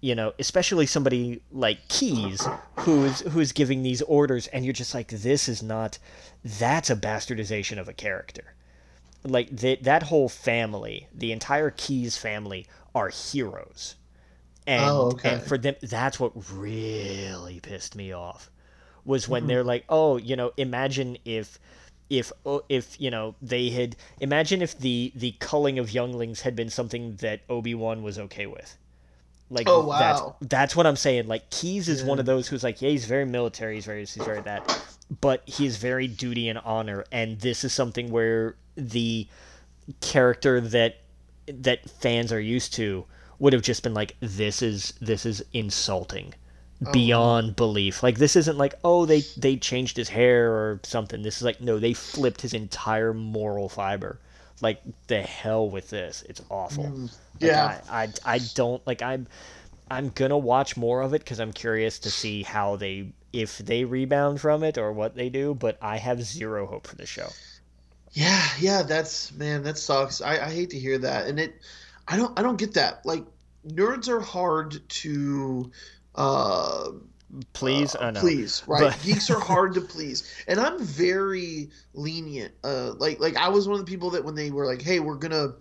[0.00, 5.08] you know, especially somebody like Keyes, who's who's giving these orders, and you're just like,
[5.08, 5.98] this is not,
[6.42, 8.54] that's a bastardization of a character.
[9.24, 13.96] Like that that whole family, the entire Keyes family are heroes
[14.68, 15.32] and, oh, okay.
[15.32, 18.50] and for them, that's what really pissed me off
[19.06, 19.48] was when mm-hmm.
[19.48, 21.58] they're like, oh, you know, imagine if
[22.10, 26.54] if oh, if you know they had imagine if the the culling of younglings had
[26.54, 28.76] been something that Obi-Wan was okay with.
[29.48, 29.98] Like oh, wow.
[29.98, 31.28] that's that's what I'm saying.
[31.28, 32.08] Like Keyes is yeah.
[32.08, 34.82] one of those who's like, yeah, he's very military, he's very he's very that,
[35.22, 39.26] but he's very duty and honor, and this is something where the
[40.02, 40.96] character that
[41.46, 43.06] that fans are used to
[43.38, 46.34] would have just been like this is this is insulting
[46.84, 46.92] oh.
[46.92, 48.02] beyond belief.
[48.02, 51.22] Like this isn't like oh they they changed his hair or something.
[51.22, 54.18] This is like no they flipped his entire moral fiber.
[54.60, 56.24] Like the hell with this.
[56.28, 56.84] It's awful.
[56.84, 57.16] Mm.
[57.38, 57.64] yeah.
[57.64, 59.26] Like, I, I i don't like i'm
[59.90, 63.84] i'm gonna watch more of it because i'm curious to see how they if they
[63.84, 67.28] rebound from it or what they do but i have zero hope for the show.
[68.12, 70.20] Yeah yeah that's man that sucks.
[70.20, 71.28] I i hate to hear that.
[71.28, 71.54] And it
[72.08, 73.04] I don't I don't get that.
[73.04, 73.24] Like
[73.66, 75.70] nerds are hard to
[76.14, 76.88] uh
[77.52, 77.94] please?
[77.94, 78.80] uh, please right?
[78.80, 79.02] But...
[79.04, 80.44] geeks are hard to please.
[80.48, 84.34] And i'm very lenient uh like like i was one of the people that when
[84.34, 85.52] they were like hey we're gonna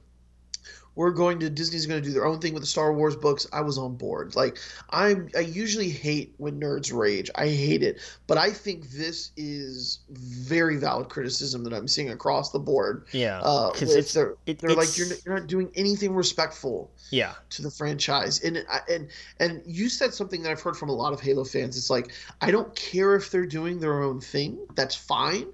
[0.98, 3.46] we're going to Disney's going to do their own thing with the Star Wars books.
[3.54, 4.36] I was on board.
[4.36, 4.58] Like
[4.90, 7.30] I I usually hate when nerds rage.
[7.36, 12.52] I hate it, but I think this is very valid criticism that I'm seeing across
[12.52, 13.06] the board.
[13.12, 13.38] Yeah,
[13.72, 16.92] because uh, it's they're, it, they're it's, like you're you're not doing anything respectful.
[17.12, 17.36] Yeah.
[17.52, 19.08] to the franchise, and and
[19.40, 21.78] and you said something that I've heard from a lot of Halo fans.
[21.78, 22.12] It's like
[22.42, 24.58] I don't care if they're doing their own thing.
[24.76, 25.46] That's fine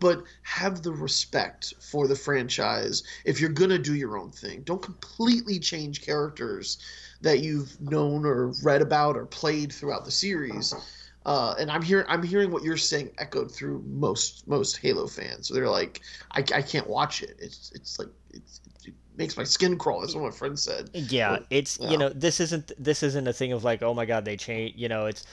[0.00, 4.62] but have the respect for the franchise if you're going to do your own thing.
[4.62, 6.78] Don't completely change characters
[7.20, 10.74] that you've known or read about or played throughout the series.
[11.26, 15.48] Uh, and I'm hearing I'm hearing what you're saying echoed through most most Halo fans.
[15.48, 16.00] So they're like,
[16.32, 17.36] I, I can't watch it.
[17.38, 20.00] It's it's like it's, it makes my skin crawl.
[20.00, 20.88] That's what my friend said.
[20.94, 21.90] Yeah, but, it's yeah.
[21.90, 24.76] you know this isn't this isn't a thing of like oh my god they change.
[24.76, 25.26] You know it's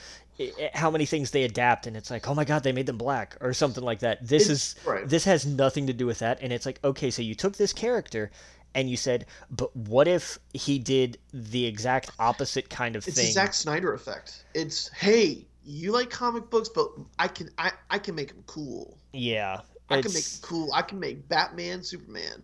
[0.72, 3.36] how many things they adapt and it's like oh my god they made them black
[3.40, 4.26] or something like that.
[4.26, 5.08] This it's, is right.
[5.08, 7.72] this has nothing to do with that and it's like okay so you took this
[7.72, 8.30] character
[8.74, 13.26] and you said but what if he did the exact opposite kind of it's thing?
[13.26, 14.44] It's the Zack Snyder effect.
[14.54, 18.96] It's hey you like comic books but I can I, I can make them cool.
[19.12, 19.60] Yeah
[19.90, 22.42] I can make them cool I can make Batman Superman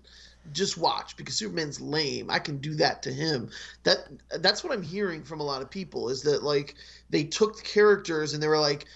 [0.52, 2.30] just watch because Superman's lame.
[2.30, 3.50] I can do that to him.
[3.84, 4.08] That
[4.40, 6.74] that's what I'm hearing from a lot of people is that like
[7.10, 8.86] they took the characters and they were like,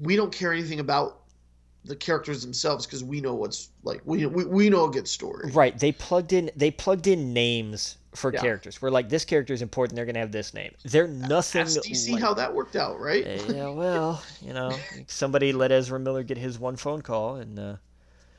[0.00, 1.22] we don't care anything about
[1.84, 5.50] the characters themselves because we know what's like we, we we know a good story.
[5.52, 5.78] Right.
[5.78, 8.40] They plugged in they plugged in names for yeah.
[8.40, 8.82] characters.
[8.82, 9.96] We're like this character is important.
[9.96, 10.72] They're gonna have this name.
[10.84, 11.62] They're nothing.
[11.62, 13.24] Ask DC like, how that worked out, right?
[13.48, 13.68] yeah.
[13.68, 14.76] Well, you know,
[15.06, 17.58] somebody let Ezra Miller get his one phone call and.
[17.58, 17.76] uh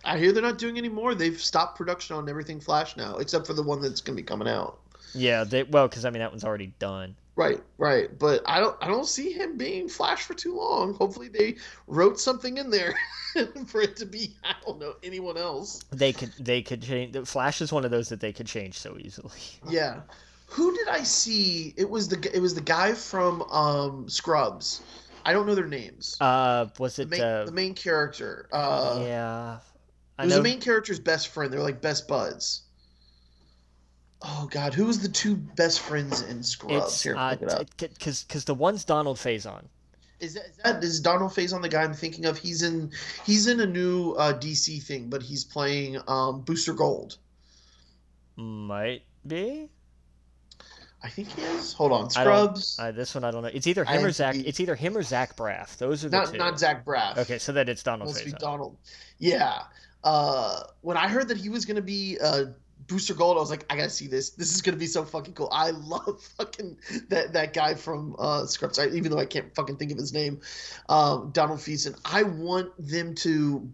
[0.05, 1.15] I hear they're not doing any more.
[1.15, 4.25] They've stopped production on everything Flash now, except for the one that's going to be
[4.25, 4.79] coming out.
[5.13, 7.15] Yeah, they well, because I mean that one's already done.
[7.37, 8.17] Right, right.
[8.17, 10.95] But I don't, I don't see him being Flash for too long.
[10.95, 12.95] Hopefully, they wrote something in there
[13.67, 14.35] for it to be.
[14.43, 15.83] I don't know anyone else.
[15.91, 17.15] They could, they could change.
[17.27, 19.39] Flash is one of those that they could change so easily.
[19.69, 20.01] Yeah.
[20.47, 21.73] Who did I see?
[21.75, 24.81] It was the, it was the guy from um, Scrubs.
[25.25, 26.15] I don't know their names.
[26.21, 28.47] Uh, was it the main, uh, the main character?
[28.53, 29.57] Uh, yeah,
[30.17, 30.37] I was know...
[30.37, 31.51] the main character's best friend.
[31.51, 32.63] They're like best buds.
[34.21, 36.85] Oh God, who was the two best friends in Scrubs?
[36.85, 37.35] It's, Here, uh,
[37.79, 39.65] because because the one's Donald Faison.
[40.19, 42.37] Is that, is that is Donald Faison the guy I'm thinking of?
[42.37, 42.91] He's in
[43.25, 47.17] he's in a new uh, DC thing, but he's playing um, Booster Gold.
[48.35, 49.69] Might be.
[51.03, 51.73] I think he is.
[51.73, 52.79] Hold on, Scrubs.
[52.79, 53.49] Uh, this one I don't know.
[53.53, 54.35] It's either him or Zach.
[54.35, 55.77] It's either him or Zach Braff.
[55.77, 56.37] Those are the not two.
[56.37, 57.17] not Zach Braff.
[57.17, 58.09] Okay, so that it's Donald.
[58.09, 58.25] Must Faison.
[58.25, 58.77] be Donald.
[59.19, 59.61] Yeah.
[60.03, 62.45] Uh, when I heard that he was gonna be uh,
[62.87, 64.31] Booster Gold, I was like, I gotta see this.
[64.31, 65.49] This is gonna be so fucking cool.
[65.51, 66.77] I love fucking
[67.09, 68.79] that that guy from uh, Scrubs.
[68.79, 70.41] I, even though I can't fucking think of his name,
[70.89, 71.99] um, Donald Faison.
[72.05, 73.69] I want them to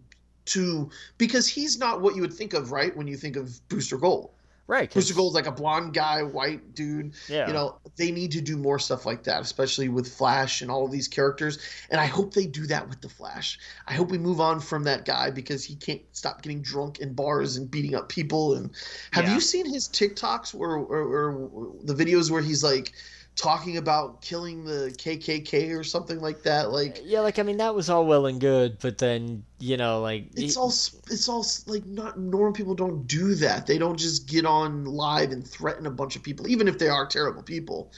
[0.46, 2.94] to because he's not what you would think of, right?
[2.96, 4.30] When you think of Booster Gold.
[4.66, 4.92] Right.
[4.92, 7.12] Booster Gold's like a blonde guy, white dude.
[7.28, 7.46] Yeah.
[7.46, 10.86] You know, they need to do more stuff like that, especially with Flash and all
[10.86, 11.58] of these characters.
[11.90, 13.58] And I hope they do that with the Flash.
[13.86, 17.12] I hope we move on from that guy because he can't stop getting drunk in
[17.12, 18.54] bars and beating up people.
[18.54, 18.70] And
[19.12, 19.34] have Yeah.
[19.34, 22.92] you seen his TikToks where, or, or the videos where he's like
[23.36, 26.70] talking about killing the KKK or something like that?
[26.70, 30.00] Like Yeah, like I mean that was all well and good, but then you know
[30.00, 33.98] like it's he- all it's all like not normal people don't do that they don't
[33.98, 37.42] just get on live and threaten a bunch of people even if they are terrible
[37.42, 37.90] people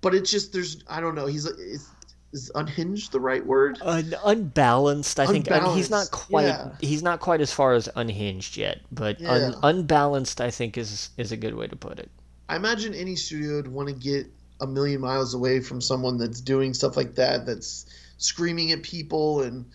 [0.00, 1.86] but it's just there's i don't know he's is,
[2.32, 5.50] is unhinged the right word Un- unbalanced, I think.
[5.52, 6.46] I mean, he's not quite.
[6.46, 6.70] yeah.
[6.80, 11.30] He's not quite as far as unhinged yet, but un- unbalanced, I think, is is
[11.30, 12.10] a good way to put it.
[12.48, 14.26] i imagine any studio would want to get
[14.62, 17.84] a million miles away from someone that's doing stuff like that that's
[18.16, 19.66] screaming at people and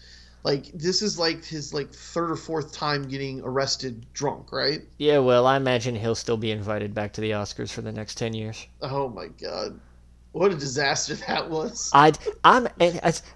[0.44, 5.20] like this is like his like third or fourth time getting arrested drunk right Yeah,
[5.20, 8.34] well, I imagine he'll still be invited back to the Oscars for the next ten
[8.34, 8.66] years.
[8.82, 9.80] oh my god
[10.32, 12.68] what a disaster that was I'd, I'm,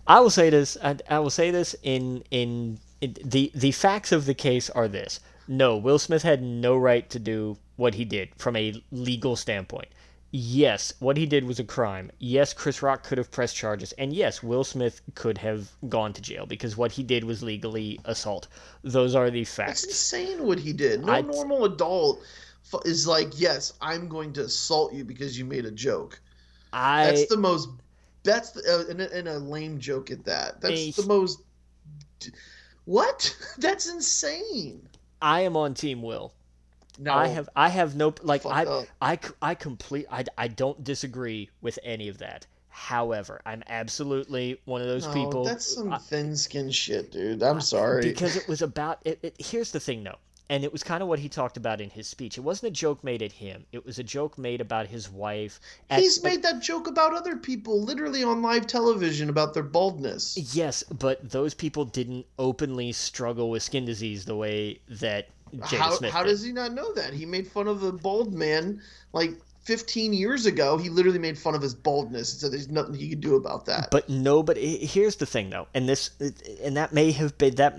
[0.07, 0.77] I will say this.
[0.81, 4.87] I, I will say this in, in in the the facts of the case are
[4.87, 9.35] this: No, Will Smith had no right to do what he did from a legal
[9.35, 9.87] standpoint.
[10.33, 12.09] Yes, what he did was a crime.
[12.19, 16.21] Yes, Chris Rock could have pressed charges, and yes, Will Smith could have gone to
[16.21, 18.47] jail because what he did was legally assault.
[18.81, 19.83] Those are the facts.
[19.83, 21.05] It's insane what he did.
[21.05, 22.21] No I- normal adult
[22.85, 26.21] is like, yes, I'm going to assault you because you made a joke.
[26.71, 27.67] I That's the most.
[28.23, 30.61] That's the, uh, and, a, and a lame joke at that.
[30.61, 30.91] That's Eh.
[31.01, 31.41] the most.
[32.85, 33.35] What?
[33.57, 34.87] That's insane.
[35.21, 36.33] I am on Team Will.
[36.99, 38.85] No, I have I have no like I up.
[39.01, 42.45] I I complete I, I don't disagree with any of that.
[42.69, 47.43] However, I'm absolutely one of those no, people That's some I- thin skin shit, dude.
[47.43, 48.01] I'm sorry.
[48.01, 50.17] because it was about it, it here's the thing though.
[50.49, 52.37] And it was kind of what he talked about in his speech.
[52.37, 53.65] It wasn't a joke made at him.
[53.71, 55.61] It was a joke made about his wife.
[55.89, 59.63] at- He's at- made that joke about other people, literally on live television, about their
[59.63, 60.37] baldness.
[60.53, 65.91] Yes, but those people didn't openly struggle with skin disease the way that Jada How,
[65.91, 66.29] Smith how did.
[66.29, 67.13] does he not know that?
[67.13, 68.81] He made fun of a bald man
[69.13, 69.33] like
[69.63, 70.75] 15 years ago.
[70.77, 73.65] He literally made fun of his baldness and said there's nothing he could do about
[73.67, 73.89] that.
[73.91, 74.77] But nobody.
[74.83, 76.09] Here's the thing, though, and this,
[76.63, 77.75] and that may have been that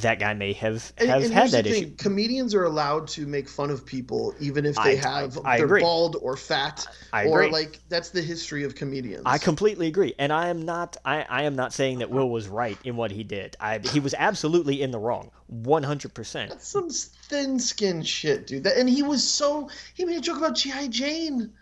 [0.00, 1.80] that guy may have and, have and had here's that the issue.
[1.88, 5.54] thing: comedians are allowed to make fun of people even if I- they have I-
[5.54, 5.82] I they're agree.
[5.82, 7.52] bald or fat I or agree.
[7.52, 9.22] like that's the history of comedians.
[9.26, 10.96] I completely agree, and I am not.
[11.04, 13.54] I, I am not saying that Will was right in what he did.
[13.60, 16.50] I he was absolutely in the wrong, one hundred percent.
[16.50, 18.64] That's some thin skin shit, dude.
[18.64, 21.52] That, and he was so he made a joke about GI Jane.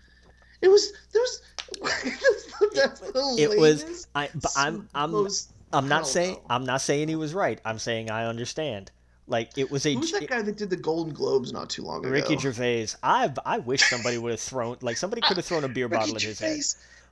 [0.60, 1.42] It was there was
[2.74, 4.06] that's the It was.
[4.14, 4.30] I.
[4.34, 4.88] But I'm.
[4.94, 5.12] I'm.
[5.12, 6.34] most- I'm not saying.
[6.34, 6.42] know.
[6.50, 7.60] I'm not saying he was right.
[7.64, 8.92] I'm saying I understand.
[9.26, 9.94] Like it was a.
[9.94, 12.10] Who's that guy that did the Golden Globes not too long ago?
[12.10, 12.88] Ricky Gervais.
[13.02, 13.32] I.
[13.44, 14.76] I wish somebody would have thrown.
[14.82, 16.60] Like somebody could have thrown a beer Ricky bottle at his head.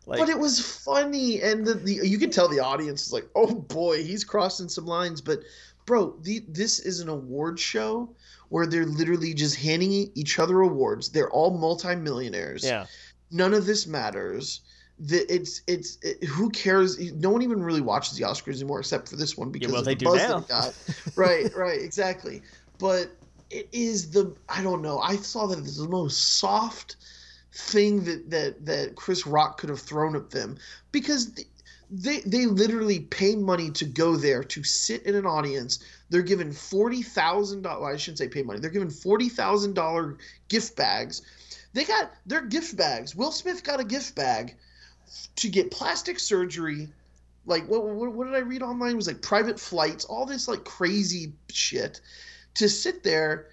[0.04, 3.28] Like, but it was funny, and the, the you can tell the audience is like,
[3.36, 5.40] "Oh boy, he's crossing some lines." But,
[5.86, 8.14] bro, the, this is an award show
[8.48, 11.08] where they're literally just handing each other awards.
[11.10, 12.64] They're all multimillionaires.
[12.64, 12.86] yeah.
[13.30, 14.60] None of this matters.
[14.98, 17.00] The, it's it's it, who cares?
[17.14, 19.86] No one even really watches the Oscars anymore, except for this one because well, of
[19.86, 20.40] they the do now.
[20.40, 20.74] that got.
[21.16, 22.42] right, right, exactly.
[22.78, 23.10] But
[23.50, 24.98] it is the I don't know.
[24.98, 26.96] I saw that as the most soft
[27.54, 30.58] thing that that that Chris Rock could have thrown at them
[30.90, 31.32] because
[31.92, 35.78] they they literally pay money to go there to sit in an audience.
[36.08, 37.94] They're given forty thousand dollars.
[37.94, 38.60] I shouldn't say pay money.
[38.60, 40.16] They're given forty thousand dollar
[40.48, 41.20] gift bags.
[41.74, 43.14] They got their gift bags.
[43.14, 44.56] Will Smith got a gift bag
[45.36, 46.88] to get plastic surgery.
[47.44, 48.92] Like what, what, what did I read online?
[48.92, 52.00] It was like private flights, all this like crazy shit
[52.54, 53.48] to sit there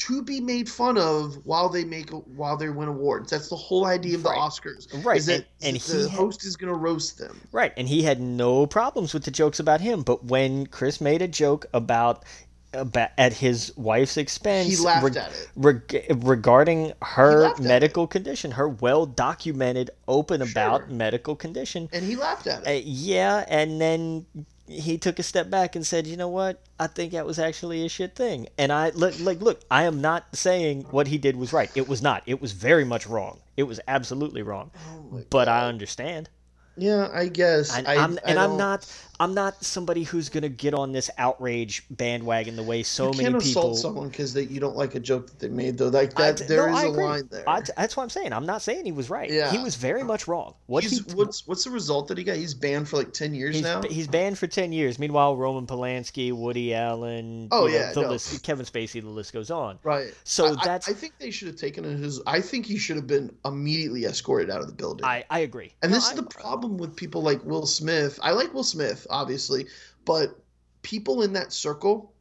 [0.00, 3.30] to be made fun of while they make while they win awards.
[3.30, 4.38] That's the whole idea of the Right.
[4.38, 4.86] Oscars.
[5.04, 7.40] Right, Is that, and- and the had- host is going to roast them.
[7.52, 10.02] Right, and he had no problems with the jokes about him.
[10.02, 12.24] But when Chris made a joke about,
[12.72, 15.48] about at his wife's expense, He laughed reg- at it.
[15.56, 21.88] reg- regarding her medical condition, her well documented, open about medical condition.
[21.92, 22.84] And he laughed at Uh, it.
[22.84, 24.24] yeah, and then
[24.70, 26.62] he took a step back and said, "You know what?
[26.78, 30.00] I think that was actually a shit thing." And I look, like, look, I am
[30.00, 31.70] not saying what he did was right.
[31.74, 32.22] It was not.
[32.26, 33.40] It was very much wrong.
[33.56, 34.70] It was absolutely wrong.
[34.88, 36.28] Oh But I understand.
[36.76, 37.72] Yeah, I guess.
[37.72, 38.86] I, I'm, I and I'm not
[39.20, 43.30] I'm not somebody who's gonna get on this outrage bandwagon the way so you many
[43.30, 43.62] can't people.
[43.62, 45.88] assault someone because you don't like a joke that they made, though.
[45.88, 47.04] Like I- that, there no, is I a agree.
[47.04, 47.48] line there.
[47.48, 48.32] I, that's what I'm saying.
[48.32, 49.30] I'm not saying he was right.
[49.30, 49.50] Yeah.
[49.52, 50.54] He was very much wrong.
[50.66, 52.36] What he's, he what's what's the result that he got?
[52.36, 53.82] He's banned for like ten years he's, now.
[53.82, 54.98] he's banned for ten years.
[54.98, 58.08] Meanwhile, Roman Polanski, Woody Allen, Oh, you know, yeah, the no.
[58.10, 59.78] list, Kevin Spacey, the list goes on.
[59.82, 60.14] Right.
[60.24, 62.22] So I- I- that's I, think they should have taken his.
[62.26, 65.04] I think he should have been immediately escorted out of the building.
[65.04, 65.72] I, I agree.
[65.82, 68.18] and No, this is the problem with people like Will Smith.
[68.22, 69.66] I like Will Smith, obviously,
[70.04, 70.38] but
[70.82, 72.12] people in that circle,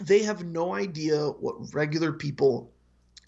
[0.00, 2.72] they have no idea what regular people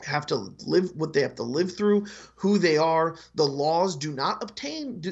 [0.05, 3.17] have to live what they have to live through who they are.
[3.35, 5.03] The laws do not obtain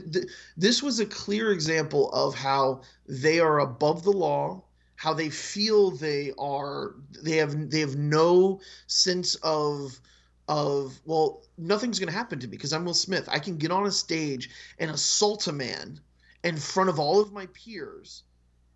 [0.57, 4.63] this was a clear example of how they are above the law
[5.01, 9.99] how they feel they are they have they have no sense of
[10.47, 13.27] of well nothing's going to happen to me because I'm Will Smith.
[13.33, 15.99] I can get on a stage and assault a man
[16.45, 18.25] in front of all of my peers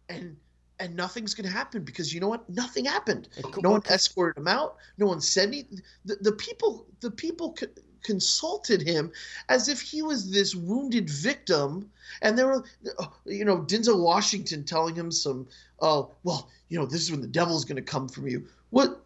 [0.09, 0.36] and
[0.81, 2.49] and nothing's going to happen because you know what?
[2.51, 3.28] Nothing happened.
[3.62, 4.77] No one escorted him out.
[4.99, 7.66] No one said anything the, the people the people co-
[8.03, 9.11] consulted him
[9.49, 12.65] as if he was this wounded victim and there were
[13.24, 15.47] you know denzel washington telling him some
[15.81, 18.47] oh well you know this is when the devil's going to come from you.
[18.70, 19.01] What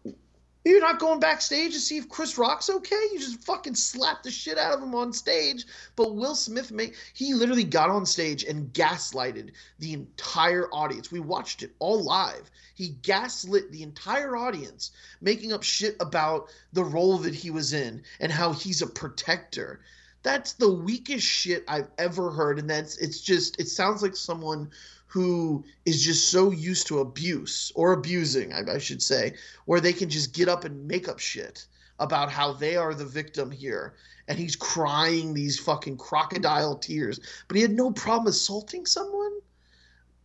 [0.69, 3.01] you're not going backstage to see if Chris Rock's okay.
[3.11, 5.65] You just fucking slapped the shit out of him on stage.
[5.95, 11.11] But Will Smith made he literally got on stage and gaslighted the entire audience.
[11.11, 12.51] We watched it all live.
[12.75, 14.91] He gaslit the entire audience,
[15.21, 19.81] making up shit about the role that he was in and how he's a protector.
[20.21, 24.69] That's the weakest shit I've ever heard, and that's it's just it sounds like someone
[25.09, 29.33] who is just so used to abuse or abusing, I, I should say,
[29.65, 31.65] where they can just get up and make up shit
[31.99, 33.95] about how they are the victim here.
[34.27, 39.39] And he's crying these fucking crocodile tears, but he had no problem assaulting someone.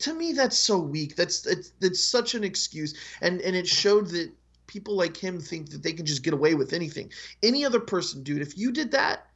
[0.01, 1.17] To me, that's so weak.
[1.17, 4.31] That's it's that's such an excuse, and and it showed that
[4.67, 7.11] people like him think that they can just get away with anything.
[7.43, 9.27] Any other person, dude, if you did that,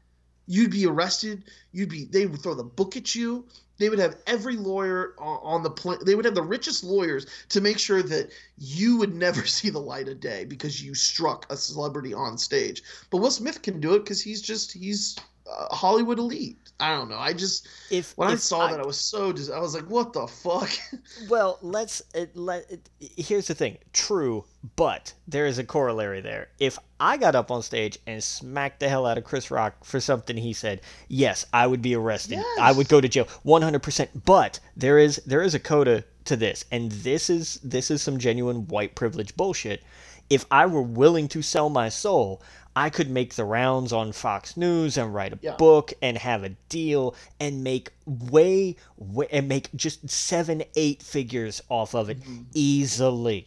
[0.47, 1.45] you'd be arrested.
[1.73, 3.47] You'd be they would throw the book at you.
[3.79, 6.05] They would have every lawyer on, the planet.
[6.05, 9.79] They would have the richest lawyers to make sure that you would never see the
[9.79, 12.83] light of day because you struck a celebrity on stage.
[13.11, 15.17] But Will Smith can do it because he's just he's
[15.49, 16.59] a Hollywood elite.
[16.81, 17.19] I don't know.
[17.19, 19.91] I just if when I if saw that, I was so just I was like,
[19.91, 20.71] what the fuck?
[21.29, 22.71] Well, let's it, let.
[22.71, 23.79] It, here's the thing.
[23.93, 24.45] True,
[24.77, 26.49] but there is a corollary there.
[26.61, 29.99] If I got up on stage and smacked the hell out of Chris Rock for
[29.99, 32.41] something he said, yes, I would be arrested.
[32.61, 34.09] I would go to jail, 100%.
[34.25, 38.19] But there is there is a coda to this, and this is this is some
[38.19, 39.83] genuine white privilege bullshit.
[40.31, 42.43] If I were willing to sell my soul,
[42.85, 45.57] I could make the rounds on Fox News and write a Yeah.
[45.57, 51.61] book and have a deal and make way, way and make just seven, eight figures
[51.69, 52.43] off of it Mm-hmm.
[52.55, 53.47] easily.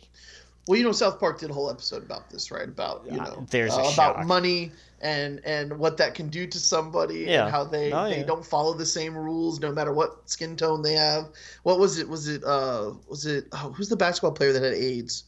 [0.67, 2.67] Well, you know, South Park did a whole episode about this, right?
[2.67, 4.71] About you Uh, know, a uh, about money
[5.01, 7.43] and and what that can do to somebody, Yeah.
[7.45, 8.23] and how they Oh, they yeah.
[8.23, 11.29] don't follow the same rules no matter what skin tone they have.
[11.63, 12.07] What was it?
[12.07, 15.23] Was it uh was it oh, who's the basketball player that had AIDS?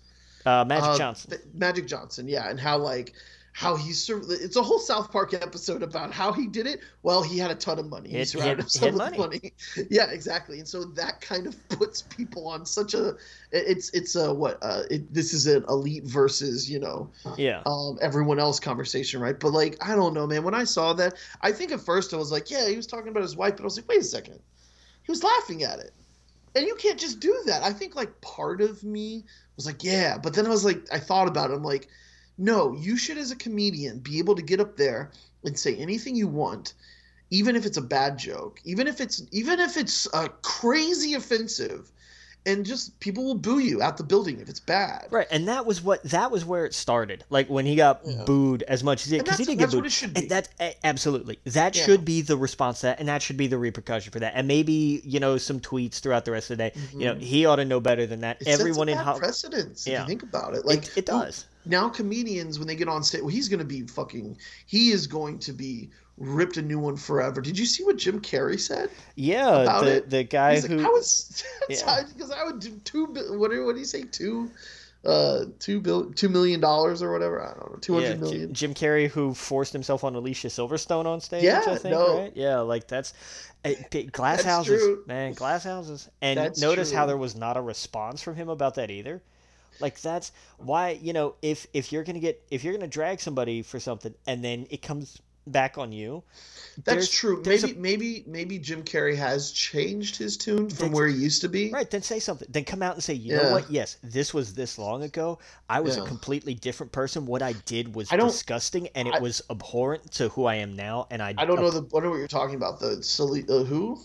[0.46, 1.30] Uh, Magic Uh, Johnson.
[1.32, 3.14] Th- Magic Johnson, yeah, and how like
[3.56, 6.80] how he sur- it's a whole South Park episode about how he did it.
[7.04, 8.10] Well, he had a ton of money.
[8.10, 9.54] He surrounded himself had with money.
[9.92, 10.58] Yeah, exactly.
[10.58, 13.16] And so that kind of puts people on such a
[13.52, 17.62] it's it's a what uh it, this is an elite versus you know Yeah.
[17.68, 19.40] um everyone else conversation, right?
[19.40, 20.44] But like I don't know, man.
[20.44, 23.10] When I saw that, I think at first I was like, yeah, he was talking
[23.10, 24.40] about his wife, but I was like, wait a second,
[25.04, 25.94] he was laughing at it.
[26.56, 27.62] And you can't just do that.
[27.62, 29.26] I think like part of me
[29.56, 31.54] was like, yeah, but then I was like, I thought about it.
[31.54, 31.88] I'm like,
[32.38, 35.12] no, you should as a comedian be able to get up there
[35.44, 36.74] and say anything you want,
[37.30, 41.92] even if it's a bad joke, even if it's even if it's uh, crazy offensive,
[42.46, 45.08] and just people will boo you out the building if it's bad.
[45.12, 47.24] Right, and that was what that was where it started.
[47.30, 48.24] Like when he got Yeah.
[48.26, 49.88] booed as much as he because he that's- did get that's what booed.
[49.88, 50.22] it should be.
[50.22, 51.86] And that absolutely that Yeah.
[51.86, 54.34] should be the response to that, and that should be the repercussion for that.
[54.36, 56.74] And maybe you know some tweets throughout the rest of the day.
[56.94, 58.40] You know he ought to know better than that.
[58.40, 58.50] Mm-hmm.
[58.50, 59.24] It sets a Everyone in bad Hollywood.
[59.24, 59.88] precedence.
[59.88, 60.02] If Yeah.
[60.02, 61.46] you think about it, like it, it does.
[61.66, 65.08] Now comedians when they get on stage well he's going to be fucking he is
[65.08, 68.90] going to be ripped a new one forever did you see what jim carrey said
[69.16, 70.10] Yeah, about the it.
[70.10, 72.04] the guy he's who like, i was Yeah.
[72.14, 74.50] because i would do two what did, what did he say two
[75.06, 78.74] uh two bill two million dollars or whatever i don't know two yeah, million Jim
[78.74, 81.44] Carrey who forced himself on Alicia Silverstone on stage.
[81.44, 82.20] Yeah, I think, no.
[82.20, 82.32] right?
[82.36, 83.14] Yeah, like that's.
[83.66, 85.04] uh, p- Glass That's houses, true.
[85.06, 88.76] man, glass houses, and That's notice how there was not a response from him about
[88.76, 89.22] that either.
[89.80, 93.62] Like that's why you know if if you're gonna get if you're gonna drag somebody
[93.62, 96.24] for something and then it comes back on you.
[96.78, 97.42] That's There's- true.
[97.44, 101.42] there's a- Maybe maybe maybe Jim Carrey has changed his tune from where he used
[101.42, 101.70] to be.
[101.70, 102.48] Right, then say something.
[102.50, 103.70] Then come out and say, you know what?
[103.70, 105.40] Yes, this was this long ago.
[105.70, 107.26] I was a completely different person.
[107.26, 110.76] What I did was I disgusting, and it I- was abhorrent to who I am
[110.78, 111.08] now.
[111.12, 112.80] And I, I don't know the I don't know what you're talking about.
[112.80, 114.00] The uh, who?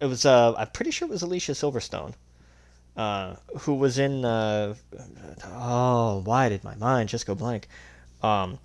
[0.00, 0.24] It was.
[0.24, 2.14] Uh, I'm pretty sure it was Alicia Silverstone,
[2.96, 4.24] uh, who was in.
[4.24, 4.74] Uh,
[5.44, 7.68] oh, why did my mind just go blank?
[8.22, 8.58] Um,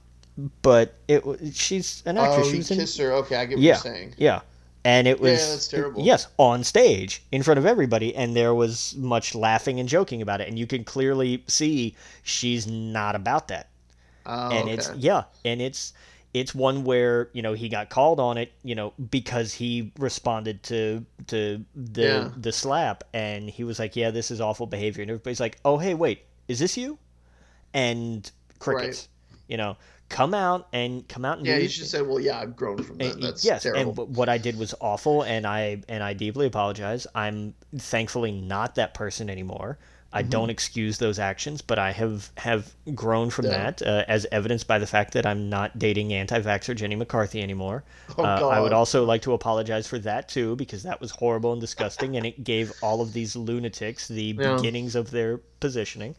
[0.62, 1.24] but it.
[1.54, 2.40] She's an actress.
[2.40, 2.78] Oh, she he was in.
[2.78, 3.12] kissed her.
[3.14, 3.74] Okay, I get what Yeah.
[3.74, 4.16] you're saying.
[4.18, 4.42] Yeah.
[4.84, 6.04] And it was Yeah, that's terrible.
[6.04, 10.42] yes, on stage in front of everybody and there was much laughing and joking about
[10.42, 13.68] it and you can clearly see she's not about that.
[14.26, 14.74] Oh, and okay.
[14.74, 15.94] it's yeah, and it's
[16.34, 20.64] it's one where, you know, he got called on it, you know, because he responded
[20.64, 22.30] to to the Yeah.
[22.38, 25.78] the slap and he was like, "Yeah, this is awful behavior." And everybody's like, "Oh,
[25.78, 26.24] hey, wait.
[26.48, 26.98] Is this you?"
[27.74, 28.30] And
[28.60, 29.08] crickets.
[29.48, 29.76] You know,
[30.08, 32.98] come out and come out and yeah, you should say, well, yeah, I've grown from
[33.00, 33.16] that.
[33.16, 34.06] and- That's yes, terrible.
[34.06, 37.06] and what I did was awful, and I and I deeply apologize.
[37.14, 39.78] I'm thankfully not that person anymore.
[40.14, 40.30] I Mm-hmm.
[40.30, 43.52] don't excuse those actions, but I have have grown from Yeah.
[43.72, 47.84] that, uh, as evidenced by the fact that I'm not dating anti-vaxxer Jenny McCarthy anymore.
[48.18, 51.54] Oh, uh, I would also like to apologize for that too, because that was horrible
[51.54, 54.56] and disgusting, and it gave all of these lunatics the Yeah.
[54.56, 56.16] beginnings of their positioning.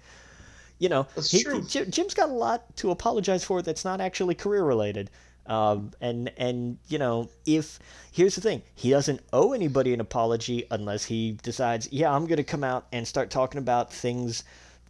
[0.79, 5.11] You know, he- Jim's got a lot to apologize for that's not actually career related.
[5.47, 7.79] Um, and and you know, if
[8.13, 12.45] here's the thing, he doesn't owe anybody an apology unless he decides, yeah, I'm gonna
[12.45, 14.45] come out and start talking about things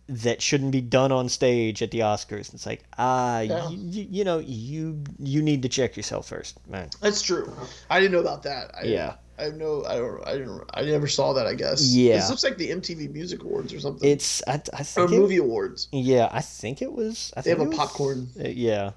[0.09, 2.53] that shouldn't be done on stage at the Oscars.
[2.53, 3.71] It's like, ah, Yeah.
[3.71, 6.91] you, you know, you you need to check yourself first, man.
[7.01, 7.51] That's true.
[7.89, 8.73] I didn't know about that.
[8.79, 9.15] I, Yeah.
[9.39, 9.83] I have no.
[9.87, 10.27] I don't.
[10.29, 10.63] I didn't.
[10.75, 11.47] I never saw that.
[11.47, 11.95] I guess.
[11.95, 12.17] Yeah.
[12.17, 14.09] This looks like the MTV Music Awards or something.
[14.09, 15.89] It's I, I or think it- movie awards.
[15.91, 17.33] yeah, I think it was.
[17.37, 18.29] I They have a was- popcorn.
[18.39, 18.91] uh, yeah.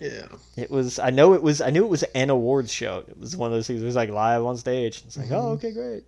[0.00, 0.26] Yeah.
[0.56, 0.98] It was.
[0.98, 1.60] I know it was.
[1.60, 3.04] I knew it was an awards show.
[3.06, 3.82] It was one of those things.
[3.82, 5.02] It was like live on stage.
[5.06, 5.34] It's like, mm-hmm.
[5.34, 6.04] oh, okay, great.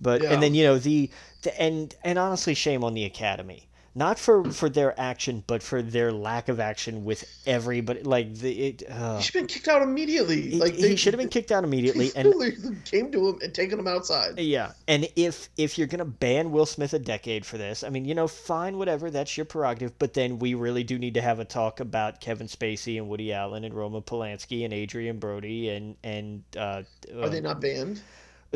[0.00, 0.32] But Yeah.
[0.34, 1.10] and then you know the,
[1.42, 3.66] the and and honestly, shame on the Academy.
[3.98, 8.02] Not for for their action, but for their lack of action with everybody.
[8.02, 8.82] Like the it.
[8.90, 10.42] Uh, He should have been kicked out immediately.
[10.42, 12.10] he, like he should have been kicked out immediately.
[12.14, 14.38] And And came to him and taken him outside.
[14.38, 18.04] yeah, and if if you're gonna ban Will Smith a decade for this, I mean,
[18.04, 19.98] you know, fine, whatever, that's your prerogative.
[19.98, 23.32] But then we really do need to have a talk about Kevin Spacey and Woody
[23.32, 26.82] Allen and Roman Polanski and Adrien Brody and and uh,
[27.18, 28.02] Are they not banned?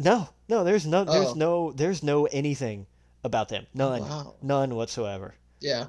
[0.03, 1.35] no, no, there's no, there's Oh.
[1.35, 2.85] no, there's no anything
[3.25, 4.35] about them, none, wow.
[4.43, 5.35] none whatsoever.
[5.61, 5.87] Yeah.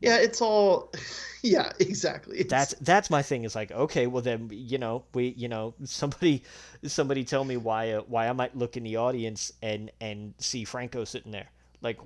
[0.00, 0.16] Yeah.
[0.18, 0.92] It's all.
[1.44, 1.72] Yeah.
[1.80, 2.38] Exactly.
[2.38, 3.42] It's, That's that's my thing.
[3.42, 6.44] Is like, okay, well then, you know, we, you know, somebody,
[6.86, 10.62] somebody tell me why, uh, why I might look in the audience and and see
[10.64, 11.48] Franco sitting there,
[11.80, 11.98] like,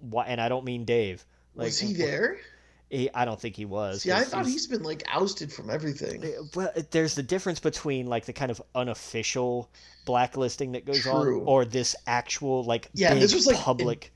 [0.00, 0.26] why?
[0.26, 1.24] And I don't mean Dave.
[1.54, 2.36] Like, was he there?
[2.90, 4.02] He, I don't think he was.
[4.02, 6.22] See, I thought he's- he's been like ousted from everything.
[6.22, 9.70] Uh, Well, there's the difference between like the kind of unofficial
[10.04, 14.12] blacklisting that goes on, or this actual like Yeah, this was, like, in- public.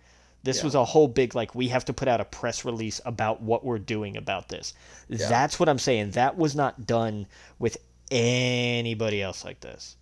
[0.46, 0.64] This Yeah.
[0.64, 3.64] was a whole big like we have to put out a press release about what
[3.64, 4.72] we're doing about this.
[5.08, 5.28] Yeah.
[5.28, 6.12] That's what I'm saying.
[6.12, 7.26] That was not done
[7.58, 7.76] with
[8.10, 9.96] anybody else like this.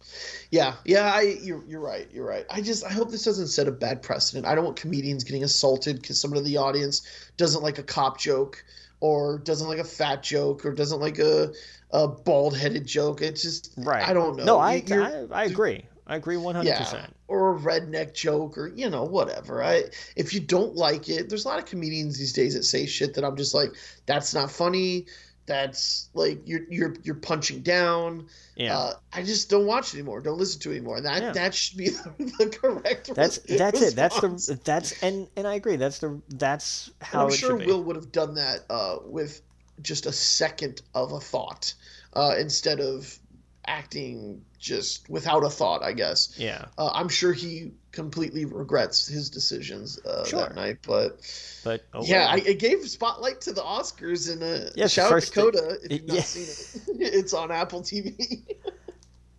[0.50, 2.06] Yeah, yeah, I you're you're right.
[2.12, 2.44] You're right.
[2.50, 4.46] I just I hope this doesn't set a bad precedent.
[4.46, 7.02] I don't want comedians getting assaulted because someone in the audience
[7.36, 8.62] doesn't like a cop joke
[9.00, 11.52] or doesn't like a fat joke or doesn't like a
[11.90, 13.22] a bald headed joke.
[13.22, 14.06] It's just Right.
[14.06, 14.44] I don't know.
[14.44, 15.86] No, I I, I agree.
[16.06, 16.64] I agree 100%.
[16.64, 19.62] yeah, or a redneck joke, or you know, whatever.
[19.64, 19.84] I
[20.16, 23.14] if you don't like it, there's a lot of comedians these days that say shit
[23.14, 23.70] that I'm just like,
[24.06, 25.06] that's not funny.
[25.46, 28.28] That's like you're you're you're punching down.
[28.56, 28.78] Yeah.
[28.78, 30.20] Uh, I just don't watch it anymore.
[30.22, 31.00] Don't listen to it anymore.
[31.02, 31.32] That Yeah.
[31.32, 33.14] that should be the, correct.
[33.14, 33.94] that's that's it.
[33.94, 35.76] That's the that's and and I agree.
[35.76, 37.56] That's the that's And how I'm it sure.
[37.56, 39.42] Will would have done that uh, with
[39.82, 41.74] just a second of a thought
[42.14, 43.18] uh, instead of
[43.66, 45.82] acting just without a thought.
[45.82, 46.34] I guess.
[46.38, 46.66] Yeah.
[46.78, 50.40] Uh, I'm sure he completely regrets his decisions uh, Sure.
[50.40, 51.20] that night, but
[51.62, 52.44] But oh yeah, well.
[52.44, 56.06] I, it gave spotlight to the Oscars and uh, Yes, shout out Dakota if you've
[56.08, 56.22] not yeah.
[56.22, 57.00] seen it.
[57.14, 58.42] it's on Apple TV.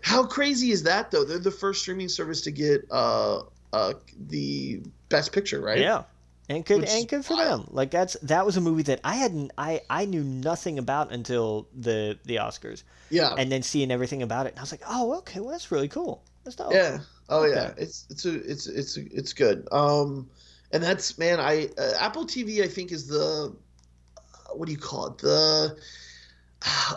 [0.02, 1.24] How crazy is that though?
[1.24, 3.42] They're the first streaming service to get uh
[3.74, 3.94] uh
[4.28, 5.80] the best picture, right?
[5.80, 6.04] Yeah.
[6.48, 7.68] And good Which and good for them.
[7.72, 11.68] Like that's that was a movie that I hadn't I I knew nothing about until
[11.76, 12.84] the the Oscars.
[13.10, 13.34] Yeah.
[13.36, 15.88] And then seeing everything about it and I was like, "Oh, okay, well that's really
[15.88, 16.74] cool." That's dope.
[16.74, 17.00] Yeah.
[17.30, 17.56] Oh Okay.
[17.56, 17.74] yeah.
[17.78, 19.68] It's it's a it's it's it's good.
[19.72, 20.30] Um,
[20.72, 21.40] and that's man.
[21.40, 23.56] I uh, Apple TV I think is the
[24.18, 25.18] uh, what do you call it?
[25.18, 25.78] The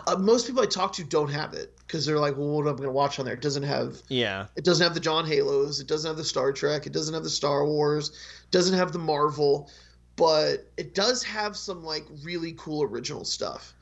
[0.05, 2.67] uh, most people I talk to don't have it because they're like, well, what am
[2.67, 3.33] I going to watch on there?
[3.33, 4.45] It doesn't have Yeah.
[4.55, 5.79] it doesn't have the John Halos.
[5.79, 6.85] It doesn't have the Star Trek.
[6.85, 8.09] It doesn't have the Star Wars.
[8.09, 9.71] It doesn't have the Marvel,
[10.15, 13.73] but it does have some like really cool original stuff.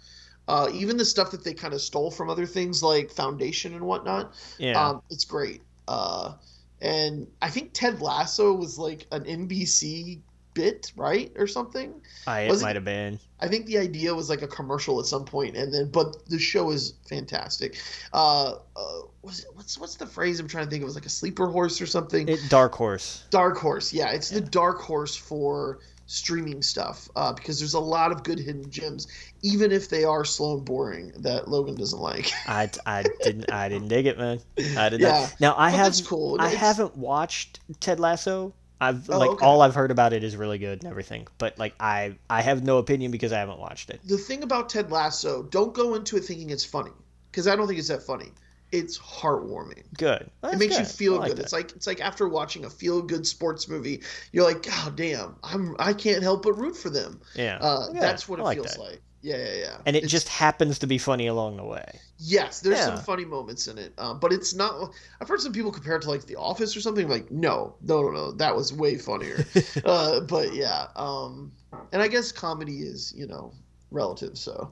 [0.47, 3.83] Uh, even the stuff that they kind of stole from other things like Foundation and
[3.85, 4.33] whatnot.
[4.57, 4.81] Yeah.
[4.81, 5.61] Um, it's great.
[5.89, 6.35] Uh,
[6.79, 10.19] and I think Ted Lasso was like an NBC
[10.57, 11.93] bit, right, or something.
[12.25, 13.19] I, it might have been.
[13.39, 16.39] I think the idea was like a commercial at some point, and then but the
[16.39, 17.77] show is fantastic.
[18.13, 20.81] Uh, uh what's what's what's the phrase I'm trying to think?
[20.81, 22.27] It was like a sleeper horse or something.
[22.27, 23.23] It, Dark Horse.
[23.29, 25.79] dark horse, yeah, it's the dark horse for
[26.09, 29.07] streaming stuff uh, because there's a lot of good hidden gems,
[29.41, 32.31] even if they are slow and boring that Logan doesn't like.
[32.47, 34.39] I, I didn't I didn't dig it, man.
[34.77, 35.09] I did Yeah.
[35.09, 35.35] not.
[35.39, 36.37] Now I But have cool.
[36.39, 38.53] I It's- haven't watched Ted Lasso.
[38.79, 39.45] I've Oh, like okay.
[39.45, 42.63] all I've heard about it is really good and everything, but like I I have
[42.63, 43.99] no opinion because I haven't watched it.
[44.05, 46.91] The thing about Ted Lasso, don't go into it thinking it's funny
[47.31, 48.31] because I don't think it's that funny.
[48.71, 49.83] It's heartwarming.
[49.97, 50.29] Good.
[50.41, 51.37] Well, it makes you feel like good.
[51.37, 51.43] that.
[51.43, 55.37] It's like it's like after watching a feel good sports movie, you're like, God damn,
[55.43, 57.21] I'm I can't help but root for them.
[57.33, 57.57] yeah.
[57.61, 58.79] Uh, Yeah, that's what I it like feels that.
[58.81, 59.01] like.
[59.21, 59.77] Yeah, yeah, yeah.
[59.85, 61.99] And it It's- just happens to be funny along the way.
[62.19, 62.85] yes, there's Yeah.
[62.95, 64.91] some funny moments in it, um, but it's not.
[65.19, 67.09] I've heard some people compare it to like The Office or something.
[67.09, 69.45] Like, no, no, no, no, that was way funnier.
[69.85, 71.51] uh, but yeah, um,
[71.91, 73.51] and I guess comedy is you know
[73.91, 74.37] relative.
[74.37, 74.71] So,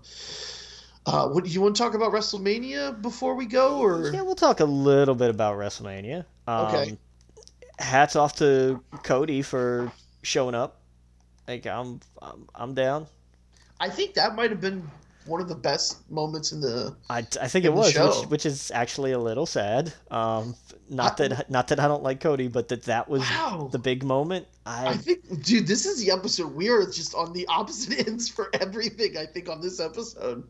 [1.08, 4.36] uh, what do you want to talk about WrestleMania before we go, or Yeah, we'll
[4.36, 6.26] talk a little bit about WrestleMania.
[6.48, 6.98] Um, Okay.
[7.80, 9.92] Hats off to Cody for
[10.22, 10.80] showing up.
[11.48, 13.08] Like I'm, I'm, I'm down.
[13.86, 14.90] I think that might have been
[15.26, 16.96] one of the best moments in the.
[17.10, 19.94] I, I think it was, which, which is actually a little sad.
[20.12, 20.56] Um,
[20.90, 23.70] not I- that not that I don't like Cody, but that that was Wow.
[23.72, 24.48] the big moment.
[24.66, 26.54] I I think, dude, this is the episode.
[26.54, 29.18] We are just on the opposite ends for everything.
[29.18, 30.44] I think on this episode,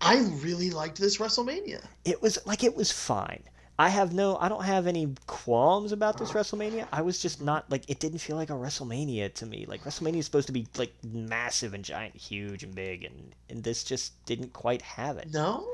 [0.00, 1.82] I really liked this WrestleMania.
[2.04, 3.42] it was like it was fine.
[3.78, 6.86] I have no, I don't have any qualms about this WrestleMania.
[6.92, 9.64] I was just not like it didn't feel like a WrestleMania to me.
[9.66, 13.64] Like WrestleMania is supposed to be like massive and giant, huge and big, and and
[13.64, 15.32] this just didn't quite have it.
[15.32, 15.66] No,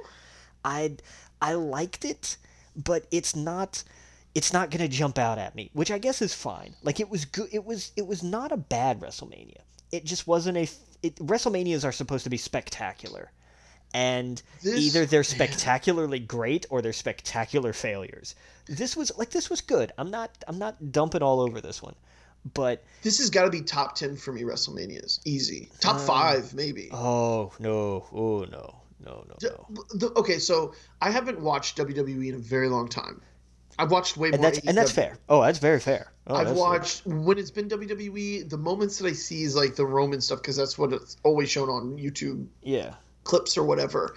[0.65, 0.97] I
[1.43, 2.37] I liked it,
[2.77, 3.83] but it's not
[4.35, 6.75] it's not gonna jump out at me, which I guess is fine.
[6.83, 7.49] Like it was good.
[7.53, 9.63] It was it was not a bad WrestleMania.
[9.91, 10.69] It just wasn't a.
[11.03, 13.33] It, WrestleManias are supposed to be spectacular,
[13.95, 18.35] and This- either they're spectacularly great or they're spectacular failures.
[18.67, 19.93] This was like this was good.
[19.99, 21.95] I'm not I'm not dumping all over this one,
[22.55, 24.43] but this has got to be top ten for me.
[24.43, 25.71] WrestleManias, easy.
[25.81, 26.91] Top Um, five, maybe.
[26.93, 28.75] oh no, oh no,
[29.05, 29.85] no, no, no.
[29.95, 33.23] the- okay, so I haven't watched WWE in a very long time.
[33.81, 34.51] I've watched way And more.
[34.51, 35.17] that's and that's fair.
[35.29, 36.11] Oh, that's very fair.
[36.27, 38.51] Oh, I've watched when it's been WWE.
[38.51, 41.49] The moments that I see is like the Roman stuff because that's what it's always
[41.49, 42.95] shown on YouTube Yeah.
[43.29, 44.15] Clips or whatever.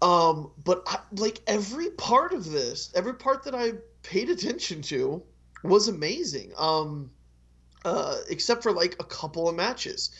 [0.00, 3.72] Um, but I, like every part of this, every part that I
[4.02, 5.22] paid attention to
[5.62, 6.52] was amazing.
[6.56, 7.10] Um,
[7.84, 10.10] uh, except for like a couple of matches.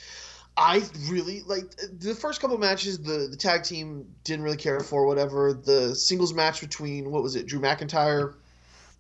[0.57, 1.65] I really like
[1.99, 2.99] the first couple of matches.
[2.99, 5.53] The the tag team didn't really care for whatever.
[5.53, 8.35] The singles match between what was it, Drew McIntyre?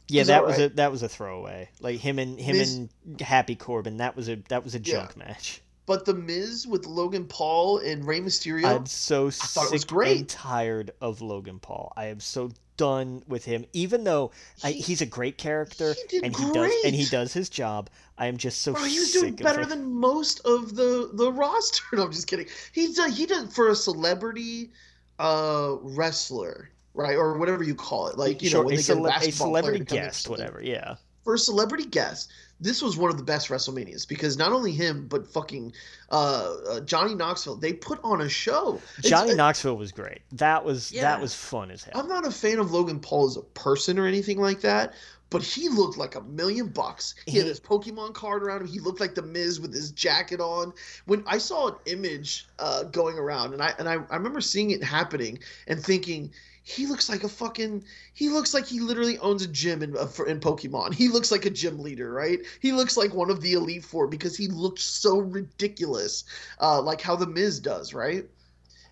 [0.08, 0.72] Yeah, that that was right?
[0.72, 1.70] a that was a throwaway.
[1.80, 4.94] Like him and him and Happy Corbin, that was a that was a Yeah.
[4.94, 5.60] junk match.
[5.86, 8.64] But the Miz with Logan Paul and Rey Mysterio.
[8.64, 10.18] I'm so sick was great.
[10.20, 11.92] and tired of Logan Paul.
[11.96, 13.64] I am so done with him.
[13.72, 14.30] Even though
[14.62, 18.26] I, he's a great character he and he does and he does his job, I
[18.26, 21.82] am just so Bro, he was doing better than most of the the roster.
[21.92, 22.46] No, I'm just kidding.
[22.72, 24.70] He's a, he did for a celebrity
[25.18, 28.18] uh wrestler, right, or whatever you call it.
[28.18, 30.04] Like you Sure, know, when a, they get a cele- a celebrity to come in
[30.04, 30.62] or guest, whatever.
[30.62, 32.30] Yeah, For a celebrity guest,
[32.60, 35.72] this was one of the best WrestleManias because not only him, but fucking
[36.12, 37.56] uh, uh, Johnny Knoxville.
[37.56, 38.80] They put on a show.
[38.98, 40.20] It's- Johnny it- Knoxville was great.
[40.32, 41.02] That was Yeah.
[41.02, 42.00] that was fun as hell.
[42.00, 44.92] I'm not a fan of Logan Paul as a person or anything like that,
[45.30, 47.14] but he looked like a million bucks.
[47.26, 48.66] He, had He- his Pokemon card around him.
[48.68, 50.72] He looked like the Miz with his jacket on.
[51.06, 54.70] When I saw an image uh, going around, and I and I, I remember seeing
[54.72, 56.32] it happening and thinking.
[56.66, 57.84] He looks like a fucking.
[58.14, 60.94] He looks like he literally owns a gym in uh, for- in Pokemon.
[60.94, 62.40] He looks like a gym leader, right?
[62.60, 66.24] He looks like one of the Elite Four because he looked so ridiculous,
[66.60, 68.24] uh, like how the Miz does, right?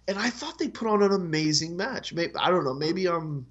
[0.08, 2.12] and I thought they put on an amazing match.
[2.12, 2.74] Maybe I don't know.
[2.74, 3.46] Maybe I'm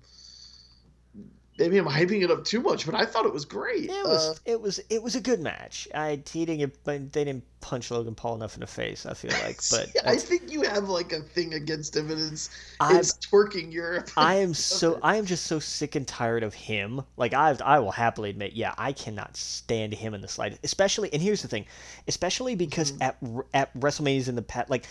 [1.57, 3.85] maybe I'm hyping it up too much, but I thought it was great.
[3.89, 5.87] It was Uh, it was it was a good match.
[5.95, 9.05] I he didn't but they didn't punch Logan Paul enough in the face.
[9.05, 12.33] I feel like, but see, I think you have like a thing against him, and
[12.33, 14.09] it's I've- it's twerking Europe.
[14.17, 17.01] I am so I am just so sick and tired of him.
[17.17, 20.63] Like I I will happily admit, yeah, I cannot stand him in the slightest.
[20.65, 21.65] Especially, and here's the thing,
[22.07, 23.01] especially because Mm-hmm.
[23.03, 23.17] at
[23.53, 24.85] at WrestleManias in the past, like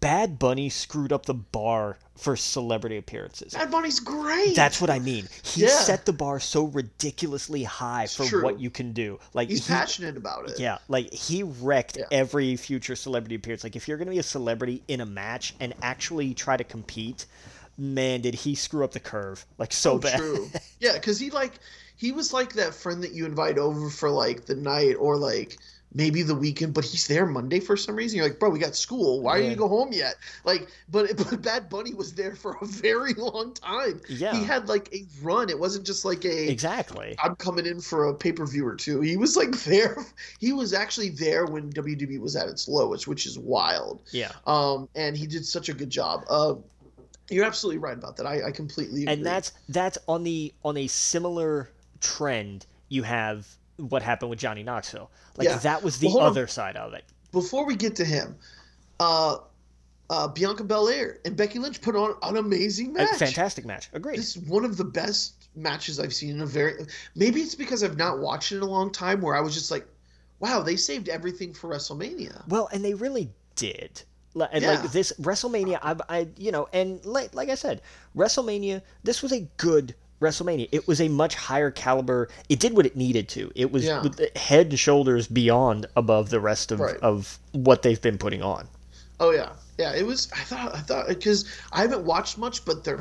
[0.00, 3.52] Bad Bunny screwed up the bar for celebrity appearances.
[3.52, 4.56] Bad Bunny's great.
[4.56, 5.26] That's what I mean.
[5.42, 5.68] He Yeah.
[5.68, 8.42] set the bar so ridiculously high for true.
[8.42, 9.18] what you can do.
[9.34, 10.58] Like he's he, passionate about it.
[10.58, 12.05] yeah, like he wrecked Yeah.
[12.10, 13.64] Every future celebrity appearance.
[13.64, 16.64] Like if you're going to be a celebrity in a match and actually try to
[16.64, 17.26] compete,
[17.78, 20.20] man, did he screw up the curve like so Oh, bad.
[20.20, 20.52] true.
[20.80, 21.58] Yeah, because he like
[21.96, 25.58] he was like that friend that you invite over for like the night or like
[25.94, 28.18] maybe the weekend, but he's there Monday for some reason.
[28.18, 29.22] You're like, bro, we got school.
[29.22, 29.42] Why Yeah.
[29.44, 30.16] didn't you go home yet?
[30.44, 34.00] Like, but, but Bad Bunny was there for a very long time.
[34.08, 34.34] Yeah.
[34.36, 35.48] He had like a run.
[35.48, 37.16] It wasn't just like a exactly.
[37.22, 39.00] I'm coming in for a pay per view or two.
[39.00, 39.96] He was like there.
[40.38, 44.02] He was actually there when WWE was at its lowest, which is wild.
[44.10, 44.32] Yeah.
[44.46, 46.24] Um, and he did such a good job.
[46.28, 46.54] Uh,
[47.30, 48.26] you're absolutely right about that.
[48.26, 49.12] I, I completely agree.
[49.14, 54.62] and that's that's on the on a similar trend you have what happened with Johnny
[54.62, 55.10] Knoxville.
[55.36, 55.58] Like Yeah.
[55.58, 56.30] that was the Well, hold on.
[56.30, 57.04] other side of it.
[57.32, 58.36] before we get to him,
[59.00, 59.36] uh,
[60.08, 63.10] uh, Bianca Belair and Becky Lynch put on an amazing match.
[63.12, 63.90] A fantastic match.
[63.92, 64.18] Agreed.
[64.18, 66.86] This is one of the best matches I've seen in a very.
[67.14, 69.70] Maybe it's because I've not watched it in a long time, where I was just
[69.70, 69.86] like,
[70.38, 74.02] "Wow, they saved everything for WrestleMania." Well, and they really did.
[74.52, 74.80] And Yeah.
[74.80, 77.80] Like this WrestleMania, I, I, you know, and like, like I said,
[78.14, 78.82] WrestleMania.
[79.02, 80.68] This was a good WrestleMania.
[80.72, 82.28] It was a much higher caliber.
[82.48, 83.52] It did what it needed to.
[83.54, 84.02] It was Yeah.
[84.34, 86.96] head and shoulders beyond above the rest of, Right.
[86.98, 88.68] of what they've been putting on.
[89.18, 89.92] Oh yeah, yeah.
[89.94, 90.28] It was.
[90.34, 90.74] I thought.
[90.74, 92.98] I thought because I haven't watched much, but their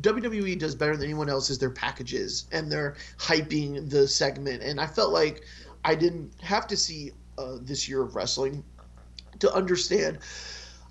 [0.00, 4.62] WWE does better than anyone else is their packages and they're hyping the segment.
[4.62, 5.42] And I felt like
[5.84, 8.64] I didn't have to see uh, this year of wrestling
[9.38, 10.18] to understand.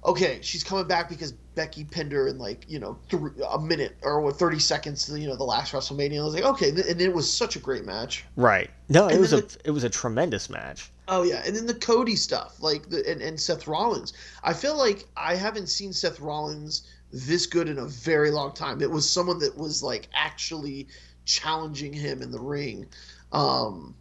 [0.06, 3.98] Okay, she's coming back because Becky pinned her in like you know th- a minute
[4.04, 5.10] or what thirty seconds.
[5.10, 6.22] You know the last WrestleMania.
[6.22, 8.26] I was like, okay, and it was such a great match.
[8.36, 8.70] Right.
[8.90, 10.92] No, it And was a then it was a tremendous match.
[11.08, 14.14] Oh yeah, and then the Cody stuff, like the and, and Seth Rollins.
[14.44, 18.82] I feel like I haven't seen Seth Rollins this good in a very long time.
[18.82, 20.88] It was someone that was like actually
[21.26, 22.88] challenging him in the ring,
[23.32, 23.96] um,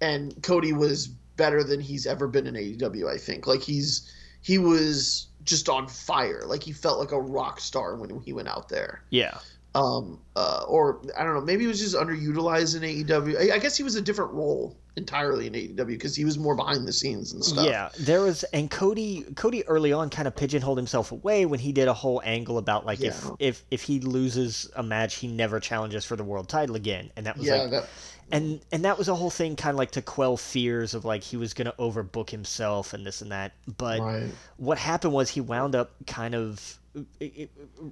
[0.00, 3.08] and Cody was better than he's ever been in AEW.
[3.08, 4.10] I think like he's
[4.42, 6.42] he was just on fire.
[6.46, 9.36] Like he felt like a rock star when he went out there Yeah.
[9.74, 13.50] um, uh, or I don't know, maybe he was just underutilized in AEW.
[13.50, 16.56] I, I guess he was a different role entirely in AEW because he was more
[16.56, 17.64] behind the scenes and stuff.
[17.64, 21.72] Yeah, there was, and Cody, Cody early on kind of pigeonholed himself away when he
[21.72, 25.60] did a whole angle about like if if if he loses a match, he never
[25.60, 27.88] challenges for the world title again, and that was yeah, like, that,
[28.32, 31.22] and and that was a whole thing, kind of like to quell fears of like
[31.22, 33.52] he was gonna overbook himself and this and that.
[33.66, 34.34] But right.
[34.56, 37.26] what happened was he wound up kind of uh,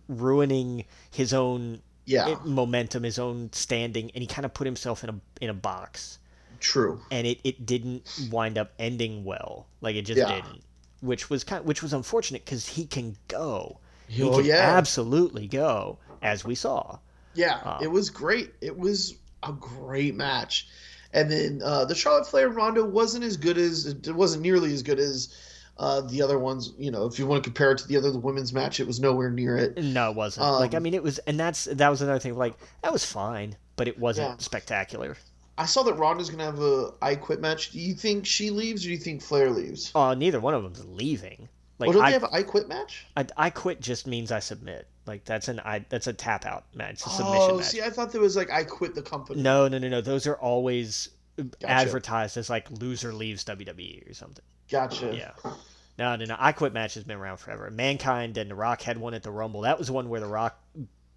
[0.08, 5.04] ruining his own Yeah, uh, momentum, his own standing, and he kind of put himself
[5.04, 6.18] in a in a box
[6.60, 7.00] true.
[7.10, 9.68] and it, it didn't wind up ending well.
[9.80, 10.26] Like it just Yeah.
[10.26, 10.62] didn't,
[11.00, 13.78] which was kind which was unfortunate because he can go.
[14.06, 16.98] He Oh can yeah, absolutely go, as we saw.
[17.34, 17.60] yeah.
[17.64, 18.52] uh, it was great.
[18.60, 20.68] It was a great match.
[21.12, 24.82] And then uh, the Charlotte Flair Ronda wasn't as good as it wasn't nearly as
[24.82, 25.34] good as
[25.78, 26.74] uh, the other ones.
[26.76, 28.86] You know, if you want to compare it to the other the women's match, it
[28.86, 29.78] was nowhere near it.
[29.82, 30.46] No, it wasn't.
[30.60, 32.36] like I Um, mean, it was, and that's that was another thing.
[32.36, 34.36] Like that was fine, but it wasn't Yeah.
[34.38, 35.16] spectacular.
[35.56, 37.70] I saw that Ronda's gonna have a I Quit match.
[37.72, 39.90] Do you think she leaves, or do you think Flair leaves?
[39.94, 41.48] Uh, neither one of them's leaving.
[41.78, 43.06] Like well, don't I, they have an I Quit match?
[43.16, 44.88] I, I quit just means I submit.
[45.06, 46.94] Like that's an I that's a tap out match.
[46.94, 47.66] It's a submission Oh, match.
[47.66, 49.40] see, I thought there was like I quit the company.
[49.42, 50.00] No, no, no, no.
[50.00, 51.70] Those are always Gotcha.
[51.70, 54.44] advertised as like loser leaves WWE or something.
[54.70, 55.14] Gotcha.
[55.16, 55.52] Yeah.
[55.98, 56.36] No, no, no.
[56.38, 57.70] I Quit match has been around forever.
[57.70, 59.60] Mankind and The Rock had one at the Rumble.
[59.62, 60.60] That was one where The Rock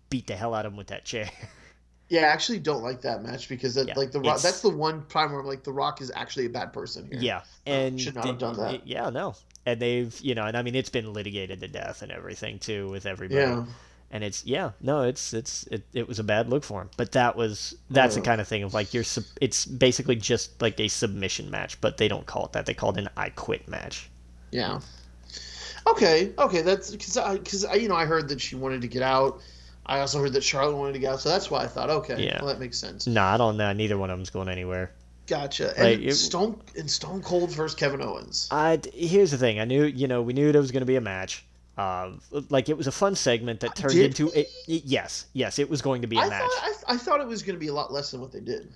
[0.09, 1.29] beat the hell out of him with that chair.
[2.09, 4.67] Yeah, I actually don't like that match because that, Yeah, like the Rock, that's the
[4.69, 7.21] one time where I'm like the Rock is actually a bad person here.
[7.21, 7.37] yeah.
[7.65, 8.85] Uh, and should not have done that.
[8.85, 9.33] Yeah, no.
[9.65, 12.89] And they've, you know, and I mean, it's been litigated to death and everything too
[12.89, 13.39] with everybody.
[13.41, 13.65] Yeah.
[14.13, 16.89] And it's, yeah, no, it's, it's, it, it was a bad look for him.
[16.97, 20.61] But that was, that's the kind of thing of like, you're, sub- it's basically just
[20.61, 22.65] like a submission match, but they don't call it that.
[22.65, 24.09] They call it an I Quit match.
[24.51, 24.81] Yeah.
[25.87, 26.33] Okay.
[26.37, 26.61] Okay.
[26.61, 29.39] That's because I because I you know I heard that she wanted to get out.
[29.85, 32.23] I also heard that Charlotte wanted to get out, so that's why I thought, okay,
[32.23, 32.37] Yeah.
[32.39, 33.07] well that makes sense.
[33.07, 33.73] No, I don't know.
[33.73, 34.91] Neither one of them's going anywhere.
[35.27, 35.73] Gotcha.
[35.77, 38.47] And Like, it- Stone and Stone Cold versus Kevin Owens.
[38.51, 39.59] I here's the thing.
[39.59, 41.45] I knew you know we knew there was going to be a match.
[41.77, 42.11] Uh,
[42.49, 44.49] like it was a fun segment that turned Did into it.
[44.67, 46.41] Yes, yes, it was going to be a I match.
[46.41, 48.41] thought I, I thought it was going to be a lot less than what they
[48.41, 48.71] did.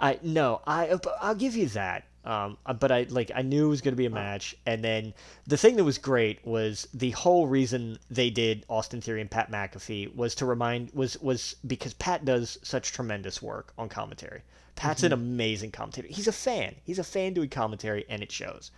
[0.00, 2.04] I no, I I'll give you that.
[2.24, 5.14] Um, but I like I knew it was going to be a match, and then
[5.46, 9.50] the thing that was great was the whole reason they did Austin Theory and Pat
[9.50, 14.42] McAfee was to remind was was because Pat does such tremendous work on commentary.
[14.76, 16.08] Pat's an amazing commentator.
[16.08, 16.74] He's a fan.
[16.84, 18.70] He's a fan doing commentary, and it shows.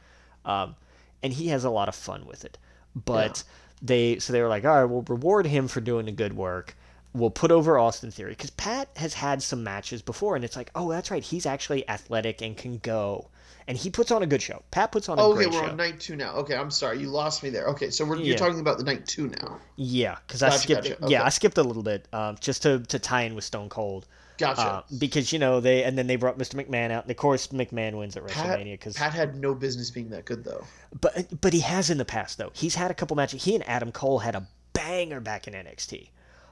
[0.45, 0.75] Um,
[1.23, 2.59] and he has a lot of fun with it.
[2.95, 3.45] But
[3.81, 6.77] they so they were like, all right, we'll reward him for doing the good work.
[7.15, 10.71] We'll put over Austin Theory because Pat has had some matches before, and it's like,
[10.75, 13.29] oh, that's right, he's actually athletic and can go,
[13.69, 14.63] and he puts on a good show.
[14.71, 15.29] Pat puts on a good show.
[15.29, 15.71] Oh, okay, great we're show.
[15.73, 16.33] on night two now.
[16.37, 17.67] Okay, I'm sorry, you lost me there.
[17.67, 18.25] Okay, so we're, Yeah.
[18.25, 19.59] you're talking about the night two now.
[19.77, 20.89] Yeah, because I skipped.
[20.89, 21.23] gotcha, Yeah.
[21.23, 24.07] I skipped a little bit um, just to to tie in with Stone Cold.
[24.43, 24.61] Gotcha.
[24.61, 26.55] Uh, because you know they and then they brought Mr.
[26.55, 29.91] McMahon out, and of course McMahon wins at Pat, WrestleMania because Pat had no business
[29.91, 30.65] being that good though.
[31.01, 32.51] but but he has in the past though.
[32.53, 33.45] He's had a couple matches.
[33.45, 36.09] He and Adam Cole had a banger back in NXT.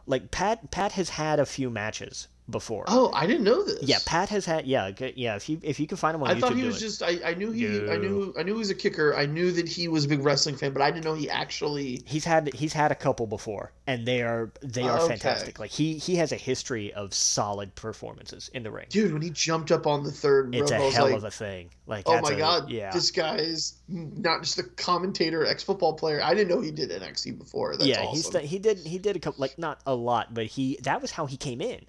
[0.06, 2.84] Like Pat Pat has had a few matches before.
[2.88, 3.82] Oh, I didn't know this.
[3.82, 5.36] Yeah, Pat has had yeah yeah.
[5.36, 6.80] If you if you can find him on I YouTube, thought he was it.
[6.80, 7.02] just.
[7.02, 7.66] I, I knew he.
[7.90, 8.34] I knew.
[8.38, 9.14] I knew he was a kicker.
[9.14, 12.02] I knew that he was a big wrestling fan, but I didn't know he actually.
[12.04, 15.14] He's had he's had a couple before, and they are they are oh, Okay.
[15.14, 15.58] fantastic.
[15.58, 18.86] Like he he has a history of solid performances in the ring.
[18.88, 21.30] Dude, when he jumped up on the third It's rope, a hell like, of a
[21.30, 21.70] thing.
[21.86, 25.94] Like "Oh my a- god, yeah, this guy is not just a commentator, ex football
[25.94, 26.20] player.
[26.22, 27.76] I didn't know he did NXT before.
[27.76, 28.02] That's yeah.
[28.02, 28.40] awesome.
[28.40, 31.10] He's he did he did a couple like not a lot, but he that was
[31.10, 31.80] how he came in.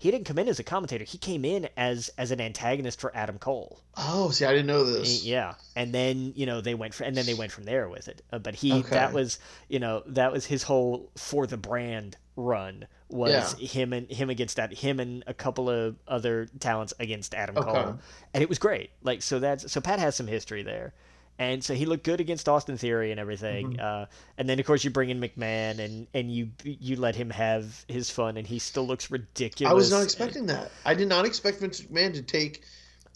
[0.00, 1.04] He didn't come in as a commentator.
[1.04, 3.80] He came in as as an antagonist for Adam Cole.
[3.98, 5.22] oh, see, I didn't know this.
[5.22, 8.08] Yeah, and then you know they went for, and then they went from there with
[8.08, 8.22] it.
[8.32, 8.88] Uh, but he Okay.
[8.90, 14.10] that was you know that was his whole for the brand run was him and
[14.10, 17.70] him against that him and a couple of other talents against Adam Okay.
[17.70, 17.98] Cole,
[18.32, 18.90] and it was great.
[19.02, 20.94] Like so that's so Pat has some history there.
[21.40, 23.80] And so he looked good against Austin Theory and everything, Mm-hmm.
[23.80, 24.06] uh,
[24.36, 27.82] and then of course you bring in McMahon and, and you you let him have
[27.88, 29.70] his fun, and he still looks ridiculous.
[29.70, 30.70] I was not expecting that.
[30.84, 32.62] I did not expect Vince McMahon to take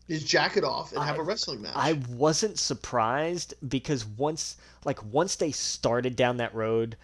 [0.08, 1.74] his jacket off and have a wrestling match.
[1.76, 4.56] I wasn't surprised because once
[4.86, 6.96] like once they started down that road,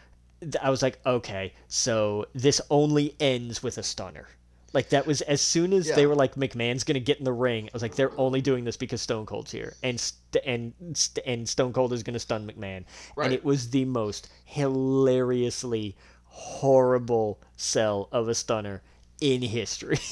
[0.63, 4.27] I was like, okay, so this only ends with a stunner.
[4.73, 7.67] Like that was as soon as they were like McMahon's gonna get in the ring.
[7.67, 11.27] I was like, they're only doing this because Stone Cold's here, and st- and st-
[11.27, 12.85] and Stone Cold is gonna stun McMahon,
[13.17, 13.25] Right.
[13.27, 18.83] and it was the most hilariously horrible sell of a stunner
[19.21, 19.99] in history.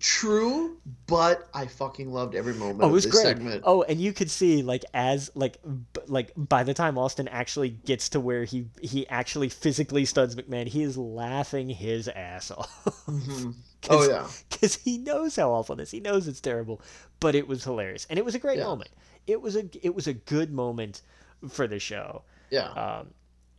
[0.00, 3.22] True, but I fucking loved every moment Oh, it of was this great.
[3.22, 3.62] segment.
[3.64, 7.68] Oh, and you could see like as like b- like by the time Austin actually
[7.70, 12.84] gets to where he he actually physically stuns McMahon, he is laughing his ass off.
[13.06, 13.54] Mhm.
[13.90, 14.28] Oh yeah.
[14.48, 15.90] because he knows how awful this.
[15.90, 16.80] He knows it's terrible,
[17.18, 18.64] but it was hilarious, and it was a great Yeah.
[18.64, 18.90] moment.
[19.26, 21.02] It was a it was a good moment
[21.48, 22.68] for the show, Yeah.
[22.70, 23.08] um,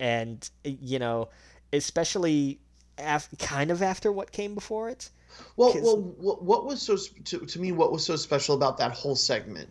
[0.00, 1.28] and you know,
[1.74, 2.58] especially
[2.98, 5.10] af- kind of after what came before it.
[5.56, 7.72] Well, well, what, what was so to, to me?
[7.72, 9.68] What was so special about that whole segment?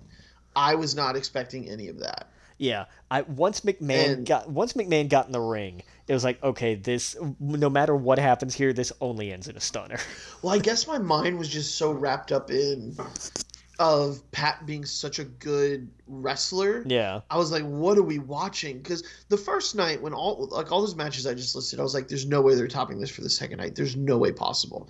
[0.56, 2.30] I was not expecting any of that.
[2.58, 6.42] Yeah, I once McMahon And- got once McMahon got in the ring, it was like,
[6.44, 9.98] okay, this no matter what happens here, this only ends in a stunner.
[10.42, 12.96] Well, I guess my mind was just so wrapped up in
[13.80, 16.84] of Pat being such a good wrestler.
[16.86, 18.78] yeah, I was like, what are we watching?
[18.78, 21.96] Because the first night, when all like all those matches I just listed, I was
[21.96, 23.76] like, there's no way they're topping this for the second night.
[23.76, 24.90] There's no way possible.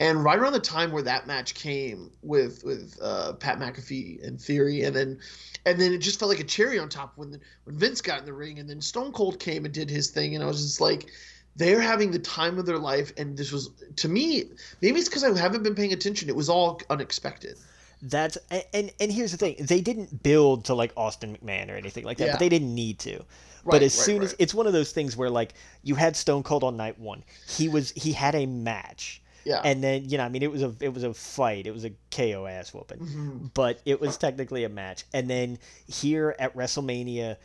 [0.00, 4.40] And right around the time where that match came with with uh, Pat McAfee and
[4.40, 5.18] Theory, and then
[5.66, 8.24] and then it just felt like a cherry on top when when Vince got in
[8.24, 10.80] the ring, and then Stone Cold came and did his thing, and I was just
[10.80, 11.10] like.
[11.54, 14.44] They're having the time of their life, and this was to me.
[14.80, 16.30] Maybe it's because I haven't been paying attention.
[16.30, 17.58] It was all unexpected.
[18.02, 18.36] That's
[18.74, 22.18] and, and here's the thing, they didn't build to like Austin McMahon or anything like
[22.18, 22.32] that, Yeah.
[22.32, 23.18] but they didn't need to.
[23.18, 23.24] Right,
[23.64, 25.54] but as right, soon as it's one of those things where like
[25.84, 29.60] you had Stone Cold on night one, he was he had a match, Yeah.
[29.64, 31.84] and then you know I mean it was a it was a fight, it was
[31.84, 32.98] a KO ass whooping.
[32.98, 33.50] Mhm.
[33.54, 35.04] but it was technically a match.
[35.14, 37.36] And then here at WrestleMania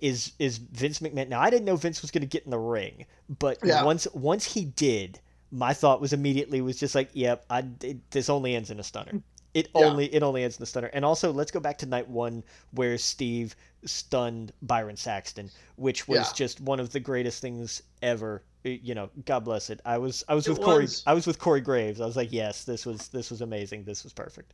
[0.00, 1.28] is is Vince McMahon.
[1.28, 3.06] Now I didn't know Vince was going to get in the ring,
[3.38, 3.82] but Yeah.
[3.84, 5.20] once once he did,
[5.50, 8.82] my thought was immediately was just like, yep, I it, this only ends in a
[8.82, 9.22] stunner.
[9.54, 9.86] It Yeah.
[9.86, 10.88] only it only ends in the stunner.
[10.88, 16.18] And also let's go back to night one where Steve stunned Byron Saxton, which was
[16.18, 16.32] Yeah.
[16.34, 18.42] just one of the greatest things ever.
[18.62, 19.80] You know, God bless it.
[19.84, 20.86] I was I was It with Corey.
[21.06, 22.00] I was with Corey Graves.
[22.00, 23.84] I was like, yes, this was this was amazing.
[23.84, 24.52] This was perfect.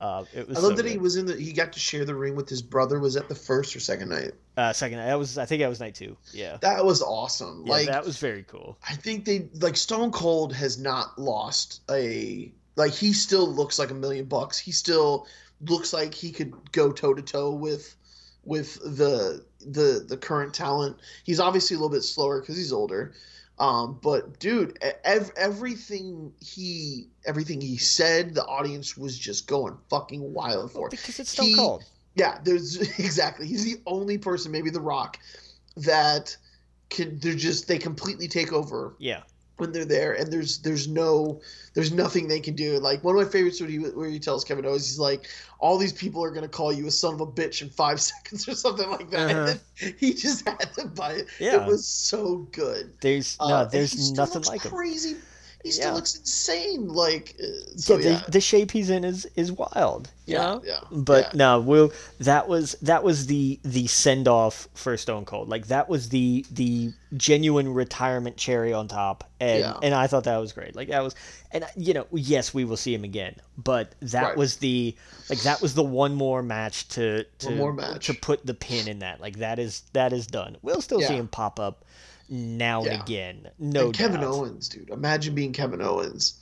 [0.00, 0.92] Uh, it was I love so that good.
[0.92, 1.34] he was in the.
[1.34, 3.00] He got to share the ring with his brother.
[3.00, 4.30] Was that the first or second night?
[4.56, 6.16] Uh, second, that was I think that was night two.
[6.32, 7.64] Yeah, That was awesome.
[7.66, 8.78] yeah, like that was very cool.
[8.88, 13.90] I think they like Stone Cold has not lost a like he still looks like
[13.90, 14.58] a million bucks.
[14.58, 15.26] He still
[15.60, 17.96] looks like he could go toe to toe with
[18.44, 20.96] with the the the current talent.
[21.24, 23.12] He's obviously a little bit slower because he's older.
[23.58, 30.32] Um, but dude, ev- everything he everything he said, the audience was just going fucking
[30.32, 30.88] wild for.
[30.88, 31.84] Because it's he- Cold.
[32.14, 33.46] Yeah, there's exactly.
[33.46, 35.18] He's the only person, maybe The Rock,
[35.76, 36.36] that
[36.88, 37.18] can.
[37.18, 39.22] They're just they completely take over Yeah,
[39.58, 41.40] when they're there and there's there's no
[41.74, 44.44] there's nothing they can do like one of my favorites where he where he tells
[44.44, 45.26] kevin owens he's like
[45.58, 48.00] all these people are going to call you a son of a bitch in five
[48.12, 49.88] seconds or something like that Uh-huh.
[49.98, 51.56] he just had to buy it Yeah.
[51.62, 54.70] it was so good There's Uh, no, and there's nothing like him.
[55.68, 55.94] Crazy he still Yeah.
[55.94, 57.46] looks insane like uh,
[57.76, 60.10] so yeah, yeah the, the shape he's in is is wild.
[60.26, 60.62] you yeah know?
[60.64, 61.30] yeah But yeah.
[61.38, 65.48] no, we'll that was that was the the send off for Stone Cold.
[65.48, 69.78] Like that was the the genuine retirement cherry on top, and Yeah.
[69.82, 70.76] and I thought that was great.
[70.76, 71.14] Like that was,
[71.52, 74.36] and you know, yes, we will see him again, but that Right.
[74.36, 74.94] was the
[75.30, 78.06] like that was the one more match to to One more match.
[78.06, 79.20] to put the pin in that.
[79.20, 80.56] Like that is that is done.
[80.62, 81.84] We'll still see him pop up
[82.28, 82.92] now Yeah.
[82.92, 83.50] and again.
[83.58, 84.32] No and Kevin doubt.
[84.34, 84.90] Owens, dude.
[84.90, 86.34] Imagine being Kevin Owens.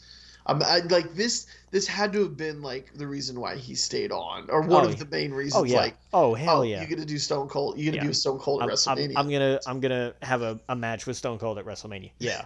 [0.48, 1.46] Um, I, like this.
[1.72, 4.88] This had to have been like the reason why he stayed on, or one Oh,
[4.88, 5.60] of the main reasons.
[5.60, 5.78] Oh yeah.
[5.78, 6.80] Like, oh hell oh, yeah.
[6.80, 7.76] you're gonna do Stone Cold.
[7.78, 8.08] You're gonna Yeah.
[8.08, 9.12] do Stone Cold at I'm, I'm, WrestleMania.
[9.16, 12.10] I'm gonna I'm gonna have a, a match with Stone Cold at WrestleMania.
[12.18, 12.44] Yeah.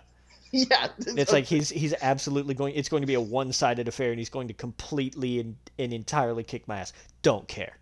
[0.52, 2.74] yeah, It's like he's he's absolutely going.
[2.74, 6.42] It's going to be a one-sided affair, and he's going to completely and, and entirely
[6.42, 6.92] kick my ass.
[7.22, 7.76] Don't care.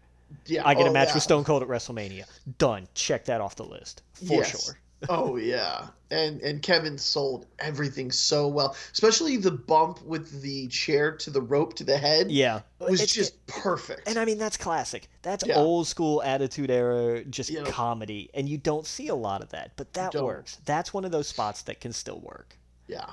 [0.46, 0.66] yeah.
[0.66, 1.14] I get a oh, match yeah.
[1.14, 2.24] with Stone Cold at WrestleMania.
[2.58, 2.86] Done.
[2.94, 4.64] Check that off the list for Yes.
[4.66, 4.78] sure.
[5.08, 11.12] Oh yeah, and and Kevin sold everything so well, especially the bump with the chair
[11.18, 12.30] to the rope to the head.
[12.30, 14.08] Yeah, was It's- just perfect.
[14.08, 15.08] And I mean that's classic.
[15.22, 15.56] That's Yeah.
[15.56, 17.64] old school attitude era, just Yeah.
[17.64, 19.72] comedy, and you don't see a lot of that.
[19.76, 20.58] But that works.
[20.64, 22.56] That's one of those spots that can still work,
[22.86, 23.06] yeah.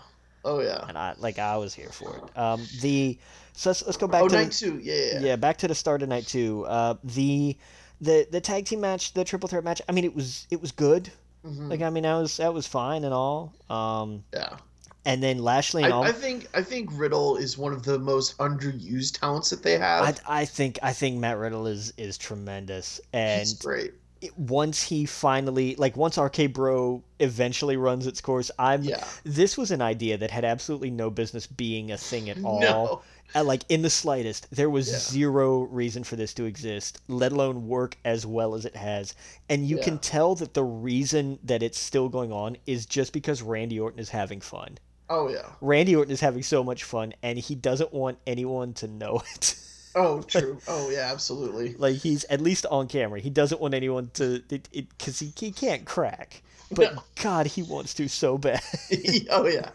[0.43, 0.85] Oh yeah.
[0.87, 2.37] and I like I was here for it.
[2.37, 3.17] Um, the
[3.53, 4.79] so let's, let's go back Oh, to night two.
[4.81, 5.19] Yeah, yeah.
[5.19, 6.65] yeah, back to the start of night two.
[6.67, 7.57] Uh, the
[8.01, 9.81] the the tag team match, the triple threat match.
[9.87, 11.11] I mean, it was it was good.
[11.45, 11.69] Mhm.
[11.69, 13.53] Like I mean, that was that was fine and all.
[13.69, 14.57] Um, yeah.
[15.05, 16.03] and then Lashley and I, all.
[16.03, 20.19] I think I think Riddle is one of the most underused talents that they have.
[20.27, 23.93] I, I think I think Matt Riddle is is tremendous, and He's great.
[24.37, 28.83] once he finally like once RK Bro eventually runs its course, I'm.
[28.83, 29.03] Yeah.
[29.23, 32.59] This was an idea that had absolutely no business being a thing at all.
[32.59, 33.01] No.
[33.33, 34.97] Uh, like in the slightest there was Yeah.
[34.99, 39.13] zero reason for this to exist let alone work as well as it has
[39.49, 39.83] and you Yeah.
[39.83, 43.99] can tell that the reason that it's still going on is just because randy orton
[43.99, 44.77] is having fun
[45.09, 45.47] Oh yeah.
[45.61, 49.55] randy orton is having so much fun and he doesn't want anyone to know it
[49.97, 50.59] Oh true.
[50.67, 51.73] oh yeah, absolutely.
[51.77, 55.51] like he's at least on camera he doesn't want anyone to it because he, he
[55.51, 56.41] can't crack
[56.71, 57.03] but No.
[57.21, 58.61] god he wants to so bad
[59.29, 59.69] oh yeah.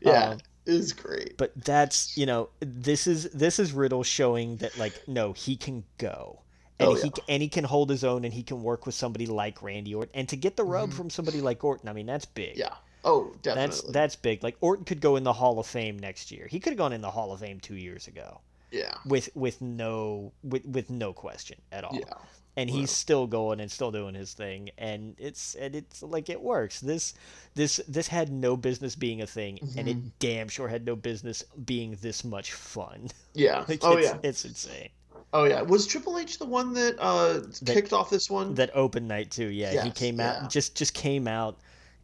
[0.00, 0.30] Yeah.
[0.30, 0.38] Um,
[0.70, 1.36] was great.
[1.36, 5.84] but that's you know this is this is Riddle showing that like no he can
[5.98, 6.40] go
[6.78, 9.26] and Oh, he and he can hold his own and he can work with somebody
[9.26, 10.94] like Randy Orton and to get the rub Mhm.
[10.94, 12.74] from somebody like Orton I mean that's big Yeah.
[13.04, 13.54] Oh, definitely.
[13.54, 16.60] that's that's big like Orton could go in the Hall of Fame next year he
[16.60, 18.40] could have gone in the Hall of Fame two years ago
[18.70, 18.94] yeah.
[19.06, 22.14] with with no with with no question at all Yeah.
[22.60, 22.76] And Wow.
[22.76, 26.80] he's still going and still doing his thing and it's and it's like it works
[26.80, 27.14] this
[27.54, 29.90] this this had no business being a thing and Mhm.
[29.90, 33.64] it damn sure had no business being this much fun Yeah.
[33.68, 34.18] like oh it's, yeah.
[34.22, 34.90] it's insane
[35.32, 35.62] Oh yeah.
[35.62, 38.54] Was Triple H the one that uh kicked off this one?
[38.56, 40.48] that open night too yeah he Yes, came out yeah.
[40.48, 41.56] just just came out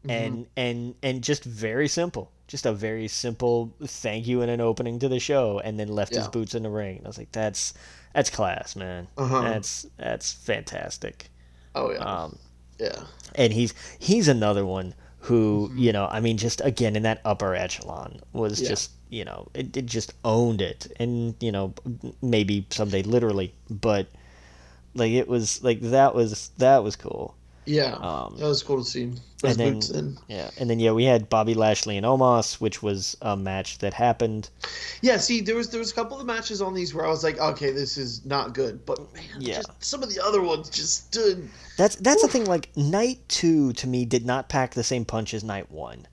[0.08, 5.00] and and and just very simple just a very simple thank you and an opening
[5.00, 7.32] to the show and then left his boots in the ring and i was like
[7.32, 7.74] that's
[8.16, 9.42] that's class man Uh-huh.
[9.42, 11.28] that's that's fantastic
[11.74, 11.98] oh yeah.
[11.98, 12.38] um
[12.80, 13.02] yeah.
[13.34, 15.78] and he's he's another one who Mm-hmm.
[15.78, 18.68] you know i mean just again in that upper echelon was Yeah.
[18.70, 21.74] just you know it, it just owned it and you know
[22.22, 24.06] maybe someday literally but
[24.94, 27.34] like it was like that was that was cool
[27.66, 27.94] Yeah.
[27.94, 29.12] um that was cool to see.
[29.44, 30.18] And then- in.
[30.28, 33.92] yeah and then yeah we had bobby lashley and omos which was a match that
[33.92, 34.48] happened
[35.02, 37.22] Yeah, see, there was there was a couple of matches on these where I was
[37.22, 39.56] like, okay, this is not good, but man, Yeah.
[39.56, 41.48] just, some of the other ones just stood.
[41.76, 42.46] That's that's the thing.
[42.46, 46.06] Like night two to me did not pack the same punch as night one.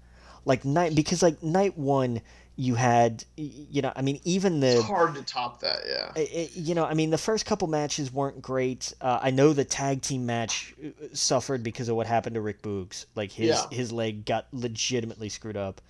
[0.46, 2.22] Like night because like night one
[2.56, 5.80] you had you know I mean even It's the hard to top that.
[5.88, 6.12] Yeah.
[6.16, 8.94] i- i- you know I mean the first couple matches weren't great.
[9.02, 12.62] Uh, I know the tag team match uh, suffered because of what happened to Rick
[12.62, 13.06] Boogs.
[13.16, 13.66] Like his Yeah.
[13.72, 15.82] his leg got legitimately screwed up.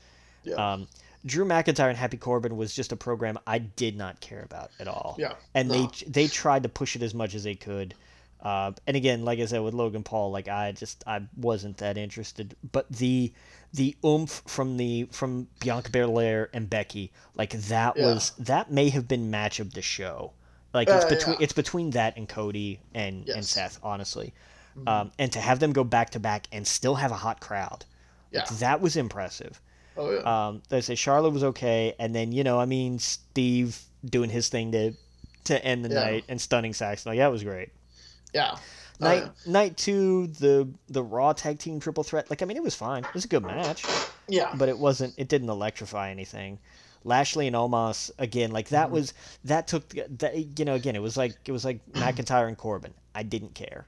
[0.43, 0.55] Yeah.
[0.55, 0.87] Um,
[1.25, 4.87] Drew McIntyre and Happy Corbin was just a program I did not care about at
[4.89, 5.33] all yeah.
[5.53, 5.87] and No.
[5.87, 7.93] they they tried to push it as much as they could.
[8.41, 11.97] Uh, and again, like I said with Logan Paul, like I just I wasn't that
[11.97, 12.55] interested.
[12.73, 13.31] But the
[13.73, 18.05] the oomph from the from Bianca Belair and Becky, like that Yeah.
[18.05, 20.33] was that may have been match of the show.
[20.73, 21.43] Like it's Uh, between yeah.
[21.43, 24.33] it's between that and Cody and and Seth, honestly.
[24.77, 24.87] Mhm.
[24.87, 27.85] Um, and to have them go back to back and still have a hot crowd,
[28.31, 28.45] yeah.
[28.59, 29.59] that was impressive.
[29.97, 30.47] Oh yeah.
[30.47, 34.49] Um, they say Charlotte was okay, and then you know, I mean, Steve doing his
[34.49, 34.93] thing to
[35.45, 36.03] to end the Yeah.
[36.05, 37.11] night and stunning Saxton.
[37.11, 37.69] Like that was great.
[38.33, 38.55] Yeah.
[39.05, 39.51] Oh, Night yeah.
[39.51, 42.29] night two, the the Raw tag team triple threat.
[42.29, 43.03] Like I mean, it was fine.
[43.03, 43.83] It was a good match,
[44.27, 44.53] Yeah.
[44.55, 45.13] but it wasn't.
[45.17, 46.59] It didn't electrify anything.
[47.05, 48.51] Lashley and Omos again.
[48.51, 48.93] Like that Mm-hmm.
[48.93, 49.13] was
[49.45, 49.89] that took
[50.19, 50.57] that.
[50.59, 52.93] You know, again, it was like it was like McIntyre and Corbin.
[53.13, 53.85] I didn't care.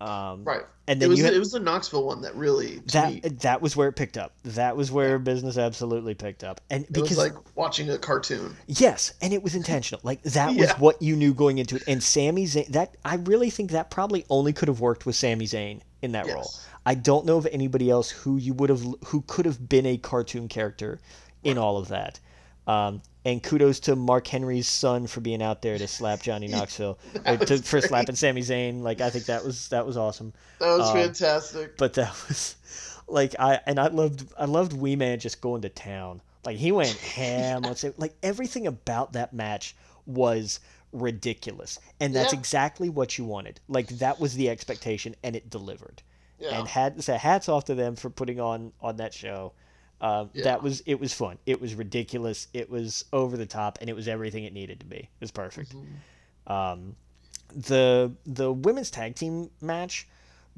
[0.00, 0.62] Um, Right.
[0.86, 3.76] And it was had, it was the Knoxville one that really that me, that was
[3.76, 4.32] where it picked up.
[4.44, 6.60] That was where business absolutely picked up.
[6.70, 8.56] And it because was like watching a cartoon.
[8.66, 10.00] Yes, and it was intentional.
[10.02, 11.82] Like that was what you knew going into it.
[11.86, 15.46] And Sami Zayn, that I really think that probably only could have worked with Sami
[15.46, 16.34] Zayn in that Yes.
[16.34, 16.50] role.
[16.86, 19.98] I don't know of anybody else who you would have who could have been a
[19.98, 21.00] cartoon character
[21.44, 22.18] in all of that.
[22.68, 26.98] Um, and kudos to Mark Henry's son for being out there to slap Johnny Knoxville
[27.24, 28.82] to, for slapping Sami Zayn.
[28.82, 30.32] Like I think that was that was awesome.
[30.60, 31.76] That was Um, fantastic.
[31.76, 32.56] But that was
[33.08, 36.20] like I and I loved I loved Wee Man just going to town.
[36.44, 37.62] Like he went ham.
[37.62, 39.74] Let's say like everything about that match
[40.06, 40.60] was
[40.92, 42.38] ridiculous, and that's Yeah.
[42.38, 43.60] exactly what you wanted.
[43.68, 46.02] Like that was the expectation, and it delivered.
[46.38, 46.58] Yeah.
[46.58, 49.52] And had so hats off to them for putting on on that show.
[50.00, 50.44] Um, Yeah.
[50.44, 51.38] That was it was fun.
[51.46, 52.48] It was ridiculous.
[52.54, 54.96] It was over the top, and it was everything it needed to be.
[54.98, 55.74] It was perfect.
[55.74, 56.52] Mm-hmm.
[56.52, 56.96] Um,
[57.54, 60.06] the the women's tag team match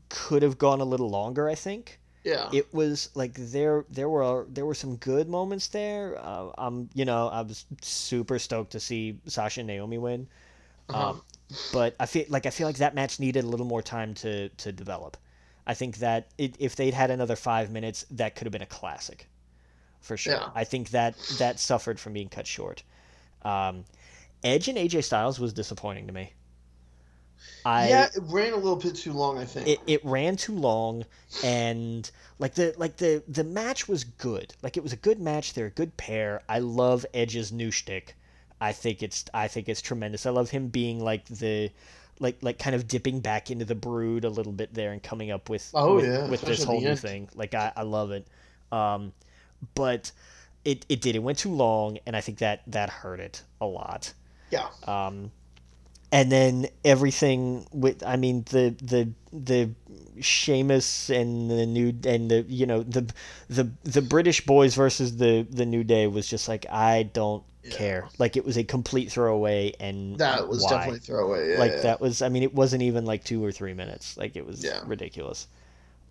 [0.09, 1.49] could have gone a little longer.
[1.49, 2.49] I think yeah.
[2.53, 6.19] it was like there there were there were some good moments there.
[6.19, 10.29] Uh, I'm you know I was super stoked to see Sasha and Naomi win,
[10.89, 11.11] Uh-huh.
[11.11, 11.23] um,
[11.73, 14.49] but I feel like I feel like that match needed a little more time to
[14.51, 15.17] to develop.
[15.67, 18.67] I think that it, if they'd had another five minutes, that could have been a
[18.67, 19.29] classic,
[20.01, 20.35] for sure.
[20.35, 20.49] Yeah.
[20.55, 22.83] I think that that suffered from being cut short.
[23.43, 23.85] Um,
[24.43, 26.33] Edge and AJ Styles was disappointing to me.
[27.65, 29.67] I yeah, it ran a little bit too long, I think.
[29.69, 31.05] it, it ran too long
[31.45, 35.53] and like the like the the match was good like it was a good match
[35.55, 38.15] they're a good pair i love edge's new shtick.
[38.61, 41.71] i think it's i think it's tremendous i love him being like the
[42.19, 45.31] like like kind of dipping back into the brood a little bit there and coming
[45.31, 48.27] up with Oh, with, yeah, with this whole new thing like i, I love it
[48.73, 49.13] um
[49.75, 50.13] but
[50.65, 53.67] it, it did it went too long and i think that that hurt it a
[53.67, 54.13] lot
[54.51, 54.67] yeah.
[54.87, 55.31] um,
[56.13, 59.71] and then everything with I mean the the the
[60.21, 63.13] Sheamus and the new and the you know the
[63.49, 68.09] the the British boys versus the the New Day was just like I don't care
[68.19, 70.71] like it was a complete throwaway and That was why?
[70.71, 71.53] definitely throwaway.
[71.53, 71.83] Yeah, like yeah.
[71.83, 74.65] that was I mean it wasn't even like two or three minutes like it was
[74.65, 74.81] Yeah.
[74.87, 75.47] ridiculous.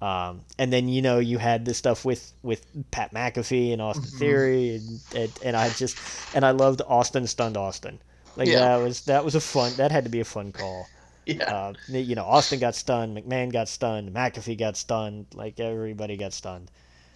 [0.01, 4.05] Um, and then you know you had the stuff with with Pat McAfee and Austin
[4.05, 4.17] Mm-hmm.
[4.17, 5.97] Theory and, and and I just
[6.33, 7.99] and I loved Austin stunned Austin.
[8.37, 8.59] Like Yeah.
[8.59, 10.87] that was that was a fun that had to be a fun call.
[11.25, 11.43] Yeah.
[11.43, 16.33] Uh, you know Austin got stunned, McMahon got stunned, McAfee got stunned, like everybody got
[16.33, 16.71] stunned.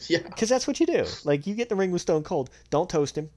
[0.08, 0.20] yeah.
[0.20, 1.06] Because that's what you do.
[1.24, 3.30] Like you get in the ring with Stone Cold, don't toast him,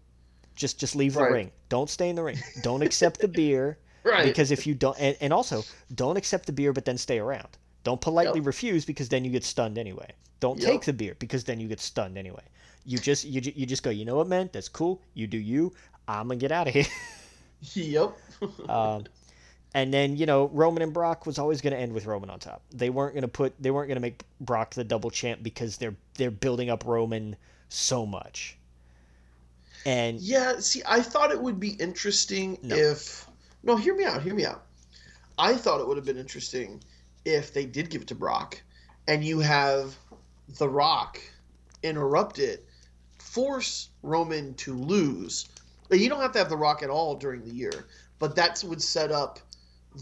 [0.55, 1.51] just just leave the ring.
[1.70, 2.36] Don't stay in the ring.
[2.62, 3.78] Don't accept the beer.
[4.05, 4.24] Right.
[4.24, 7.48] Because if you don't, and, and also don't accept the beer, but then stay around.
[7.87, 8.47] Don't politely Yep.
[8.49, 10.11] refuse because then you get stunned anyway.
[10.41, 10.69] Don't Yep.
[10.69, 12.43] take the beer because then you get stunned anyway.
[12.85, 13.91] You just you, you just go.
[13.91, 14.51] You know what, man?
[14.53, 15.01] That's cool.
[15.15, 15.73] You do you.
[16.09, 16.87] I'm gonna get out of here.
[17.75, 18.17] Yep.
[18.69, 19.05] um,
[19.73, 22.61] and then you know Roman and Brock was always gonna end with Roman on top.
[22.75, 26.33] They weren't gonna put they weren't gonna make Brock the double champ because they're they're
[26.33, 27.37] building up Roman
[27.69, 28.59] so much.
[29.85, 32.75] And Yeah, see, I thought it would be interesting No.
[32.75, 33.29] if.
[33.63, 34.23] No, hear me out.
[34.23, 34.65] Hear me out.
[35.39, 36.83] I thought it would have been interesting
[37.27, 38.62] if they did give it to Brock,
[39.09, 39.97] and you have
[40.59, 41.20] The Rock
[41.82, 42.65] interrupt it,
[43.19, 45.48] force Roman to lose.
[45.90, 47.86] You don't have to have The Rock at all during the year,
[48.20, 49.40] but that would set up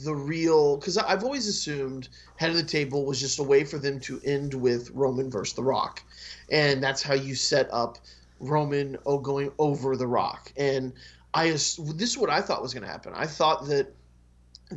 [0.05, 0.77] the real.
[0.77, 4.21] Because I've always assumed Head of the Table was just a way for them to
[4.25, 6.03] end with Roman versus The Rock,
[6.51, 7.99] and that's how you set up
[8.39, 10.53] Roman going over The Rock.
[10.59, 10.93] And
[11.33, 13.15] I this is what I thought was going to happen.
[13.15, 13.95] I thought that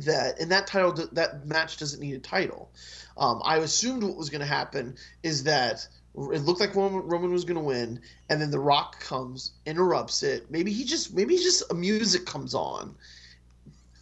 [0.04, 2.70] that and that title that match doesn't need a title.
[3.16, 7.32] Um, I assumed what was going to happen is that it looked like Roman, Roman
[7.32, 10.50] was going to win, and then The Rock comes, interrupts it.
[10.50, 12.94] Maybe he just maybe just a music comes on,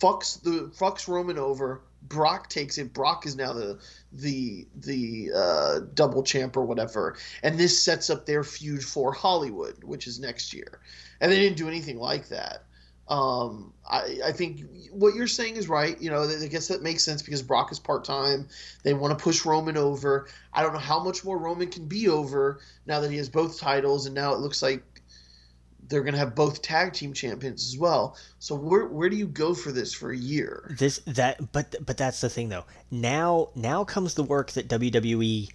[0.01, 1.83] fucks the fucks Roman over.
[2.03, 2.93] Brock takes it.
[2.93, 3.79] Brock is now the
[4.13, 9.83] the the uh, double champ or whatever, and this sets up their feud for Hollywood,
[9.83, 10.81] which is next year.
[11.21, 12.66] And they didn't do anything like that.
[13.09, 16.01] Um, I, I think what you're saying is right.
[16.01, 18.49] You know, I guess that makes sense because Brock is part time.
[18.83, 20.29] They want to push Roman over.
[20.53, 23.61] I don't know how much more Roman can be over now that he has both
[23.61, 24.83] titles, and now it looks like
[25.89, 28.17] they're going to have both tag team champions as well.
[28.39, 30.75] So where where do you go for this for a year?
[30.79, 35.49] this that but but that's the thing though now now comes the work that wwe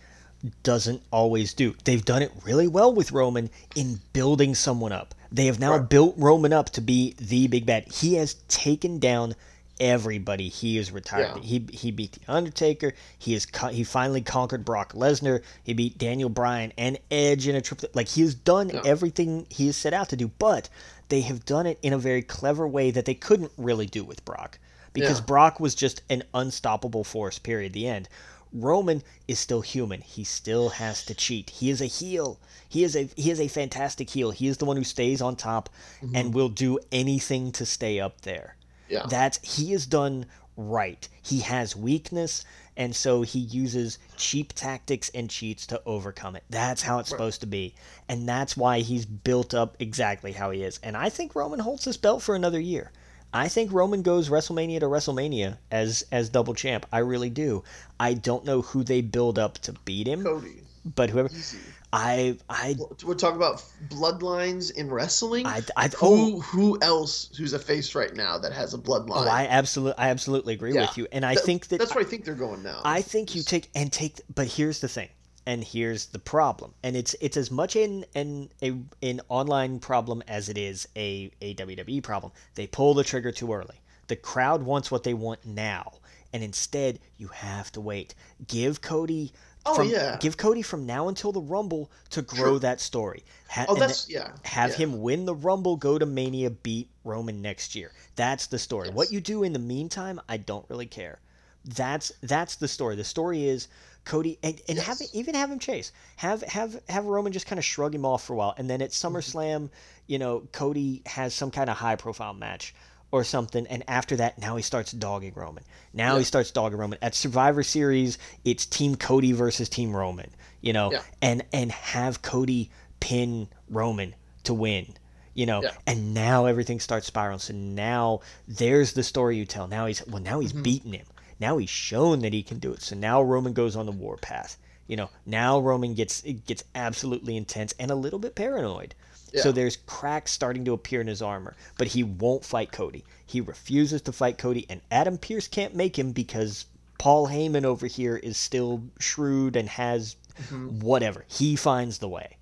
[0.64, 5.46] doesn't always do they've done it really well with roman in building someone up they
[5.46, 5.90] have now Right.
[5.90, 9.36] built roman up to be the big bad he has taken down
[9.80, 11.38] everybody he is retired.
[11.38, 11.42] Yeah.
[11.42, 12.94] He he beat the Undertaker.
[13.18, 15.42] He is co- he finally conquered Brock Lesnar.
[15.64, 17.90] He beat Daniel Bryan and Edge in a triple.
[17.96, 18.82] Like he has done Yeah.
[18.86, 20.70] everything he has set out to do, but
[21.10, 24.24] they have done it in a very clever way that they couldn't really do with
[24.24, 24.60] Brock
[24.94, 25.26] because Yeah.
[25.26, 27.40] Brock was just an unstoppable force.
[27.40, 27.74] Period.
[27.74, 28.08] The end.
[28.54, 30.02] Roman is still human.
[30.02, 31.50] He still has to cheat.
[31.50, 32.40] He is a heel.
[32.68, 34.32] He is a he is a fantastic heel.
[34.32, 35.70] He is the one who stays on top
[36.02, 36.16] mm-hmm.
[36.16, 38.56] and will do anything to stay up there.
[38.90, 39.06] Yeah.
[39.08, 40.26] That's he is done
[40.58, 41.08] right.
[41.22, 42.44] He has weakness
[42.78, 46.44] and so he uses cheap tactics and cheats to overcome it.
[46.50, 47.76] That's how it's supposed to be.
[48.08, 50.80] And that's why he's built up exactly how he is.
[50.82, 52.92] And I think Roman holds this belt for another year.
[53.34, 56.86] I think Roman goes WrestleMania to WrestleMania as as double champ.
[56.92, 57.64] I really do.
[58.00, 60.62] I don't know who they build up to beat him, Cody.
[60.84, 61.58] but whoever Easy.
[61.94, 62.76] I I
[63.06, 65.46] We're talking about bloodlines in wrestling.
[65.46, 69.26] I, I oh, who who else who's a face right now that has a bloodline?
[69.26, 70.82] oh I absolutely I absolutely agree Yeah.
[70.82, 71.08] with you.
[71.12, 72.82] And I That- think that that's where I think they're going now.
[72.86, 75.10] I think you take and take, but here's the thing,
[75.46, 80.22] and here's the problem, and it's it's as much an an a an online problem
[80.28, 82.32] as it is a a WWE problem.
[82.56, 83.82] They pull the trigger too early.
[84.08, 85.94] The crowd wants what they want now,
[86.34, 88.14] and instead you have to wait.
[88.48, 89.32] Give Cody.
[89.64, 90.18] Oh, from, yeah.
[90.20, 92.60] Give Cody from now until the Rumble to grow True.
[92.60, 93.24] that story.
[93.50, 94.32] Ha- Oh, that's yeah.
[94.42, 94.78] have yeah.
[94.78, 97.92] him win the Rumble, go to Mania, beat Roman next year.
[98.16, 98.88] That's the story.
[98.88, 98.96] Yes.
[98.96, 101.20] What you do in the meantime, I don't really care.
[101.64, 102.96] That's that's the story.
[102.96, 103.68] The story is
[104.04, 105.92] Cody and, and have even have him chase.
[106.18, 108.82] Have have have Roman just kind of shrug him off for a while, and then
[108.82, 109.16] at Mm-hmm.
[109.16, 109.70] SummerSlam,
[110.08, 112.74] you know, Cody has some kind of high profile match
[113.12, 115.64] or something, and after that, now he starts dogging Roman.
[115.94, 116.98] Now he starts dogging Roman.
[117.02, 120.30] At Survivor Series, it's Team Cody versus Team Roman.
[120.62, 121.02] You know, Yeah.
[121.22, 124.88] and and have Cody pin Roman to win.
[125.34, 125.72] You know, Yeah.
[125.88, 127.40] and now everything starts spiraling.
[127.40, 129.68] So now there's the story you tell.
[129.68, 130.62] Now he's well, now he's Mm-hmm.
[130.64, 131.06] beaten him.
[131.42, 132.84] Now he's shown that he can do it.
[132.84, 134.58] So now Roman goes on the warpath.
[134.88, 138.94] You know, now Roman gets it gets absolutely intense and a little bit paranoid.
[139.34, 143.06] So there's cracks starting to appear in his armor, but he won't fight Cody.
[143.26, 146.66] He refuses to fight Cody, and Adam Pearce can't make him because
[146.98, 150.82] Paul Heyman over here is still shrewd and has mm-hmm.
[150.82, 151.24] whatever.
[151.30, 152.36] He finds the way.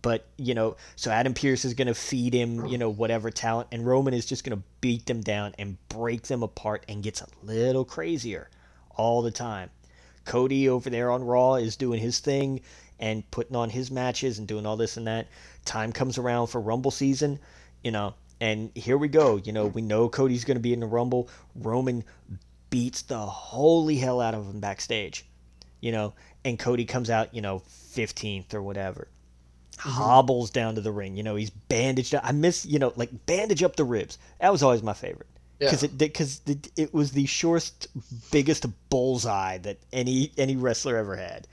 [0.00, 3.68] But, you know, so Adam Pearce is going to feed him, you know, whatever talent,
[3.72, 7.20] and Roman is just going to beat them down and break them apart and gets
[7.20, 8.48] a little crazier
[8.96, 9.70] all the time.
[10.24, 12.60] Cody over there on Raw is doing his thing
[13.00, 15.26] and putting on his matches and doing all this and that.
[15.64, 17.38] Time comes around for Rumble season,
[17.82, 19.36] you know, and here we go.
[19.36, 21.28] You know, we know Cody's going to be in the Rumble.
[21.56, 22.04] Roman
[22.70, 25.26] beats the holy hell out of him backstage,
[25.80, 26.12] you know,
[26.44, 27.62] and Cody comes out, you know,
[27.94, 29.08] 15th or whatever.
[29.78, 32.22] Hobbles down to the ring, you know, he's bandaged up.
[32.24, 34.18] I miss, you know, like bandage up the ribs.
[34.40, 35.28] That was always my favorite
[35.58, 35.88] because Yeah.
[35.90, 37.88] it because it, it was the shortest,
[38.30, 41.46] biggest bullseye that any any wrestler ever had.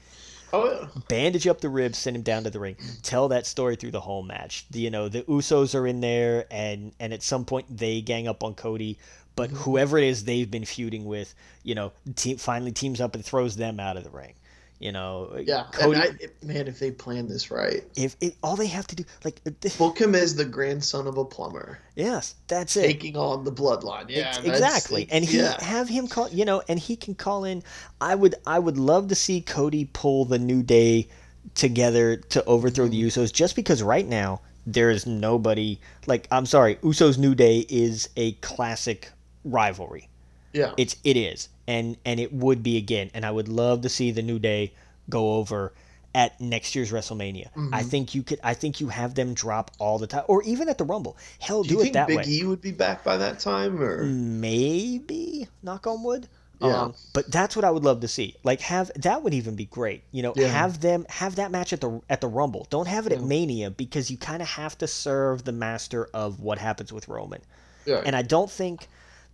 [0.54, 0.88] Oh yeah.
[1.08, 2.78] Bandage up the ribs, send him down to the ring.
[3.04, 4.66] Tell that story through the whole match.
[4.72, 8.28] The- You know, the Usos are in there, and and at some point they gang
[8.28, 8.98] up on Cody,
[9.36, 9.58] but Mm-hmm.
[9.64, 13.56] whoever it is they've been feuding with, you know, team finally teams up and throws
[13.58, 14.34] them out of the ring.
[14.80, 15.68] You know, Yeah.
[15.72, 16.00] Cody.
[16.00, 16.10] I,
[16.44, 19.40] man, if they plan this right, if it, all they have to do, like,
[19.78, 22.82] book him as the grandson of a plumber, yes, that's it.
[22.82, 24.10] taking on the bloodline.
[24.10, 24.28] Yeah.
[24.36, 25.62] Ex- exactly and he yeah.
[25.64, 27.64] have him call you know and he can call in
[28.02, 31.08] i would i would love to see cody pull the new day
[31.54, 33.22] together to overthrow the Mm-hmm.
[33.22, 38.10] usos just because right now there is nobody like i'm sorry usos new day is
[38.18, 39.12] a classic
[39.44, 40.10] rivalry
[40.54, 40.74] Yeah.
[40.78, 44.12] it's it is and and it would be again and i would love to see
[44.12, 44.72] the new day
[45.10, 45.74] go over
[46.14, 47.48] at next year's WrestleMania.
[47.58, 47.90] I Mm-hmm.
[47.90, 50.78] think you could I think you have them drop all the time or even at
[50.78, 51.18] the Rumble.
[51.42, 51.68] Hell Do it.
[51.68, 52.24] do, you it think that Big way.
[52.26, 56.28] E would be back by that time, or maybe knock on wood
[56.62, 56.84] Yeah.
[56.84, 59.66] um, but that's what i would love to see like have that would even be
[59.66, 60.48] great you know Yeah.
[60.48, 63.70] have them have that match at the at the rumble don't have it at mania
[63.72, 67.42] because you kind of have to serve the master of what happens with roman
[67.86, 68.88] yeah, and i don't think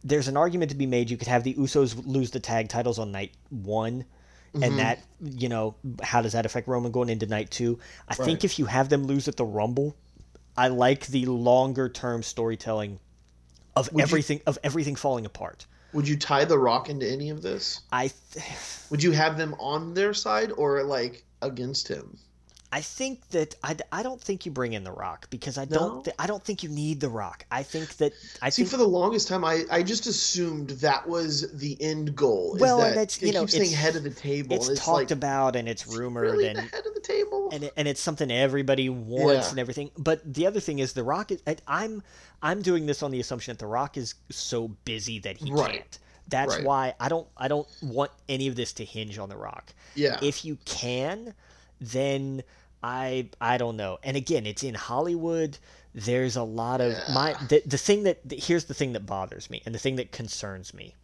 [0.03, 2.99] there's an argument to be made you could have the usos lose the tag titles
[2.99, 4.05] on night one
[4.53, 4.63] Mm-hmm.
[4.63, 7.79] and that you know how does that affect roman going into night two
[8.09, 9.95] i think if you have them lose at the rumble
[10.57, 12.99] i like the longer term storytelling
[13.77, 17.29] of Would you- everything of everything falling apart would you tie the Rock into any
[17.31, 17.81] of this?
[17.93, 18.45] I th-
[18.89, 22.17] Would you have them on their side or like against him?
[22.73, 26.05] I think that I, I don't think you bring in the Rock because I don't
[26.05, 27.45] th- I don't think you need the Rock.
[27.51, 31.05] I think that I See, think for the longest time, I, I just assumed that
[31.07, 32.55] was the end goal.
[32.55, 34.55] is Well, and that that's- you know, keep saying it's- head of the table.
[34.55, 37.49] it's and talked like, about and it's rumored really and the head of the table.
[37.51, 39.49] and it, and it's something everybody wants Yeah.
[39.49, 39.91] and everything.
[39.97, 42.01] But the other thing is the Rock is I- I'm
[42.41, 45.71] I'm doing this on the assumption that the Rock is so busy that he Right.
[45.73, 45.99] can't.
[46.29, 46.63] That's Right.
[46.63, 49.73] why I don't I don't want any of this to hinge on the Rock.
[49.93, 51.33] yeah, If you can,
[51.81, 52.43] then
[52.83, 53.99] I I don't know.
[54.03, 55.57] And again, it's in Hollywood.
[55.93, 59.61] There's a lot of my the, the thing that here's the thing that bothers me
[59.65, 60.95] and the thing that concerns me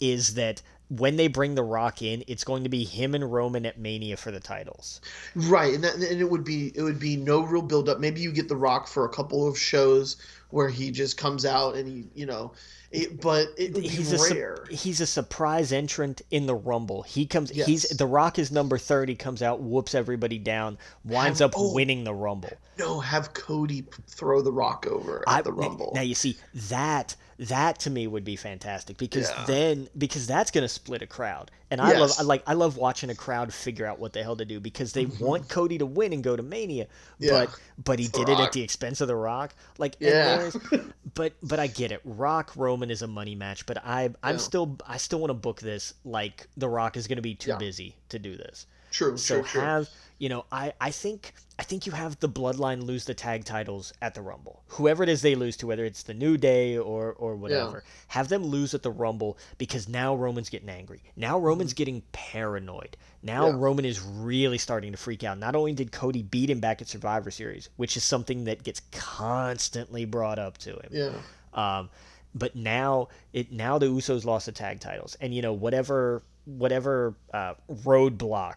[0.00, 3.66] is that when they bring the Rock in, it's going to be him and Roman
[3.66, 5.00] at Mania for the titles.
[5.34, 8.00] right, and that, and it would be it would be no real build up.
[8.00, 10.16] Maybe you get the Rock for a couple of shows
[10.50, 12.52] where he just comes out and he you know,
[12.90, 17.02] it, but it he's a su- he's a surprise entrant in the Rumble.
[17.02, 21.50] He comes he's the Rock is number 30 comes out whoops everybody down winds Have-
[21.50, 21.74] up oh.
[21.74, 22.52] winning the Rumble.
[22.78, 25.92] no, have Cody throw the Rock over at I- the Rumble.
[25.94, 26.36] Now you see
[26.68, 29.44] that that to me would be fantastic because Yeah.
[29.46, 31.50] then because that's going to split a crowd.
[31.70, 34.34] And I love I like I love watching a crowd figure out what the hell
[34.36, 37.24] to do because they want Cody to win and go to Mania, Mm-hmm.
[37.24, 37.30] Yeah.
[37.46, 39.54] but but he did it at the expense of the Rock.
[39.76, 40.50] Like Yeah.
[41.14, 42.00] but but I get it.
[42.04, 44.36] Rock Roman is a money match, but I I'm Yeah.
[44.38, 47.54] still I still want to book this like the Rock is going to be too
[47.56, 48.66] busy to do this.
[48.90, 49.86] true, So true, true.
[50.18, 53.92] You know I I think I think you have the Bloodline lose the tag titles
[54.00, 54.62] at the Rumble.
[54.68, 58.28] Whoever it is they lose to, whether it's the New Day or or whatever, have
[58.28, 61.02] them lose at the Rumble because now Roman's getting angry.
[61.16, 62.96] Now Roman's getting paranoid.
[63.22, 63.58] Now Mm-hmm.
[63.58, 63.64] Yeah.
[63.64, 65.38] Roman is really starting to freak out.
[65.38, 68.80] Not only did Cody beat him back at Survivor Series, which is something that gets
[68.92, 70.90] constantly brought up to him.
[70.90, 71.12] yeah.
[71.54, 71.90] Um,
[72.34, 77.14] but now it now the Usos lost the tag titles, and you know whatever whatever
[77.34, 78.56] uh, roadblock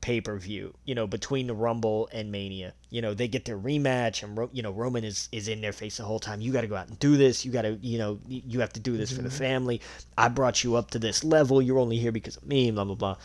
[0.00, 3.58] pay per view, you know between the Rumble and Mania, you know they get their
[3.58, 6.40] rematch, and Ro- you know Roman is is in their face the whole time.
[6.40, 7.44] You got to go out and do this.
[7.44, 9.38] You got to you know you have to do this for the mm-hmm.
[9.38, 9.80] family.
[10.16, 11.62] I brought you up to this level.
[11.62, 12.70] You're only here because of me.
[12.70, 13.16] Blah blah blah.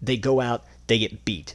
[0.00, 1.54] They go out, they get beat.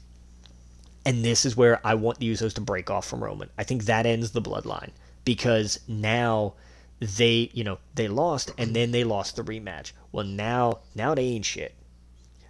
[1.06, 3.50] And this is where I want the Usos to break off from Roman.
[3.58, 4.92] I think that ends the bloodline
[5.26, 6.54] because now
[7.00, 9.92] they, you know, they lost and then they lost the rematch.
[10.12, 11.74] Well, now now they ain't shit.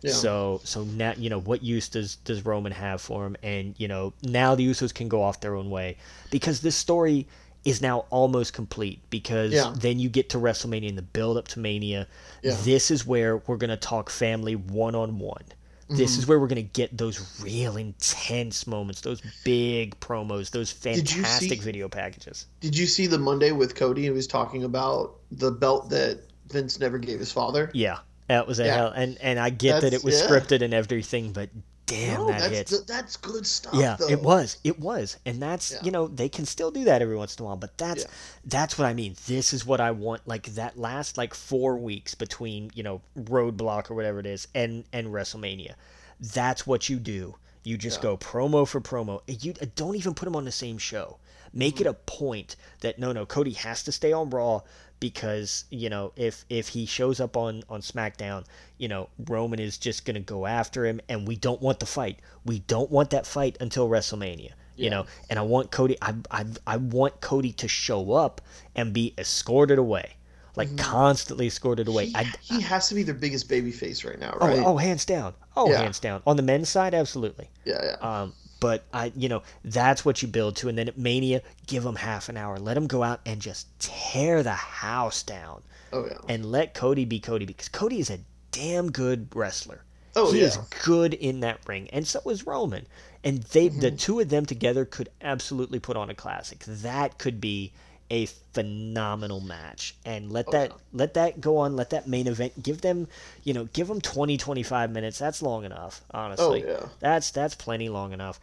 [0.03, 0.11] Yeah.
[0.11, 3.35] So so now you know what use does does Roman have for him?
[3.41, 5.97] And you know now the Usos can go off their own way
[6.30, 7.27] because this story
[7.63, 9.73] is now almost complete because Yeah.
[9.77, 12.07] then you get to WrestleMania and the build up to Mania.
[12.41, 12.57] Yeah.
[12.63, 15.43] This is where we're gonna talk family one on one.
[15.84, 15.95] Mm-hmm.
[15.95, 20.95] This is where we're gonna get those real intense moments, those big promos, those you
[20.95, 22.47] see- fantastic video packages.
[22.59, 24.01] Did you see the Monday with Cody?
[24.03, 26.19] He was talking about the belt that
[26.49, 27.71] Vince never gave his father.
[27.73, 27.99] Yeah,
[28.34, 28.76] that was a Yeah.
[28.76, 30.27] hell, and and I get that it was yeah.
[30.27, 31.49] scripted and everything, but
[31.85, 32.72] damn, no, that that's hits.
[32.72, 33.73] th- that's good stuff.
[33.76, 34.07] yeah though.
[34.10, 35.80] it was it was and that's Yeah.
[35.84, 38.05] you know they can still do that every once in a while but that's
[38.45, 42.15] that's what i mean this is what i want like that last like four weeks
[42.15, 45.73] between you know roadblock or whatever it is and and wrestlemania
[46.22, 47.35] that's what you do
[47.65, 50.77] you just go promo for promo you uh, don't even put them on the same
[50.77, 51.18] show
[51.53, 51.81] make Mm-hmm.
[51.81, 54.61] it a point that no no cody has to stay on raw
[55.03, 58.45] because you know if if he shows up on on smackdown
[58.77, 62.19] you know roman is just gonna go after him and we don't want the fight
[62.45, 66.45] we don't want that fight until wrestlemania you know and i want cody I, I
[66.65, 68.39] i want cody to show up
[68.77, 70.15] and be escorted away
[70.55, 72.30] like constantly escorted away Mm-hmm.
[72.41, 74.63] He, I, he has to be their biggest baby face right now, oh, right?
[74.65, 75.81] oh hands down oh Yeah.
[75.81, 78.21] hands down on the men's side absolutely Yeah, yeah.
[78.21, 78.34] um,
[78.64, 81.98] but I, you know, that's what you build to, and then at Mania, give them
[81.98, 86.18] half an hour, let them go out and just tear the house down, oh yeah.
[86.30, 88.19] and let Cody be Cody because Cody is a
[88.52, 89.84] damn good wrestler.
[90.15, 90.48] Oh, he yeah.
[90.48, 92.88] is good in that ring, and so is Roman.
[93.22, 93.98] And they, the Mm-hmm.
[93.98, 96.60] two of them together, could absolutely put on a classic.
[96.65, 97.73] That could be
[98.09, 99.95] a phenomenal match.
[100.05, 100.81] And let that Oh, yeah.
[100.93, 103.07] let that go on let that main event give them
[103.43, 105.17] you know give them 20 25 minutes.
[105.19, 106.64] That's long enough honestly.
[106.65, 106.85] Oh, yeah.
[106.99, 108.40] that's that's plenty long enough.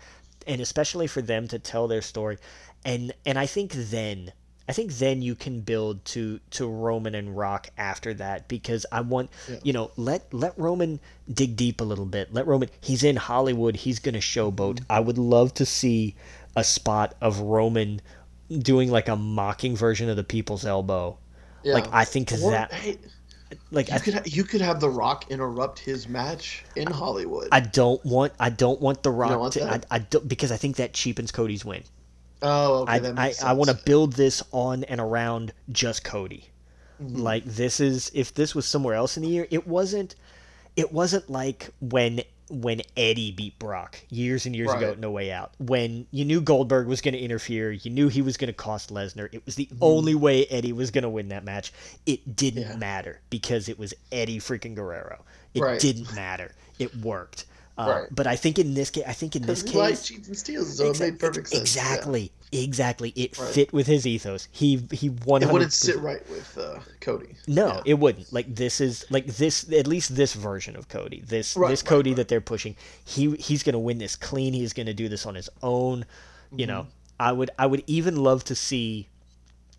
[0.46, 2.38] And especially for them to tell their story.
[2.84, 4.32] And and i think then
[4.68, 9.00] i think then you can build to to roman and rock after that because i
[9.02, 9.28] want
[9.62, 10.98] you know let let roman
[11.32, 12.32] dig deep a little bit.
[12.32, 13.76] Let roman he's in hollywood.
[13.76, 14.76] He's gonna showboat.
[14.76, 14.92] Mm-hmm.
[14.92, 16.14] i would love to see
[16.56, 18.00] a spot of roman
[18.58, 21.16] doing like a mocking version of the people's elbow
[21.62, 21.74] yeah.
[21.74, 22.98] like i think Or, that hey,
[23.70, 27.48] like you I, could ha- you could have The Rock interrupt his match in Hollywood.
[27.52, 29.86] I don't want I don't want the rock want to I, that?
[29.90, 31.82] I don't because I think that cheapens Cody's win.
[32.42, 36.04] oh, okay, I that I, makes I want to build this on and around just
[36.04, 36.50] Cody.
[37.02, 37.16] Mm-hmm.
[37.16, 40.14] Like this is if this was somewhere else in the year, it wasn't
[40.76, 44.78] it wasn't like when when Eddie beat Brock years and years Right.
[44.78, 45.52] ago at No Way Out.
[45.58, 48.90] When you knew Goldberg was going to interfere, you knew he was going to cost
[48.92, 49.28] Lesnar.
[49.32, 49.78] It was the Mm-hmm.
[49.80, 51.72] only way Eddie was going to win that match.
[52.06, 52.76] It didn't Yeah.
[52.76, 55.24] matter because it was Eddie freaking Guerrero.
[55.54, 55.80] It Right.
[55.80, 56.52] didn't matter.
[56.78, 57.44] It worked.
[57.78, 58.08] Uh, Right.
[58.10, 60.76] But I think in this case, I think in this lies, case, cheats, and steals,
[60.76, 61.74] so it made perfect sense.
[61.76, 61.82] yeah.
[61.82, 63.10] Exactly, exactly.
[63.16, 63.48] It Right.
[63.54, 64.48] fit with his ethos.
[64.50, 67.36] He he one It wouldn't sit right with uh, Cody.
[67.46, 67.82] No, Yeah.
[67.86, 68.32] it wouldn't.
[68.32, 71.22] Like this is like this at least this version of Cody.
[71.26, 72.76] This Right, this Cody that they're pushing.
[73.04, 74.52] He he's going to win this clean.
[74.52, 76.04] He's going to do this on his own.
[76.54, 76.90] You know, Mm-hmm.
[77.20, 79.08] I would I would even love to see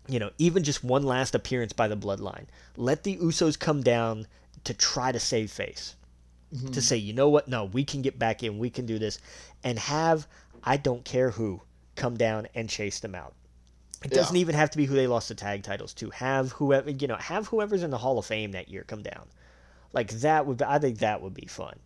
[0.08, 2.46] you know, even just one last appearance by the bloodline.
[2.76, 4.26] Let the Usos come down
[4.64, 5.94] to try to save face.
[6.54, 6.72] Mm-hmm.
[6.72, 7.48] To say, you know what?
[7.48, 8.58] No, we can get back in.
[8.58, 9.18] We can do this
[9.64, 10.26] and have
[10.62, 11.62] I don't care who
[11.96, 13.34] come down and chase them out.
[14.04, 14.18] It Yeah.
[14.18, 16.10] doesn't even have to be who they lost the tag titles to.
[16.10, 19.28] Have whoever you know, have whoever's in the Hall of Fame that year come down.
[19.92, 21.78] Like that would be, I think that would be fun.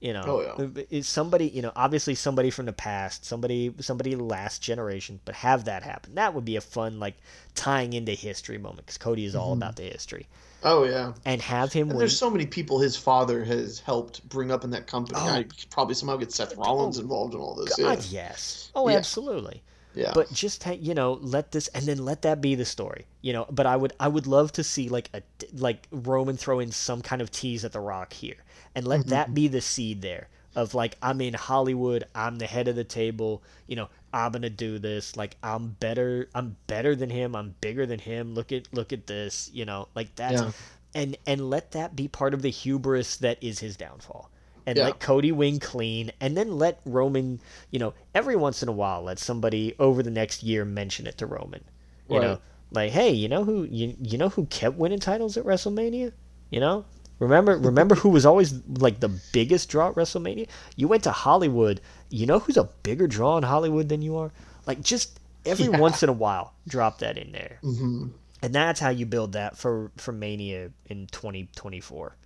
[0.00, 0.82] You know, Oh, yeah.
[0.90, 5.64] is somebody you know obviously somebody from the past, somebody somebody last generation, but have
[5.64, 6.14] that happen.
[6.14, 7.16] That would be a fun like
[7.54, 10.26] tying into history moment because Cody is all about the history
[10.66, 11.12] Oh yeah.
[11.24, 14.70] and have him And there's so many people his father has helped bring up in
[14.70, 15.18] that company.
[15.22, 15.28] Oh.
[15.28, 17.76] I probably somehow get Seth Rollins oh, involved in all this.
[17.76, 18.72] God, yes.
[18.74, 18.96] Oh, Yeah.
[18.96, 19.62] absolutely.
[19.94, 20.06] Yeah.
[20.08, 20.12] yeah.
[20.12, 23.46] but just you know let this and then let that be the story you know
[23.50, 25.22] but i would i would love to see like a
[25.54, 28.36] like roman throw in some kind of tease at the rock here
[28.74, 29.10] and let mm-hmm.
[29.10, 32.82] that be the seed there of like i'm in hollywood i'm the head of the
[32.82, 37.54] table you know i'm gonna do this like i'm better i'm better than him i'm
[37.60, 40.50] bigger than him look at look at this you know like that's Yeah.
[40.94, 44.30] and and let that be part of the hubris that is his downfall
[44.66, 44.84] and Yeah.
[44.86, 49.04] let Cody win clean, and then let Roman, you know, every once in a while,
[49.04, 51.62] let somebody over the next year mention it to Roman.
[52.08, 52.38] You know,
[52.72, 56.12] like, hey, you know who you you know who kept winning titles at WrestleMania?
[56.50, 56.84] You know,
[57.18, 60.48] remember remember who was always like the biggest draw at WrestleMania?
[60.76, 61.80] You went to Hollywood.
[62.10, 64.30] You know who's a bigger draw in Hollywood than you are?
[64.66, 65.78] Like, just every Yeah.
[65.78, 68.08] once in a while, drop that in there, hmm
[68.42, 72.16] and that's how you build that for for Mania in 2024.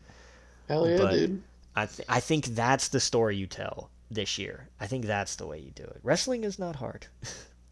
[0.69, 1.43] Hell yeah, but- dude.
[1.77, 4.69] I th- I think that's the story you tell this year.
[4.81, 6.01] I think that's the way you do it.
[6.02, 7.07] Wrestling is not hard.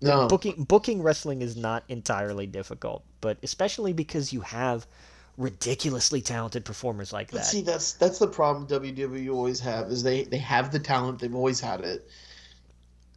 [0.00, 0.28] No.
[0.28, 4.86] booking booking wrestling is not entirely difficult, but especially because you have
[5.38, 7.38] ridiculously talented performers like that.
[7.38, 11.20] But see, that's that's the problem WWE always have is they they have the talent,
[11.20, 12.06] they've always had it.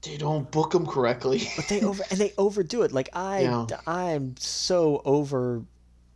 [0.03, 1.41] They don't book them correctly.
[1.55, 2.91] but they over and they overdo it.
[2.91, 3.65] Like I Yeah.
[3.85, 5.63] I'm so over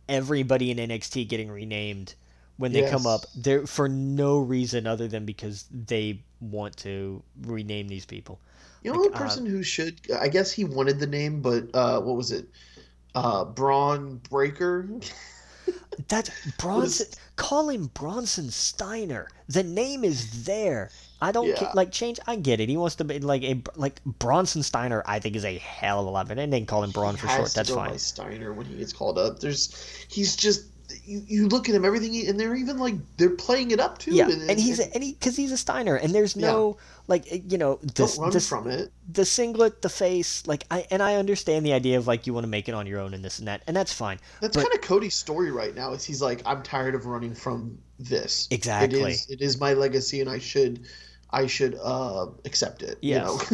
[0.08, 2.14] everybody in NXT getting renamed
[2.56, 7.88] when they come up there for no reason other than because they want to rename
[7.88, 8.40] these people.
[8.82, 11.64] You know Like, the uh, person who should I guess he wanted the name, but
[11.74, 12.46] uh what was it?
[13.14, 14.88] Uh Bron Breakker?
[16.08, 17.06] That's Bronson.
[17.36, 19.28] Call him Bronson Steiner.
[19.48, 20.90] The name is there.
[21.20, 21.56] I don't Yeah.
[21.56, 22.18] ca- like change.
[22.26, 22.68] I get it.
[22.68, 25.02] He wants to be like a like Bronson Steiner.
[25.06, 27.20] I think is a hell of a lot, but they can call him Bron He
[27.20, 27.54] for short.
[27.54, 27.98] That's fine.
[27.98, 29.40] Steiner when he gets called up.
[29.40, 29.74] There's
[30.08, 30.64] he's just
[31.04, 33.98] you, you look at him everything he, and they're even like they're playing it up
[33.98, 34.14] too.
[34.14, 36.76] Yeah, and he's a, and he because he's a Steiner, and there's no
[37.08, 38.92] like eh, you know don't run this from it.
[39.12, 42.44] the singlet, the face, like I and I understand the idea of like you want
[42.44, 44.18] to make it on your own and this and that, and that's fine.
[44.40, 45.92] That's but- kind of Cody's story right now.
[45.92, 48.48] Is he's like, I'm tired of running from this.
[48.50, 49.00] Exactly.
[49.02, 49.30] It is.
[49.30, 50.86] It is my legacy, and I should,
[51.30, 52.98] I should uh, accept it.
[53.02, 53.40] You know.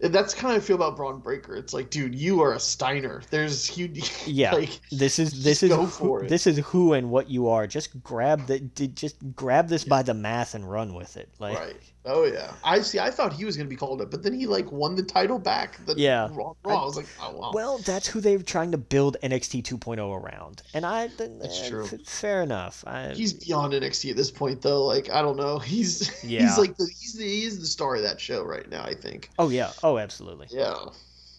[0.00, 1.54] That's kind of I feel about Bron Breakker.
[1.54, 3.22] It's like, dude, you are a Steiner.
[3.30, 3.88] There's you.
[4.26, 6.28] Yeah, Like, this is this is go who, for it.
[6.28, 7.68] this is who and what you are.
[7.68, 11.28] Just grab the just grab this by the math and run with it.
[11.38, 11.91] Like right.
[12.04, 12.52] Oh yeah.
[12.64, 12.98] I see.
[12.98, 15.38] I thought he was gonna be called up, but then he like won the title
[15.38, 15.78] back.
[15.86, 16.28] The Yeah.
[16.32, 16.54] Raw.
[16.64, 16.82] Raw.
[16.82, 17.50] I was like, oh wow.
[17.54, 21.84] well, that's who they're trying to build NXT 2.0 around, and I That's eh, true.
[21.84, 22.82] f- fair enough.
[22.86, 24.84] I, He's beyond NXT at this point, though.
[24.84, 25.58] Like I don't know.
[25.72, 26.40] He's Yeah.
[26.42, 28.82] he's like the he's the he's the star of that show right now.
[28.82, 29.30] I think.
[29.38, 30.48] oh yeah, oh absolutely.
[30.50, 30.74] Yeah.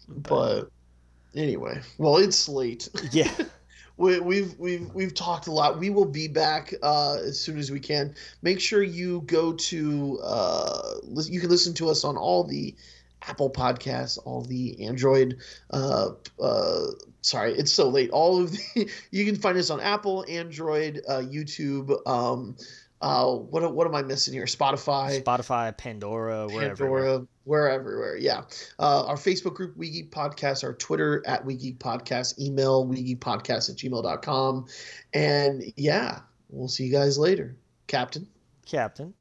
[0.08, 0.70] But
[1.36, 2.88] anyway, well, it's late.
[3.12, 3.32] Yeah,
[3.98, 5.80] we, we've we've we've talked a lot.
[5.80, 8.16] We will be back uh, as soon as we can.
[8.42, 12.76] Make sure you go to uh, you can listen to us on all the
[13.28, 15.38] Apple Podcasts, all the Android.
[15.70, 16.86] Uh, uh,
[17.22, 18.10] sorry, it's so late.
[18.10, 21.96] All of the you can find us on Apple, Android, uh, YouTube.
[22.08, 22.56] Um,
[23.02, 24.46] uh, what what am I missing here?
[24.46, 25.22] Spotify.
[25.22, 27.28] Spotify, Pandora, wherever.
[27.46, 28.16] We're everywhere.
[28.16, 28.44] Yeah.
[28.80, 33.70] Uh, our Facebook group, We Geek Podcast, our Twitter at We Geek Podcast, email WeGeekPodcast
[33.70, 34.66] at gmail.com.
[35.14, 37.56] And yeah, we'll see you guys later.
[37.88, 38.28] Captain.
[38.66, 39.14] Captain.